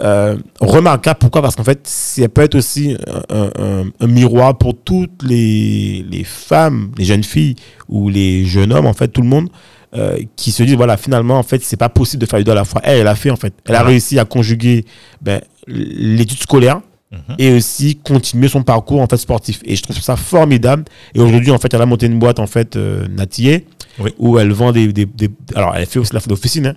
euh, 0.00 0.36
remarquable. 0.60 1.18
Pourquoi? 1.20 1.42
Parce 1.42 1.56
qu'en 1.56 1.64
fait, 1.64 1.80
ça 1.84 2.28
peut 2.28 2.42
être 2.42 2.54
aussi 2.54 2.96
un, 3.28 3.50
un- 3.58 3.84
un 3.98 4.06
miroir 4.06 4.56
pour 4.56 4.76
toutes 4.84 5.22
les, 5.24 6.04
les 6.08 6.22
femmes, 6.24 6.92
les 6.96 7.04
jeunes 7.04 7.24
filles 7.24 7.56
ou 7.88 8.08
les 8.08 8.44
jeunes 8.44 8.72
hommes, 8.72 8.86
en 8.86 8.92
fait, 8.94 9.08
tout 9.08 9.22
le 9.22 9.28
monde. 9.28 9.48
Euh, 9.96 10.18
qui 10.36 10.50
se 10.52 10.62
disent 10.62 10.76
voilà 10.76 10.96
finalement 10.96 11.38
en 11.38 11.42
fait 11.42 11.62
c'est 11.62 11.76
pas 11.76 11.88
possible 11.88 12.20
de 12.20 12.26
faire 12.26 12.38
les 12.38 12.44
deux 12.44 12.52
à 12.52 12.56
la 12.56 12.64
fois. 12.64 12.80
Elle 12.84 13.00
elle 13.00 13.08
a 13.08 13.14
fait 13.14 13.30
en 13.30 13.36
fait. 13.36 13.54
Elle 13.68 13.74
a 13.76 13.82
réussi 13.82 14.18
à 14.18 14.24
conjuguer 14.24 14.84
ben, 15.22 15.40
l'étude 15.66 16.38
scolaire 16.40 16.80
Mhm. 17.12 17.36
et 17.38 17.52
aussi 17.52 17.94
continuer 17.96 18.48
son 18.48 18.64
parcours 18.64 19.00
en 19.00 19.06
fait 19.06 19.18
sportif. 19.18 19.60
Et 19.64 19.76
je 19.76 19.82
trouve 19.82 19.96
ça 20.00 20.16
formidable. 20.16 20.82
Et 21.14 21.20
aujourd'hui 21.20 21.52
en 21.52 21.58
fait 21.58 21.72
elle 21.72 21.82
a 21.82 21.86
monté 21.86 22.06
une 22.06 22.18
boîte 22.18 22.40
en 22.40 22.48
fait 22.48 22.74
euh, 22.74 23.06
Natillé 23.08 23.66
Oui. 24.00 24.10
où 24.18 24.36
elle 24.40 24.50
vend 24.52 24.72
des, 24.72 24.92
des, 24.92 25.06
des- 25.06 25.30
alors 25.54 25.76
elle 25.76 25.86
fait 25.86 26.00
aussi 26.00 26.12
la 26.12 26.18
d'officine 26.20 26.66
hein, 26.66 26.74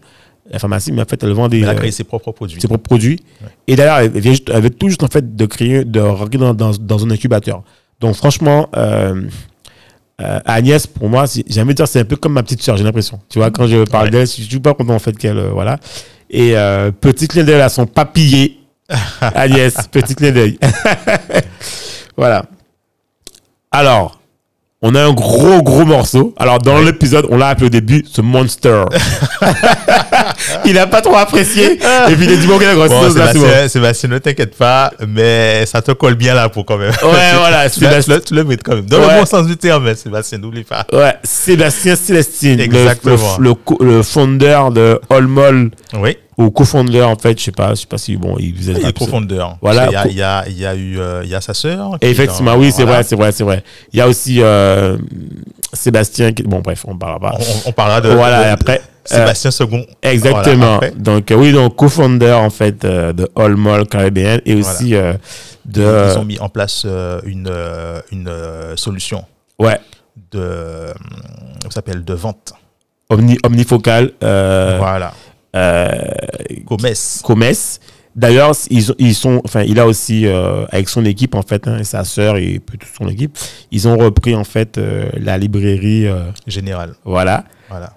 la 0.52 0.60
pharmacie 0.60 0.92
mais 0.92 1.02
en 1.02 1.06
fait 1.06 1.24
elle 1.24 1.32
vend 1.32 1.48
des 1.48 1.62
Elle 1.62 1.70
a 1.70 1.72
euh, 1.72 1.76
créé 1.76 1.90
ses 1.92 2.04
propres 2.04 2.32
produits. 2.34 2.62
ses 2.62 2.68
propres 2.68 2.84
produits. 2.84 3.20
Et 3.68 3.76
d'ailleurs 3.76 3.98
elle 3.98 4.12
vient 4.12 4.32
juste, 4.34 4.52
elle 4.54 4.62
veut 4.62 4.70
tout 4.70 4.90
juste 4.90 5.02
en 5.02 5.08
fait 5.08 5.36
de 5.36 5.46
créer 5.48 5.84
de 5.86 6.00
rentrer 6.02 6.38
dans, 6.38 6.54
dans, 6.54 6.72
dans 6.80 7.04
un 7.06 7.10
incubateur. 7.10 7.64
Donc 8.00 8.14
franchement 8.14 8.70
euh, 8.78 9.24
euh, 10.22 10.40
Agnès 10.46 10.88
pour 10.88 11.10
moi 11.10 11.26
j'ai 11.48 11.62
envie 11.62 11.70
de 11.70 11.74
dire 11.76 11.88
c'est 11.88 12.00
un 12.00 12.06
peu 12.06 12.16
comme 12.16 12.34
ma 12.34 12.44
petite 12.44 12.62
soeur 12.62 12.76
j'ai 12.78 12.84
l'impression. 12.84 13.20
Tu 13.30 13.40
vois 13.40 13.52
quand 13.52 13.68
je 13.68 13.84
parle 13.86 14.06
Ouais. 14.06 14.12
d'elle 14.12 14.28
je 14.28 14.32
suis 14.32 14.44
super 14.44 14.76
content 14.76 14.96
en 14.96 15.00
fait 15.00 15.18
qu'elle 15.18 15.38
euh, 15.38 15.50
voilà. 15.52 15.78
Et 16.30 16.58
euh, 16.58 16.92
petit 16.92 17.28
clin 17.28 17.44
d'œil 17.44 17.62
à 17.62 17.70
son 17.70 17.86
papillé 17.86 18.60
Agnès. 19.22 19.76
Petit 19.92 20.16
clin 20.16 20.32
d'œil. 20.32 20.58
Voilà. 22.18 22.46
Alors 23.72 24.17
on 24.84 24.94
a 24.94 25.02
un 25.04 25.12
gros 25.14 25.62
gros 25.64 25.86
morceau 25.86 26.34
alors 26.38 26.60
dans 26.60 26.78
l'épisode 26.80 27.26
on 27.32 27.38
l'a 27.38 27.48
appelé 27.50 27.66
au 27.66 27.70
début 27.70 28.04
ce 28.08 28.22
monster 28.22 28.84
il 30.66 30.78
a 30.78 30.86
pas 30.88 31.02
trop 31.02 31.16
apprécié 31.16 31.74
et 32.10 32.16
puis 32.16 32.26
il 32.26 32.32
a 32.34 32.36
dit 32.36 32.48
bon 32.48 32.56
ok 32.58 32.64
Bon, 32.76 32.88
ça, 32.88 33.10
c'est 33.10 33.40
bon. 33.40 33.42
Sébastien, 33.46 33.68
Sébastien, 33.70 34.10
ne 34.10 34.18
t'inquiète 34.20 34.56
pas, 34.56 34.92
mais 35.08 35.66
ça 35.66 35.82
te 35.82 35.92
colle 35.94 36.14
bien 36.16 36.34
là 36.36 36.48
pour 36.50 36.66
quand 36.66 36.78
même. 36.78 36.92
Ouais, 36.92 37.34
voilà, 37.38 37.70
tu, 37.70 37.80
le- 37.80 37.88
Sébastien- 37.88 38.04
tu 38.04 38.12
le- 38.14 38.22
tu 38.22 38.34
le 38.36 38.44
mets 38.44 38.58
quand 38.58 38.76
même. 38.76 38.86
Dans 38.86 39.00
Ouais. 39.00 39.14
le 39.16 39.20
bon 39.20 39.26
sens 39.26 39.48
du 39.48 39.58
terme, 39.58 39.96
Sébastien, 39.96 40.38
n'oublie 40.38 40.64
pas. 40.64 40.86
Ouais, 40.94 41.16
Sébastien 41.24 41.96
Célestine, 41.96 42.58
le- 42.58 42.64
Exactement. 42.64 43.38
le, 43.40 43.54
le, 43.80 43.86
le 43.98 44.04
founder 44.04 44.60
de 44.72 45.00
Allmall, 45.10 45.72
Oui, 46.00 46.18
ou 46.38 46.52
co-founder 46.52 47.02
en 47.02 47.16
fait, 47.16 47.40
je 47.40 47.46
sais 47.46 47.52
pas, 47.52 47.70
je 47.72 47.82
sais 47.82 47.88
pas 47.88 47.98
si 47.98 48.16
bon, 48.16 48.36
il 48.40 48.56
faisait 48.56 48.74
est 48.74 48.94
profondeur. 48.94 49.58
Voilà. 49.62 49.88
Il 49.88 49.92
y 49.94 49.96
a, 49.96 50.08
il 50.08 50.16
y 50.18 50.22
a, 50.22 50.44
il 50.48 50.58
y 50.60 50.66
a 50.66 50.76
eu, 50.76 51.00
euh, 51.00 51.22
il 51.24 51.30
y 51.30 51.36
a 51.36 51.42
sa 51.42 51.54
sœur. 51.54 51.98
effectivement, 52.02 52.54
dans- 52.54 52.60
oui, 52.60 52.72
c'est 52.72 52.84
voilà. 52.84 52.98
vrai, 53.00 53.04
c'est 53.04 53.16
vrai, 53.16 53.32
c'est 53.32 53.44
vrai. 53.44 53.64
Il 53.92 53.98
y 53.98 54.02
a 54.02 54.08
aussi 54.08 54.42
euh, 54.42 54.98
Sébastien, 55.74 56.34
qui, 56.34 56.44
bon 56.44 56.60
bref, 56.60 56.86
on 56.88 56.96
parlera 56.98 57.20
pas. 57.20 57.38
On, 57.66 57.72
parlera 57.72 58.02
de. 58.02 58.10
Voilà, 58.10 58.40
de- 58.40 58.44
et 58.46 58.50
après, 58.50 58.82
Sébastien 59.04 59.52
Second. 59.52 59.84
Exactement. 60.04 60.78
Voilà. 60.78 60.94
Donc 60.96 61.32
euh, 61.32 61.36
oui, 61.36 61.52
donc 61.52 61.76
co-founder 61.76 62.34
en 62.34 62.50
fait 62.50 62.84
euh, 62.86 63.14
de 63.14 63.28
Allmall 63.36 63.88
Caribbean 63.88 64.40
et 64.46 64.56
aussi 64.56 64.96
euh, 64.96 65.14
de 65.66 66.12
Ils 66.12 66.18
ont 66.20 66.26
mis 66.26 66.40
en 66.40 66.50
place 66.50 66.84
euh, 66.86 67.20
une, 67.26 67.48
euh, 67.50 68.00
une 68.12 68.28
euh, 68.28 68.76
solution 68.76 69.24
ouais 69.60 69.80
de, 70.32 70.40
euh, 70.40 70.94
ça 71.64 71.72
s'appelle 71.72 72.04
de 72.04 72.14
vente. 72.14 72.54
omni, 73.10 73.38
omnifocal 73.46 74.12
euh, 74.24 74.76
voilà. 74.80 75.14
Euh, 75.56 75.90
Comès. 76.66 77.22
Comès. 77.24 77.80
D'ailleurs, 78.16 78.56
ils, 78.72 78.84
ils 78.98 79.14
sont, 79.14 79.42
enfin, 79.46 79.62
il 79.62 79.80
a 79.80 79.86
aussi 79.86 80.26
euh, 80.26 80.66
avec 80.72 80.90
son 80.90 81.06
équipe 81.06 81.36
en 81.36 81.44
fait, 81.44 81.68
hein, 81.68 81.78
et 81.78 81.84
sa 81.84 82.04
sœur 82.04 82.38
et 82.38 82.60
toute 82.66 82.82
son 82.98 83.08
équipe, 83.10 83.38
ils 83.72 83.88
ont 83.88 83.96
repris 83.96 84.34
en 84.34 84.44
fait 84.44 84.80
euh, 84.80 85.08
la 85.20 85.38
librairie, 85.38 86.08
euh, 86.08 86.32
Général. 86.48 86.96
voilà, 87.06 87.46
Voilà. 87.70 87.94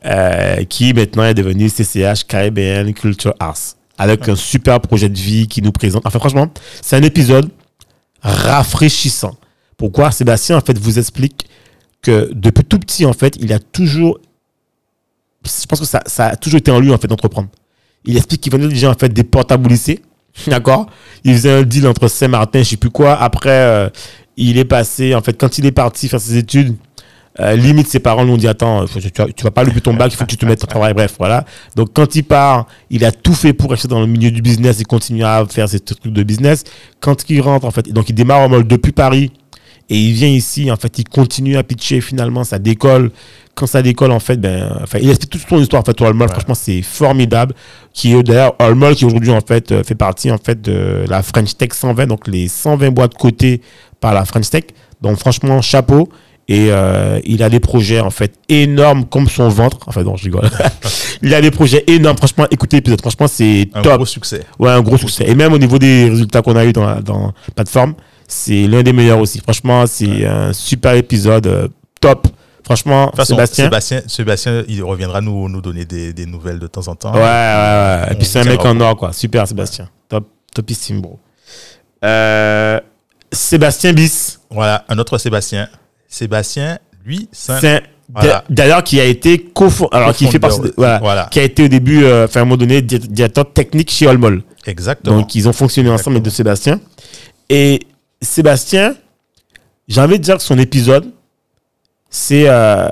qui 0.68 0.92
maintenant 0.92 1.24
est 1.24 1.32
devenue 1.32 1.68
CCH 1.70 2.24
Caribbean 2.28 2.92
Culture 2.92 3.32
Arts, 3.40 3.76
avec 3.96 4.28
un 4.28 4.36
super 4.36 4.78
projet 4.80 5.08
de 5.08 5.16
vie 5.18 5.48
qui 5.48 5.62
nous 5.62 5.72
présente. 5.72 6.02
Enfin, 6.04 6.18
franchement, 6.18 6.48
c'est 6.82 6.96
un 6.96 7.02
épisode 7.02 7.48
rafraîchissant. 8.22 9.36
Pourquoi? 9.78 10.10
Sébastien 10.10 10.58
en 10.58 10.60
fait 10.60 10.78
vous 10.78 10.98
explique 10.98 11.46
que 12.02 12.30
depuis 12.34 12.64
tout 12.64 12.78
petit 12.78 13.06
en 13.06 13.14
fait, 13.14 13.36
il 13.40 13.52
a 13.54 13.58
toujours, 13.58 14.18
je 15.44 15.66
pense 15.66 15.80
que 15.80 15.86
ça, 15.86 16.02
ça 16.06 16.26
a 16.28 16.36
toujours 16.36 16.58
été 16.58 16.70
en 16.70 16.80
lui 16.80 16.92
en 16.92 16.98
fait 16.98 17.08
d'entreprendre. 17.08 17.48
Il 18.04 18.16
explique 18.16 18.40
qu'il 18.40 18.52
venait 18.52 18.68
déjà 18.68 18.90
en 18.90 18.94
fait 18.94 19.10
des 19.12 19.24
portables 19.24 19.66
au 19.66 19.68
lycée, 19.68 20.02
d'accord? 20.46 20.86
Il 21.24 21.34
faisait 21.34 21.52
un 21.52 21.62
deal 21.62 21.86
entre 21.86 22.08
Saint-Martin, 22.08 22.62
je 22.62 22.70
sais 22.70 22.76
plus 22.76 22.90
quoi. 22.90 23.14
Après, 23.20 23.50
euh, 23.50 23.88
il 24.36 24.58
est 24.58 24.64
passé 24.64 25.14
en 25.14 25.20
fait 25.20 25.34
quand 25.34 25.58
il 25.58 25.66
est 25.66 25.72
parti 25.72 26.08
faire 26.08 26.20
ses 26.20 26.36
études. 26.38 26.76
euh, 27.38 27.54
limite, 27.56 27.86
ses 27.88 28.00
parents 28.00 28.24
lui 28.24 28.32
ont 28.32 28.36
dit 28.36 28.48
Attends, 28.48 28.86
tu, 28.86 29.10
tu 29.10 29.44
vas 29.44 29.50
pas 29.50 29.64
louper 29.64 29.80
ton 29.80 29.94
bac, 29.94 30.12
il 30.12 30.16
faut 30.16 30.24
que 30.24 30.30
tu 30.30 30.36
te 30.36 30.44
mettes 30.46 30.62
au 30.64 30.66
travail. 30.66 30.94
Bref, 30.94 31.14
voilà. 31.18 31.44
Donc, 31.76 31.90
quand 31.94 32.14
il 32.16 32.24
part, 32.24 32.66
il 32.90 33.04
a 33.04 33.12
tout 33.12 33.34
fait 33.34 33.52
pour 33.52 33.70
rester 33.70 33.88
dans 33.88 34.00
le 34.00 34.06
milieu 34.06 34.30
du 34.30 34.42
business 34.42 34.80
et 34.80 34.84
continuer 34.84 35.24
à 35.24 35.44
faire 35.48 35.68
ses 35.68 35.80
trucs 35.80 36.12
de 36.12 36.22
business. 36.22 36.64
Quand 37.00 37.28
il 37.30 37.40
rentre, 37.40 37.66
en 37.66 37.70
fait, 37.70 37.88
donc 37.92 38.08
il 38.08 38.14
démarre 38.14 38.40
en 38.40 38.48
mode 38.48 38.66
depuis 38.66 38.92
Paris 38.92 39.32
et 39.90 39.96
il 39.96 40.12
vient 40.12 40.28
ici, 40.28 40.70
en 40.70 40.76
fait, 40.76 41.00
il 41.00 41.08
continue 41.08 41.56
à 41.56 41.64
pitcher 41.64 42.00
finalement, 42.00 42.44
ça 42.44 42.60
décolle. 42.60 43.10
Quand 43.56 43.66
ça 43.66 43.82
décolle, 43.82 44.12
en 44.12 44.20
fait, 44.20 44.36
ben, 44.36 44.70
enfin, 44.84 44.98
il 45.02 45.10
explique 45.10 45.30
toute 45.32 45.48
son 45.48 45.58
histoire, 45.58 45.82
en 45.82 45.84
fait, 45.84 46.00
au 46.00 46.04
Allmall. 46.04 46.28
Franchement, 46.30 46.54
c'est 46.54 46.80
formidable. 46.80 47.54
Qui 47.92 48.14
est 48.14 48.22
d'ailleurs, 48.22 48.54
Allmall, 48.60 48.94
qui 48.94 49.04
aujourd'hui, 49.04 49.32
en 49.32 49.40
fait, 49.40 49.72
euh, 49.72 49.82
fait 49.82 49.96
partie, 49.96 50.30
en 50.30 50.38
fait, 50.38 50.62
de 50.62 51.04
la 51.08 51.22
French 51.24 51.56
Tech 51.56 51.70
120, 51.72 52.06
donc 52.06 52.28
les 52.28 52.46
120 52.46 52.90
boîtes 52.90 53.14
cotées 53.14 53.60
par 53.98 54.14
la 54.14 54.24
French 54.24 54.48
Tech. 54.48 54.62
Donc, 55.02 55.18
franchement, 55.18 55.60
chapeau. 55.60 56.08
Et 56.46 56.68
euh, 56.70 57.20
il 57.24 57.42
a 57.42 57.48
des 57.48 57.60
projets, 57.60 58.00
en 58.00 58.10
fait, 58.10 58.34
énormes 58.48 59.04
comme 59.06 59.28
son 59.28 59.48
ventre. 59.48 59.78
Enfin, 59.86 60.04
non, 60.04 60.16
je 60.16 60.24
rigole. 60.24 60.48
il 61.22 61.34
a 61.34 61.40
des 61.40 61.50
projets 61.50 61.82
énormes. 61.88 62.16
Franchement, 62.16 62.46
écoutez 62.52 62.76
l'épisode. 62.76 63.00
Franchement, 63.00 63.26
c'est 63.28 63.68
Un 63.74 63.82
top. 63.82 63.96
gros 63.96 64.06
succès. 64.06 64.42
Ouais, 64.60 64.70
un 64.70 64.82
gros 64.82 64.96
succès. 64.96 65.24
Et 65.28 65.34
même 65.34 65.52
au 65.52 65.58
niveau 65.58 65.78
des 65.80 66.08
résultats 66.08 66.42
qu'on 66.42 66.56
a 66.56 66.64
eu 66.64 66.72
dans 66.72 66.86
la, 66.86 67.00
dans 67.02 67.26
la 67.26 67.32
plateforme, 67.54 67.94
c'est 68.30 68.66
l'un 68.68 68.82
des 68.82 68.92
meilleurs 68.92 69.18
aussi. 69.18 69.40
Franchement, 69.40 69.86
c'est 69.86 70.24
un 70.26 70.52
super 70.52 70.94
épisode, 70.94 71.46
euh, 71.46 71.68
top. 72.00 72.28
Franchement, 72.64 73.06
De 73.06 73.10
toute 73.10 73.16
façon, 73.16 73.34
Sébastien? 73.34 73.64
Sébastien, 73.64 74.02
Sébastien, 74.06 74.64
il 74.68 74.84
reviendra 74.84 75.20
nous, 75.20 75.48
nous 75.48 75.60
donner 75.60 75.84
des, 75.84 76.12
des 76.12 76.26
nouvelles 76.26 76.60
de 76.60 76.68
temps 76.68 76.86
en 76.86 76.94
temps. 76.94 77.12
Ouais, 77.12 77.18
ouais, 77.20 77.24
ouais. 77.26 78.12
Et 78.12 78.14
puis 78.14 78.24
c'est 78.26 78.38
un 78.38 78.44
mec 78.44 78.64
en 78.64 78.78
or, 78.80 78.96
quoi. 78.96 79.12
Super, 79.12 79.48
Sébastien. 79.48 79.88
Top, 80.08 80.28
topissime, 80.54 81.00
bro. 81.00 81.18
Euh, 82.04 82.78
Sébastien 83.32 83.92
Bis. 83.92 84.40
Voilà, 84.50 84.84
un 84.88 84.98
autre 84.98 85.18
Sébastien. 85.18 85.68
Sébastien, 86.08 86.78
lui, 87.04 87.28
c'est 87.32 87.82
Voilà. 88.12 88.44
d'ailleurs 88.50 88.82
qui 88.84 89.00
a 89.00 89.04
été 89.04 89.38
cofond 89.38 89.86
alors 89.92 90.12
qui 90.14 90.26
fait 90.26 90.38
partie 90.40 90.60
de- 90.60 90.74
voilà, 90.76 90.98
Voilà. 90.98 91.28
qui 91.30 91.38
a 91.38 91.44
été 91.44 91.64
au 91.64 91.68
début 91.68 92.04
euh, 92.04 92.24
enfin, 92.24 92.40
à 92.40 92.42
un 92.42 92.46
moment 92.46 92.56
donné 92.56 92.82
di- 92.82 92.98
directeur 92.98 93.52
technique 93.52 93.90
chez 93.90 94.06
Olmol. 94.08 94.42
Exactement. 94.66 95.18
Donc 95.20 95.34
ils 95.36 95.48
ont 95.48 95.52
fonctionné 95.52 95.88
ensemble 95.90 96.16
les 96.16 96.20
deux 96.22 96.30
Sébastien. 96.30 96.80
Et 97.48 97.80
Sébastien, 98.20 98.94
j'ai 99.88 100.00
envie 100.00 100.18
de 100.18 100.24
dire 100.24 100.36
que 100.36 100.42
son 100.42 100.58
épisode 100.58 101.10
c'est 102.10 102.48
euh, 102.48 102.88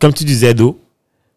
comme 0.00 0.12
tu 0.14 0.24
disais 0.24 0.54
Do, 0.54 0.78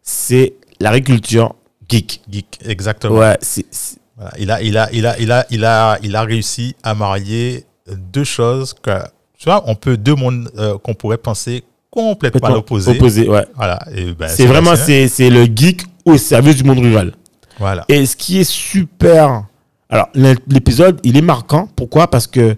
c'est 0.02 0.54
l'agriculture 0.80 1.54
geek. 1.88 2.22
Geek, 2.30 2.60
exactement. 2.64 3.18
Ouais, 3.18 3.36
c'est 3.40 3.66
c'est- 3.70 3.98
Voilà. 4.16 4.32
Il, 4.38 4.50
a, 4.52 4.62
il, 4.62 4.76
a, 4.76 4.88
il, 4.92 5.06
a, 5.06 5.18
il, 5.20 5.32
a, 5.32 5.46
il, 5.50 5.64
a, 5.64 5.98
il 6.02 6.14
a 6.16 6.22
réussi 6.22 6.76
à 6.84 6.94
marier 6.94 7.64
deux 7.90 8.22
choses 8.24 8.72
que, 8.72 8.92
tu 9.36 9.46
vois, 9.46 9.64
on 9.66 9.74
peut 9.74 9.96
deux 9.96 10.14
mondes 10.14 10.48
euh, 10.56 10.78
qu'on 10.78 10.94
pourrait 10.94 11.18
penser 11.18 11.64
complètement 11.90 12.48
à 12.48 12.52
l'opposé. 12.52 12.92
opposé, 12.92 13.28
ouais. 13.28 13.44
Voilà. 13.56 13.80
Et 13.94 14.12
ben, 14.14 14.28
C'est 14.28 14.46
vraiment 14.46 14.76
c'est 14.76 15.08
c'est 15.08 15.30
le 15.30 15.44
geek 15.44 15.82
au 16.04 16.16
service 16.16 16.54
du 16.56 16.62
monde 16.64 16.78
rural. 16.78 17.12
Voilà. 17.58 17.84
Et 17.88 18.06
ce 18.06 18.14
qui 18.16 18.38
est 18.38 18.48
super. 18.48 19.44
Alors, 19.90 20.08
l'é- 20.14 20.36
l'épisode, 20.48 21.00
il 21.02 21.16
est 21.16 21.20
marquant. 21.22 21.68
Pourquoi? 21.76 22.08
Parce 22.08 22.26
que 22.28 22.56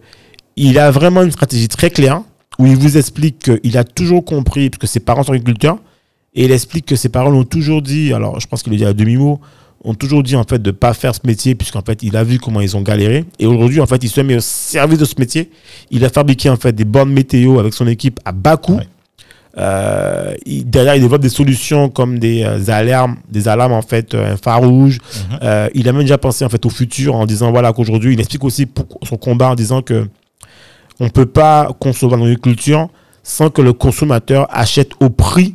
il 0.56 0.78
a 0.78 0.90
vraiment 0.90 1.22
une 1.22 1.30
stratégie 1.32 1.68
très 1.68 1.90
claire 1.90 2.22
où 2.58 2.66
il 2.66 2.76
vous 2.76 2.96
explique 2.96 3.38
qu'il 3.60 3.76
a 3.76 3.84
toujours 3.84 4.24
compris, 4.24 4.70
parce 4.70 4.78
que 4.80 4.86
ses 4.86 5.00
parents 5.00 5.22
sont 5.22 5.32
agriculteurs, 5.32 5.78
et 6.34 6.44
il 6.44 6.52
explique 6.52 6.86
que 6.86 6.96
ses 6.96 7.08
parents 7.10 7.30
l'ont 7.30 7.44
toujours 7.44 7.82
dit, 7.82 8.12
alors 8.12 8.40
je 8.40 8.46
pense 8.46 8.62
qu'il 8.62 8.72
le 8.72 8.78
dit 8.78 8.84
à 8.84 8.92
demi-mot, 8.94 9.40
ont 9.84 9.94
toujours 9.94 10.22
dit 10.22 10.36
en 10.36 10.44
fait 10.44 10.60
de 10.60 10.70
ne 10.70 10.74
pas 10.74 10.94
faire 10.94 11.14
ce 11.14 11.20
métier, 11.24 11.54
puisqu'en 11.54 11.82
fait 11.82 12.02
il 12.02 12.16
a 12.16 12.24
vu 12.24 12.38
comment 12.38 12.60
ils 12.60 12.76
ont 12.76 12.80
galéré. 12.82 13.24
Et 13.38 13.46
aujourd'hui, 13.46 13.80
en 13.80 13.86
fait, 13.86 14.02
il 14.02 14.08
se 14.08 14.20
met 14.22 14.36
au 14.36 14.40
service 14.40 14.98
de 14.98 15.04
ce 15.04 15.14
métier. 15.18 15.50
Il 15.90 16.04
a 16.04 16.08
fabriqué 16.08 16.48
en 16.48 16.56
fait 16.56 16.72
des 16.72 16.84
bornes 16.84 17.10
météo 17.12 17.58
avec 17.60 17.72
son 17.74 17.86
équipe 17.86 18.18
à 18.24 18.32
bas 18.32 18.56
coût. 18.56 18.76
Ouais. 18.76 18.88
Euh, 19.58 20.34
il- 20.44 20.68
derrière, 20.68 20.96
il 20.96 21.02
développe 21.02 21.22
des 21.22 21.28
solutions 21.30 21.88
comme 21.88 22.18
des 22.18 22.42
euh, 22.42 22.58
alarmes, 22.70 23.16
des 23.30 23.48
alarmes 23.48 23.72
en 23.72 23.82
fait 23.82 24.14
euh, 24.14 24.32
infrarouges. 24.34 24.98
Mhm. 24.98 25.38
Euh, 25.42 25.68
il 25.74 25.88
a 25.88 25.92
même 25.92 26.02
déjà 26.02 26.18
pensé 26.18 26.44
en 26.44 26.48
fait 26.48 26.64
au 26.66 26.70
futur 26.70 27.14
en 27.14 27.24
disant 27.26 27.50
voilà 27.50 27.72
qu'aujourd'hui, 27.72 28.14
il 28.14 28.20
explique 28.20 28.44
aussi 28.44 28.66
pour- 28.66 28.86
son 29.02 29.16
combat 29.16 29.50
en 29.50 29.54
disant 29.54 29.80
que 29.82 30.08
on 31.00 31.08
peut 31.08 31.26
pas 31.26 31.70
concevoir 31.78 32.18
l'agriculture 32.20 32.88
sans 33.22 33.50
que 33.50 33.60
le 33.62 33.72
consommateur 33.72 34.46
achète 34.50 34.92
au 35.00 35.10
prix 35.10 35.54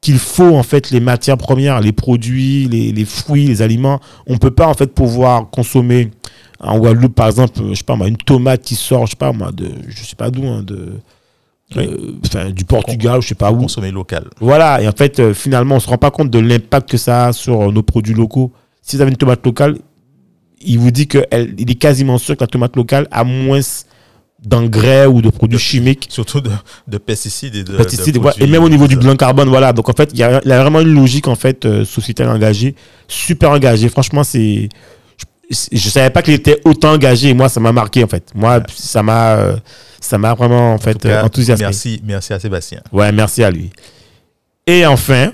qu'il 0.00 0.18
faut 0.18 0.56
en 0.56 0.62
fait 0.62 0.90
les 0.90 1.00
matières 1.00 1.36
premières, 1.38 1.80
les 1.80 1.92
produits, 1.92 2.66
les, 2.68 2.92
les 2.92 3.04
fruits, 3.04 3.46
les 3.46 3.62
aliments. 3.62 4.00
On 4.26 4.38
peut 4.38 4.50
pas 4.50 4.66
en 4.66 4.74
fait 4.74 4.88
pouvoir 4.92 5.48
consommer 5.50 6.10
en 6.60 6.78
Guadeloupe 6.78 7.14
par 7.14 7.26
exemple, 7.26 7.60
je 7.70 7.74
sais 7.74 7.84
pas 7.84 7.96
moi, 7.96 8.08
une 8.08 8.16
tomate 8.16 8.62
qui 8.62 8.74
sort, 8.76 9.06
je 9.06 9.10
sais 9.12 9.16
pas 9.16 9.32
moi, 9.32 9.50
de 9.52 9.68
je 9.88 10.04
sais 10.04 10.16
pas 10.16 10.30
d'où, 10.30 10.46
hein, 10.46 10.62
de 10.62 10.94
Oui. 11.76 11.88
euh, 12.36 12.50
du 12.52 12.64
Portugal, 12.64 13.20
je 13.22 13.28
sais 13.28 13.34
pas 13.34 13.50
où. 13.52 13.58
Consommer 13.58 13.90
local. 13.90 14.28
Voilà, 14.40 14.80
et 14.80 14.88
en 14.88 14.92
fait, 14.92 15.18
euh, 15.20 15.34
finalement, 15.34 15.76
on 15.76 15.80
se 15.80 15.88
rend 15.88 15.98
pas 15.98 16.10
compte 16.10 16.30
de 16.30 16.38
l'impact 16.38 16.90
que 16.90 16.96
ça 16.96 17.26
a 17.26 17.32
sur 17.32 17.60
euh, 17.62 17.72
nos 17.72 17.82
produits 17.82 18.14
locaux. 18.14 18.52
Si 18.80 18.96
vous 18.96 19.02
avez 19.02 19.10
une 19.10 19.16
tomate 19.16 19.44
locale, 19.44 19.78
il 20.60 20.78
vous 20.78 20.90
dit 20.92 21.06
qu'il 21.08 21.20
est 21.30 21.78
quasiment 21.78 22.18
sûr 22.18 22.36
que 22.36 22.42
la 22.44 22.48
tomate 22.48 22.76
locale 22.76 23.08
a 23.10 23.24
moins 23.24 23.60
d'engrais 24.44 25.06
ou 25.06 25.22
de 25.22 25.30
produits 25.30 25.58
chimiques, 25.58 26.06
Surtout 26.10 26.40
de, 26.40 26.50
de 26.88 26.98
pesticides 26.98 27.54
et 27.54 27.62
de. 27.64 27.76
pesticides, 27.76 28.18
de 28.18 28.42
et 28.42 28.46
même 28.46 28.64
au 28.64 28.68
niveau 28.68 28.86
du 28.88 28.96
bilan 28.96 29.16
carbone, 29.16 29.48
voilà. 29.48 29.72
Donc 29.72 29.88
en 29.88 29.92
fait, 29.92 30.10
il 30.12 30.18
y, 30.18 30.22
a 30.22 30.40
il 30.44 30.48
y 30.48 30.52
a 30.52 30.60
vraiment 30.60 30.80
une 30.80 30.92
logique 30.94 31.28
en 31.28 31.36
fait 31.36 31.64
euh, 31.64 31.84
sociétale 31.84 32.28
engagée, 32.28 32.74
super 33.08 33.50
engagée. 33.50 33.88
Franchement, 33.88 34.24
c'est, 34.24 34.68
je, 35.50 35.56
je 35.72 35.88
savais 35.88 36.10
pas 36.10 36.22
qu'il 36.22 36.34
était 36.34 36.60
autant 36.64 36.92
engagé. 36.92 37.28
Et 37.28 37.34
moi, 37.34 37.48
ça 37.48 37.60
m'a 37.60 37.72
marqué 37.72 38.02
en 38.02 38.08
fait. 38.08 38.30
Moi, 38.34 38.60
ça 38.74 39.02
m'a, 39.02 39.36
euh, 39.36 39.56
ça 40.00 40.18
m'a 40.18 40.34
vraiment 40.34 40.72
en 40.72 40.74
En 40.74 40.78
fait 40.78 40.98
cas, 40.98 41.08
euh, 41.08 41.22
enthousiasmé. 41.24 41.64
Merci, 41.66 42.02
merci 42.04 42.32
à 42.32 42.40
Sébastien. 42.40 42.80
Ouais, 42.92 43.12
merci 43.12 43.44
à 43.44 43.50
lui. 43.50 43.70
Et 44.66 44.84
enfin, 44.86 45.32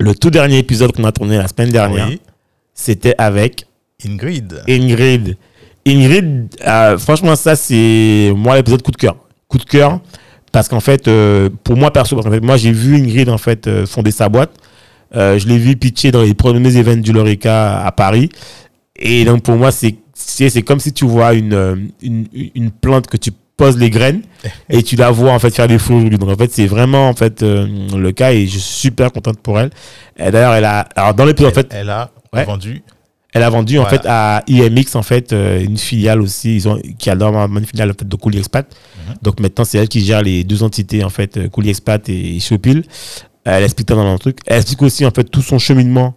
le 0.00 0.14
tout 0.14 0.30
dernier 0.30 0.58
épisode 0.58 0.92
qu'on 0.92 1.04
a 1.04 1.12
tourné 1.12 1.36
la 1.38 1.46
semaine 1.48 1.70
dernière, 1.70 2.08
Oui. 2.08 2.20
c'était 2.74 3.14
avec 3.18 3.66
Ingrid. 4.04 4.62
Ingrid. 4.68 5.36
Ingrid, 5.86 6.48
euh, 6.66 6.98
franchement, 6.98 7.36
ça, 7.36 7.54
c'est 7.56 8.32
moi 8.36 8.56
l'épisode 8.56 8.82
coup 8.82 8.90
de 8.90 8.96
cœur. 8.96 9.16
Coup 9.48 9.58
de 9.58 9.64
cœur, 9.64 10.00
parce 10.52 10.68
qu'en 10.68 10.80
fait, 10.80 11.06
euh, 11.06 11.48
pour 11.64 11.76
moi 11.76 11.92
perso, 11.92 12.16
parce 12.16 12.26
qu'en 12.26 12.32
fait, 12.32 12.40
moi, 12.40 12.56
j'ai 12.56 12.72
vu 12.72 12.96
Ingrid 12.96 13.28
en 13.28 13.38
fait 13.38 13.66
euh, 13.66 13.86
fonder 13.86 14.10
sa 14.10 14.28
boîte. 14.28 14.50
Je 15.14 15.46
l'ai 15.46 15.56
vu 15.58 15.76
pitcher 15.76 16.10
dans 16.10 16.22
les 16.22 16.34
premiers 16.34 16.76
événements 16.76 17.02
du 17.02 17.12
Lorica 17.12 17.82
à 17.86 17.92
Paris. 17.92 18.28
Et 18.96 19.24
donc, 19.24 19.42
pour 19.42 19.54
moi, 19.56 19.70
c'est 19.70 19.94
comme 20.62 20.80
si 20.80 20.92
tu 20.92 21.06
vois 21.06 21.32
une, 21.34 21.88
une, 22.02 22.26
une 22.54 22.70
plante 22.70 23.06
que 23.06 23.16
tu 23.16 23.30
poses 23.56 23.78
les 23.78 23.88
graines 23.88 24.20
et 24.68 24.82
tu 24.82 24.96
la 24.96 25.10
vois 25.10 25.32
en 25.32 25.38
fait 25.38 25.54
faire 25.54 25.68
des 25.68 25.78
fruits 25.78 25.96
aujourd'hui. 25.96 26.18
Donc, 26.18 26.28
en 26.30 26.36
fait, 26.36 26.52
c'est 26.52 26.66
vraiment 26.66 27.08
en 27.08 27.14
fait 27.14 27.40
le 27.42 28.10
cas 28.10 28.32
et 28.32 28.42
je 28.46 28.58
suis 28.58 28.60
super 28.88 29.10
contente 29.12 29.38
pour 29.40 29.58
elle. 29.60 29.70
D'ailleurs, 30.18 30.52
elle 30.54 30.64
a, 30.64 30.80
alors 30.96 31.14
dans 31.14 31.24
l'épisode, 31.24 31.52
en 31.52 31.54
fait, 31.54 31.68
Elle 31.70 31.88
a 31.90 32.10
Ouais. 32.34 32.44
vendu. 32.44 32.82
Elle 33.36 33.42
a 33.42 33.50
vendu 33.50 33.78
en 33.78 33.86
fait 33.86 34.02
à 34.06 34.42
IMX 34.48 34.94
en 34.94 35.02
fait 35.02 35.32
euh, 35.32 35.62
une 35.62 35.76
filiale 35.76 36.20
aussi 36.22 36.56
ils 36.56 36.68
ont 36.68 36.80
qui 36.98 37.10
a 37.10 37.14
normalement 37.14 37.60
une 37.60 37.66
filiale 37.66 37.90
en 37.90 37.94
fait, 37.94 38.08
de 38.08 38.16
Couli 38.16 38.38
Expat. 38.38 38.66
Mhm. 38.66 39.14
Donc 39.22 39.40
maintenant 39.40 39.64
c'est 39.64 39.78
elle 39.78 39.88
qui 39.88 40.04
gère 40.04 40.22
les 40.22 40.42
deux 40.44 40.62
entités 40.62 41.04
en 41.04 41.10
fait 41.10 41.36
euh, 41.36 41.48
Couli 41.48 41.70
Expat 41.70 42.08
et 42.08 42.40
Shopil. 42.40 42.82
Elle 43.44 43.62
explique 43.62 43.88
dans 43.88 44.12
le 44.12 44.18
truc. 44.18 44.38
Elle 44.46 44.56
explique 44.56 44.82
aussi 44.82 45.06
en 45.06 45.10
fait 45.12 45.24
tout 45.24 45.42
son 45.42 45.58
cheminement 45.58 46.14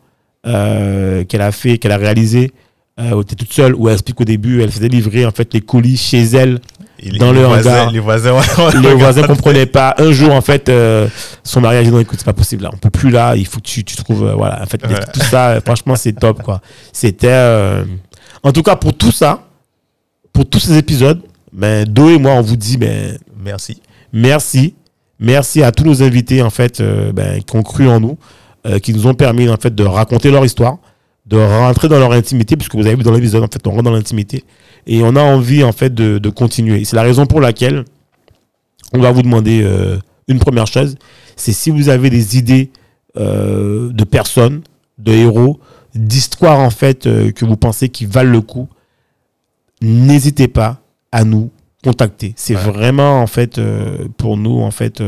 euh, 0.48 1.24
qu'elle 1.26 1.42
a 1.42 1.52
fait, 1.52 1.78
qu'elle 1.78 1.92
a 1.92 1.98
réalisé. 1.98 2.52
Euh, 3.00 3.12
où 3.12 3.16
elle 3.16 3.22
était 3.22 3.36
toute 3.36 3.54
seule, 3.54 3.76
où 3.76 3.88
elle 3.88 3.94
explique 3.94 4.20
au 4.20 4.26
début, 4.26 4.62
elle 4.62 4.72
faisait 4.72 4.90
livrer 4.90 5.26
en 5.26 5.32
fait 5.32 5.54
les 5.54 5.62
colis 5.62 5.96
chez 5.96 6.22
elle. 6.22 6.60
Dans 7.20 7.32
le 7.32 7.44
voisins, 7.46 7.72
hangar. 7.72 7.92
Les 7.92 8.00
voisins, 8.00 8.36
Les 8.82 8.94
voisins 8.94 9.24
comprenaient 9.24 9.66
pas. 9.66 9.96
Un 9.98 10.12
jour 10.12 10.34
en 10.34 10.42
fait, 10.42 10.68
euh, 10.70 11.08
son 11.44 11.62
mariage 11.62 11.86
dit 11.86 11.92
non 11.92 12.00
écoute 12.00 12.20
c'est 12.20 12.26
pas 12.26 12.34
possible 12.34 12.64
là, 12.64 12.70
on 12.74 12.78
peut 12.78 12.90
plus 12.90 13.10
là, 13.10 13.36
il 13.36 13.46
faut 13.48 13.60
que 13.60 13.66
tu, 13.66 13.84
tu 13.84 13.96
trouves 13.96 14.26
euh, 14.28 14.34
voilà 14.34 14.62
en 14.62 14.66
fait 14.66 14.78
tout 14.78 15.20
ça. 15.22 15.50
euh, 15.52 15.62
franchement 15.66 15.96
c'est 15.96 16.14
top 16.14 16.44
quoi. 16.44 16.62
C'était 16.94 17.28
euh, 17.30 17.84
en 18.44 18.52
tout 18.52 18.64
cas 18.64 18.76
pour 18.76 18.94
tout 18.96 19.12
ça, 19.12 19.44
pour 20.34 20.48
tous 20.50 20.60
ces 20.60 20.78
épisodes, 20.78 21.22
ben 21.54 21.86
Do 21.86 22.10
et 22.10 22.18
moi 22.18 22.34
on 22.34 22.42
vous 22.42 22.56
dit 22.58 22.78
ben 22.78 23.18
Merci. 23.42 23.82
merci, 24.12 24.76
merci 25.20 25.64
à 25.64 25.72
tous 25.72 25.84
nos 25.86 26.04
invités 26.04 26.42
en 26.42 26.50
fait 26.50 26.82
ben, 27.14 27.42
qui 27.42 27.56
ont 27.56 27.64
cru 27.64 27.88
en 27.88 28.00
nous, 28.00 28.18
qui 28.84 28.94
nous 28.94 29.08
ont 29.08 29.14
permis 29.14 29.48
en 29.50 29.58
fait 29.58 29.74
de 29.74 29.84
raconter 29.86 30.30
leur 30.32 30.44
histoire, 30.46 30.78
de 31.26 31.38
rentrer 31.38 31.88
dans 31.88 32.00
leur 32.00 32.12
intimité, 32.12 32.58
puisque 32.58 32.76
vous 32.76 32.86
avez 32.86 32.96
vu 32.96 33.04
dans 33.04 33.12
l'épisode 33.14 33.44
en 33.44 33.48
fait 33.48 33.66
on 33.66 33.72
rentre 33.72 33.84
dans 33.84 33.92
l'intimité 33.92 34.44
et 34.88 35.02
on 35.04 35.16
a 35.16 35.22
envie 35.22 35.64
en 35.64 35.72
fait 35.72 35.94
de, 35.94 36.18
de 36.18 36.30
continuer. 36.30 36.84
C'est 36.86 36.96
la 36.96 37.04
raison 37.04 37.26
pour 37.26 37.42
laquelle 37.42 37.86
on 38.94 39.00
va 39.00 39.12
vous 39.12 39.22
demander 39.22 39.62
euh, 39.64 39.98
une 40.28 40.40
première 40.40 40.68
chose, 40.68 40.96
c'est 41.36 41.54
si 41.54 41.70
vous 41.70 41.90
avez 41.90 42.10
des 42.10 42.38
idées 42.38 42.72
euh, 43.18 43.90
de 43.92 44.04
personnes, 44.04 44.62
de 44.98 45.12
héros, 45.14 45.60
d'histoires 45.96 46.60
en 46.60 46.70
fait 46.70 47.08
euh, 47.08 47.32
que 47.32 47.46
vous 47.46 47.58
pensez 47.58 47.90
qui 47.90 48.06
valent 48.06 48.32
le 48.32 48.42
coup, 48.42 48.68
n'hésitez 49.82 50.48
pas 50.48 50.82
à 51.12 51.24
nous 51.24 51.52
contacter. 51.84 52.34
C'est 52.36 52.56
Ouais. 52.56 52.62
vraiment 52.62 53.22
en 53.22 53.28
fait 53.28 53.60
pour 54.18 54.38
nous 54.38 54.60
en 54.60 54.72
fait 54.72 55.02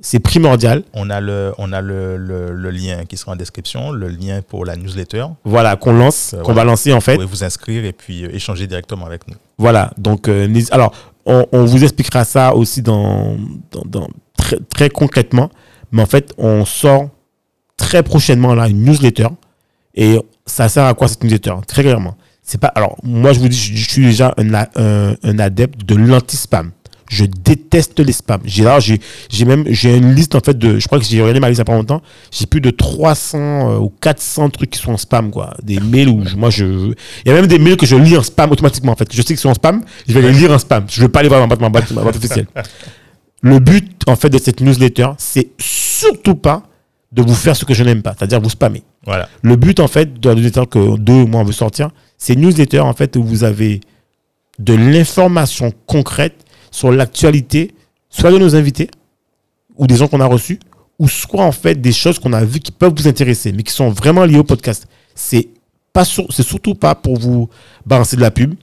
c'est 0.00 0.20
primordial. 0.20 0.82
On 0.94 1.10
a, 1.10 1.20
le, 1.20 1.52
on 1.58 1.72
a 1.72 1.80
le, 1.80 2.16
le, 2.16 2.52
le 2.52 2.70
lien 2.70 3.04
qui 3.04 3.16
sera 3.16 3.32
en 3.32 3.36
description, 3.36 3.90
le 3.90 4.08
lien 4.08 4.42
pour 4.42 4.64
la 4.64 4.76
newsletter. 4.76 5.26
Voilà 5.44 5.76
qu'on 5.76 5.92
lance, 5.92 6.34
Euh, 6.34 6.38
qu'on 6.38 6.52
voilà. 6.52 6.60
va 6.60 6.64
lancer 6.70 6.92
en 6.92 6.96
Vous 6.96 7.00
fait. 7.00 7.14
pouvez 7.14 7.26
vous 7.26 7.42
inscrire 7.44 7.84
et 7.84 7.92
puis 7.92 8.24
euh, 8.24 8.34
échanger 8.34 8.66
directement 8.66 9.06
avec 9.06 9.26
nous. 9.28 9.34
Voilà, 9.58 9.92
donc 9.98 10.28
euh, 10.28 10.48
alors 10.70 10.92
on, 11.26 11.46
on 11.52 11.64
vous 11.64 11.82
expliquera 11.82 12.24
ça 12.24 12.54
aussi 12.54 12.80
dans, 12.80 13.36
dans, 13.72 13.82
dans- 13.84 14.08
très, 14.36 14.58
très 14.68 14.88
concrètement, 14.88 15.50
mais 15.90 16.00
en 16.02 16.06
fait 16.06 16.32
on 16.38 16.64
sort 16.64 17.08
très 17.76 18.02
prochainement 18.04 18.54
là 18.54 18.68
une 18.68 18.84
newsletter 18.84 19.28
et 19.94 20.20
ça 20.46 20.68
sert 20.68 20.84
à 20.84 20.94
quoi 20.94 21.08
cette 21.08 21.24
newsletter? 21.24 21.54
Très 21.66 21.82
clairement, 21.82 22.16
c'est 22.42 22.58
pas 22.60 22.68
alors 22.68 22.96
moi 23.02 23.32
je 23.32 23.40
vous 23.40 23.48
dis 23.48 23.56
je, 23.56 23.74
je 23.74 23.90
suis 23.90 24.04
déjà 24.04 24.32
un, 24.38 24.54
un, 24.54 25.16
un 25.22 25.38
adepte 25.40 25.84
de 25.84 25.96
l'anti-spam. 25.96 26.70
Je 27.10 27.24
déteste 27.24 28.00
les 28.00 28.12
spams. 28.12 28.40
J'ai 28.44 28.64
là, 28.64 28.80
j'ai, 28.80 29.00
j'ai 29.30 29.44
même, 29.44 29.64
j'ai 29.68 29.96
une 29.96 30.14
liste 30.14 30.34
en 30.34 30.40
fait 30.40 30.56
de, 30.58 30.78
je 30.78 30.86
crois 30.86 30.98
que 30.98 31.04
j'ai 31.06 31.20
regardé 31.20 31.40
ma 31.40 31.48
liste 31.48 31.58
il 31.58 31.60
y 31.60 31.62
a 31.62 31.64
pas 31.64 31.74
longtemps. 31.74 32.02
J'ai 32.30 32.46
plus 32.46 32.60
de 32.60 32.70
300 32.70 33.38
euh, 33.38 33.78
ou 33.78 33.88
400 34.00 34.50
trucs 34.50 34.70
qui 34.70 34.78
sont 34.78 34.92
en 34.92 34.96
spam 34.98 35.30
quoi. 35.30 35.54
Des 35.62 35.80
mails 35.80 36.08
où 36.08 36.24
je- 36.26 36.36
moi 36.36 36.50
je, 36.50 36.64
il 36.64 36.94
y 37.26 37.30
a 37.30 37.34
même 37.34 37.46
des 37.46 37.58
mails 37.58 37.76
que 37.76 37.86
je 37.86 37.96
lis 37.96 38.16
en 38.16 38.22
spam 38.22 38.50
automatiquement 38.52 38.92
en 38.92 38.96
fait. 38.96 39.08
Je 39.12 39.16
sais 39.22 39.28
qu'ils 39.28 39.38
sont 39.38 39.48
en 39.50 39.54
spam, 39.54 39.82
je 40.06 40.12
vais 40.12 40.20
les 40.22 40.32
lire 40.32 40.50
en 40.52 40.58
spam. 40.58 40.84
Je 40.88 41.00
veux 41.00 41.08
pas 41.08 41.22
les 41.22 41.28
voir 41.28 41.40
dans 41.40 41.46
ma 41.46 41.56
boîte, 41.56 41.60
ma 41.60 41.68
boîte, 41.70 41.90
ma 41.92 42.02
boîte 42.02 42.16
officielle. 42.16 42.46
Le 43.42 43.58
but 43.58 44.02
en 44.06 44.16
fait 44.16 44.28
de 44.30 44.38
cette 44.38 44.60
newsletter, 44.60 45.08
c'est 45.16 45.48
surtout 45.58 46.34
pas 46.34 46.64
de 47.12 47.22
vous 47.22 47.34
faire 47.34 47.56
ce 47.56 47.64
que 47.64 47.72
je 47.72 47.84
n'aime 47.84 48.02
pas, 48.02 48.14
c'est-à-dire 48.18 48.40
vous 48.40 48.50
spammer. 48.50 48.82
Voilà. 49.06 49.28
Le 49.40 49.56
but, 49.56 49.80
en 49.80 49.88
fait, 49.88 50.20
de 50.20 50.28
la 50.28 50.34
newsletter 50.34 50.64
que 50.70 50.98
deux 50.98 51.24
mois 51.24 51.40
on 51.40 51.44
veut 51.44 51.52
sortir, 51.52 51.88
c'est 52.18 52.34
une 52.34 52.40
newsletter, 52.42 52.80
en 52.80 52.92
fait, 52.92 53.16
où 53.16 53.22
vous 53.24 53.44
avez 53.44 53.80
de 54.58 54.74
l'information 54.74 55.72
concrète 55.86 56.44
sur 56.70 56.90
l'actualité, 56.92 57.74
soit 58.10 58.30
de 58.30 58.38
nos 58.38 58.54
invités, 58.56 58.88
ou 59.76 59.86
des 59.86 59.96
gens 59.96 60.08
qu'on 60.08 60.20
a 60.20 60.26
reçus, 60.26 60.58
ou 60.98 61.08
soit, 61.08 61.44
en 61.44 61.52
fait, 61.52 61.80
des 61.80 61.92
choses 61.92 62.18
qu'on 62.18 62.32
a 62.32 62.44
vues 62.44 62.60
qui 62.60 62.72
peuvent 62.72 62.92
vous 62.96 63.06
intéresser, 63.06 63.52
mais 63.52 63.62
qui 63.62 63.72
sont 63.72 63.90
vraiment 63.90 64.24
liées 64.24 64.38
au 64.38 64.44
podcast. 64.44 64.86
C'est 65.14 65.48
pas 65.92 66.04
c'est 66.04 66.42
surtout 66.42 66.74
pas 66.74 66.94
pour 66.94 67.18
vous 67.18 67.48
balancer 67.86 68.16
de 68.16 68.20
la 68.20 68.30
pub. 68.30 68.54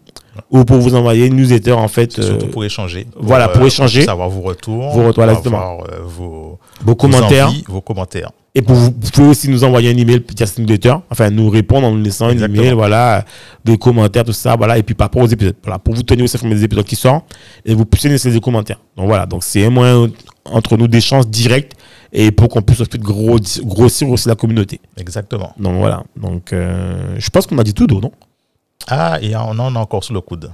ou 0.51 0.65
pour 0.65 0.77
vous 0.77 0.95
envoyer 0.95 1.27
une 1.27 1.35
newsletter 1.37 1.71
en 1.71 1.87
fait. 1.87 2.11
C'est 2.11 2.23
Surtout 2.23 2.47
euh, 2.47 2.51
pour 2.51 2.65
échanger. 2.65 3.07
voilà, 3.17 3.47
pour 3.47 3.65
échanger. 3.65 4.03
savoir 4.03 4.29
vos 4.29 4.41
retours. 4.41 4.89
Vos 4.91 5.07
retours, 5.07 5.23
pour 5.23 5.53
avoir, 5.53 5.79
euh, 5.85 6.01
vos, 6.03 6.59
vos 6.83 6.95
commentaires. 6.95 7.47
Vos, 7.47 7.53
envies, 7.53 7.63
vos 7.67 7.81
commentaires. 7.81 8.31
Et 8.57 8.61
pour 8.61 8.75
vous, 8.75 8.89
pouvez 8.91 9.27
aussi 9.27 9.49
nous 9.49 9.65
envoyer 9.65 9.89
un 9.91 9.97
email 9.97 10.23
newsletter, 10.57 10.95
enfin 11.09 11.29
nous 11.29 11.49
répondre 11.49 11.87
en 11.87 11.91
nous 11.91 12.01
laissant 12.01 12.27
un 12.27 12.37
email, 12.37 12.71
voilà, 12.71 13.25
des 13.65 13.77
commentaires, 13.77 14.23
tout 14.23 14.31
ça, 14.31 14.55
voilà, 14.55 14.77
et 14.77 14.83
puis 14.83 14.95
par 14.95 15.05
rapport 15.05 15.23
aux 15.23 15.27
épisodes, 15.27 15.57
voilà, 15.61 15.77
pour 15.77 15.93
vous 15.93 16.03
tenir 16.03 16.23
aussi 16.23 16.37
informé 16.37 16.55
des 16.55 16.63
épisodes 16.63 16.85
qui 16.85 16.95
sortent, 16.95 17.25
et 17.65 17.75
vous 17.75 17.85
puissiez 17.85 18.09
laisser 18.09 18.31
des 18.31 18.39
commentaires. 18.39 18.79
Donc 18.95 19.07
voilà, 19.07 19.25
donc 19.25 19.43
c'est 19.43 19.65
un 19.65 19.69
moyen 19.69 20.07
entre 20.45 20.77
nous 20.77 20.87
d'échange 20.87 21.27
direct 21.27 21.73
et 22.13 22.31
pour 22.31 22.47
qu'on 22.47 22.61
puisse 22.61 22.79
ensuite 22.79 23.01
gros- 23.01 23.39
grossir 23.63 24.09
aussi 24.09 24.29
la 24.29 24.35
communauté. 24.35 24.79
Exactement. 24.95 25.51
Donc 25.59 25.75
voilà, 25.75 26.03
donc 26.15 26.53
euh, 26.53 27.15
je 27.17 27.29
pense 27.29 27.45
qu'on 27.45 27.57
a 27.57 27.63
dit 27.63 27.73
tout, 27.73 27.87
non? 27.87 28.11
Ah, 28.87 29.17
et 29.21 29.35
on 29.35 29.49
en 29.59 29.75
a 29.75 29.79
encore 29.79 30.03
sous 30.05 30.13
le 30.13 30.21
coude. 30.21 30.49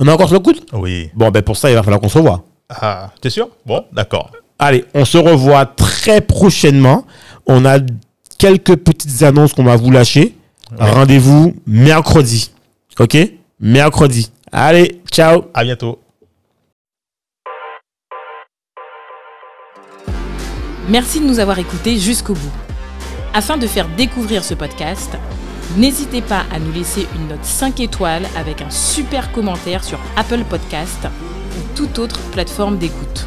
On 0.00 0.08
a 0.08 0.12
encore 0.12 0.26
sur 0.26 0.38
le 0.38 0.42
coude? 0.42 0.58
Oui. 0.72 1.10
Bon, 1.14 1.30
ben 1.30 1.42
pour 1.42 1.56
ça, 1.56 1.70
il 1.70 1.74
va 1.74 1.84
falloir 1.84 2.00
qu'on 2.00 2.08
se 2.08 2.18
revoie. 2.18 2.42
Ah, 2.68 3.10
t'es 3.20 3.30
sûr? 3.30 3.48
Bon, 3.64 3.84
d'accord. 3.92 4.32
Allez, 4.58 4.84
on 4.92 5.04
se 5.04 5.18
revoit 5.18 5.66
très 5.66 6.20
prochainement. 6.20 7.04
On 7.48 7.64
a 7.64 7.78
quelques 8.38 8.76
petites 8.76 9.22
annonces 9.22 9.54
qu'on 9.54 9.64
va 9.64 9.76
vous 9.76 9.90
lâcher. 9.90 10.36
Ouais. 10.78 10.90
Rendez-vous 10.90 11.54
mercredi. 11.66 12.52
OK? 13.00 13.16
Mercredi. 13.58 14.30
Allez, 14.52 15.00
ciao 15.10 15.44
À 15.54 15.64
bientôt. 15.64 15.98
Merci 20.88 21.20
de 21.20 21.26
nous 21.26 21.38
avoir 21.38 21.58
écoutés 21.58 21.98
jusqu'au 21.98 22.34
bout. 22.34 22.52
Afin 23.34 23.56
de 23.56 23.66
faire 23.66 23.88
découvrir 23.96 24.42
ce 24.44 24.54
podcast, 24.54 25.16
n'hésitez 25.76 26.22
pas 26.22 26.44
à 26.52 26.58
nous 26.58 26.72
laisser 26.72 27.06
une 27.14 27.28
note 27.28 27.44
5 27.44 27.80
étoiles 27.80 28.26
avec 28.36 28.62
un 28.62 28.70
super 28.70 29.32
commentaire 29.32 29.84
sur 29.84 29.98
Apple 30.16 30.44
Podcast 30.48 31.06
ou 31.06 31.76
toute 31.76 31.98
autre 31.98 32.20
plateforme 32.30 32.78
d'écoute. 32.78 33.26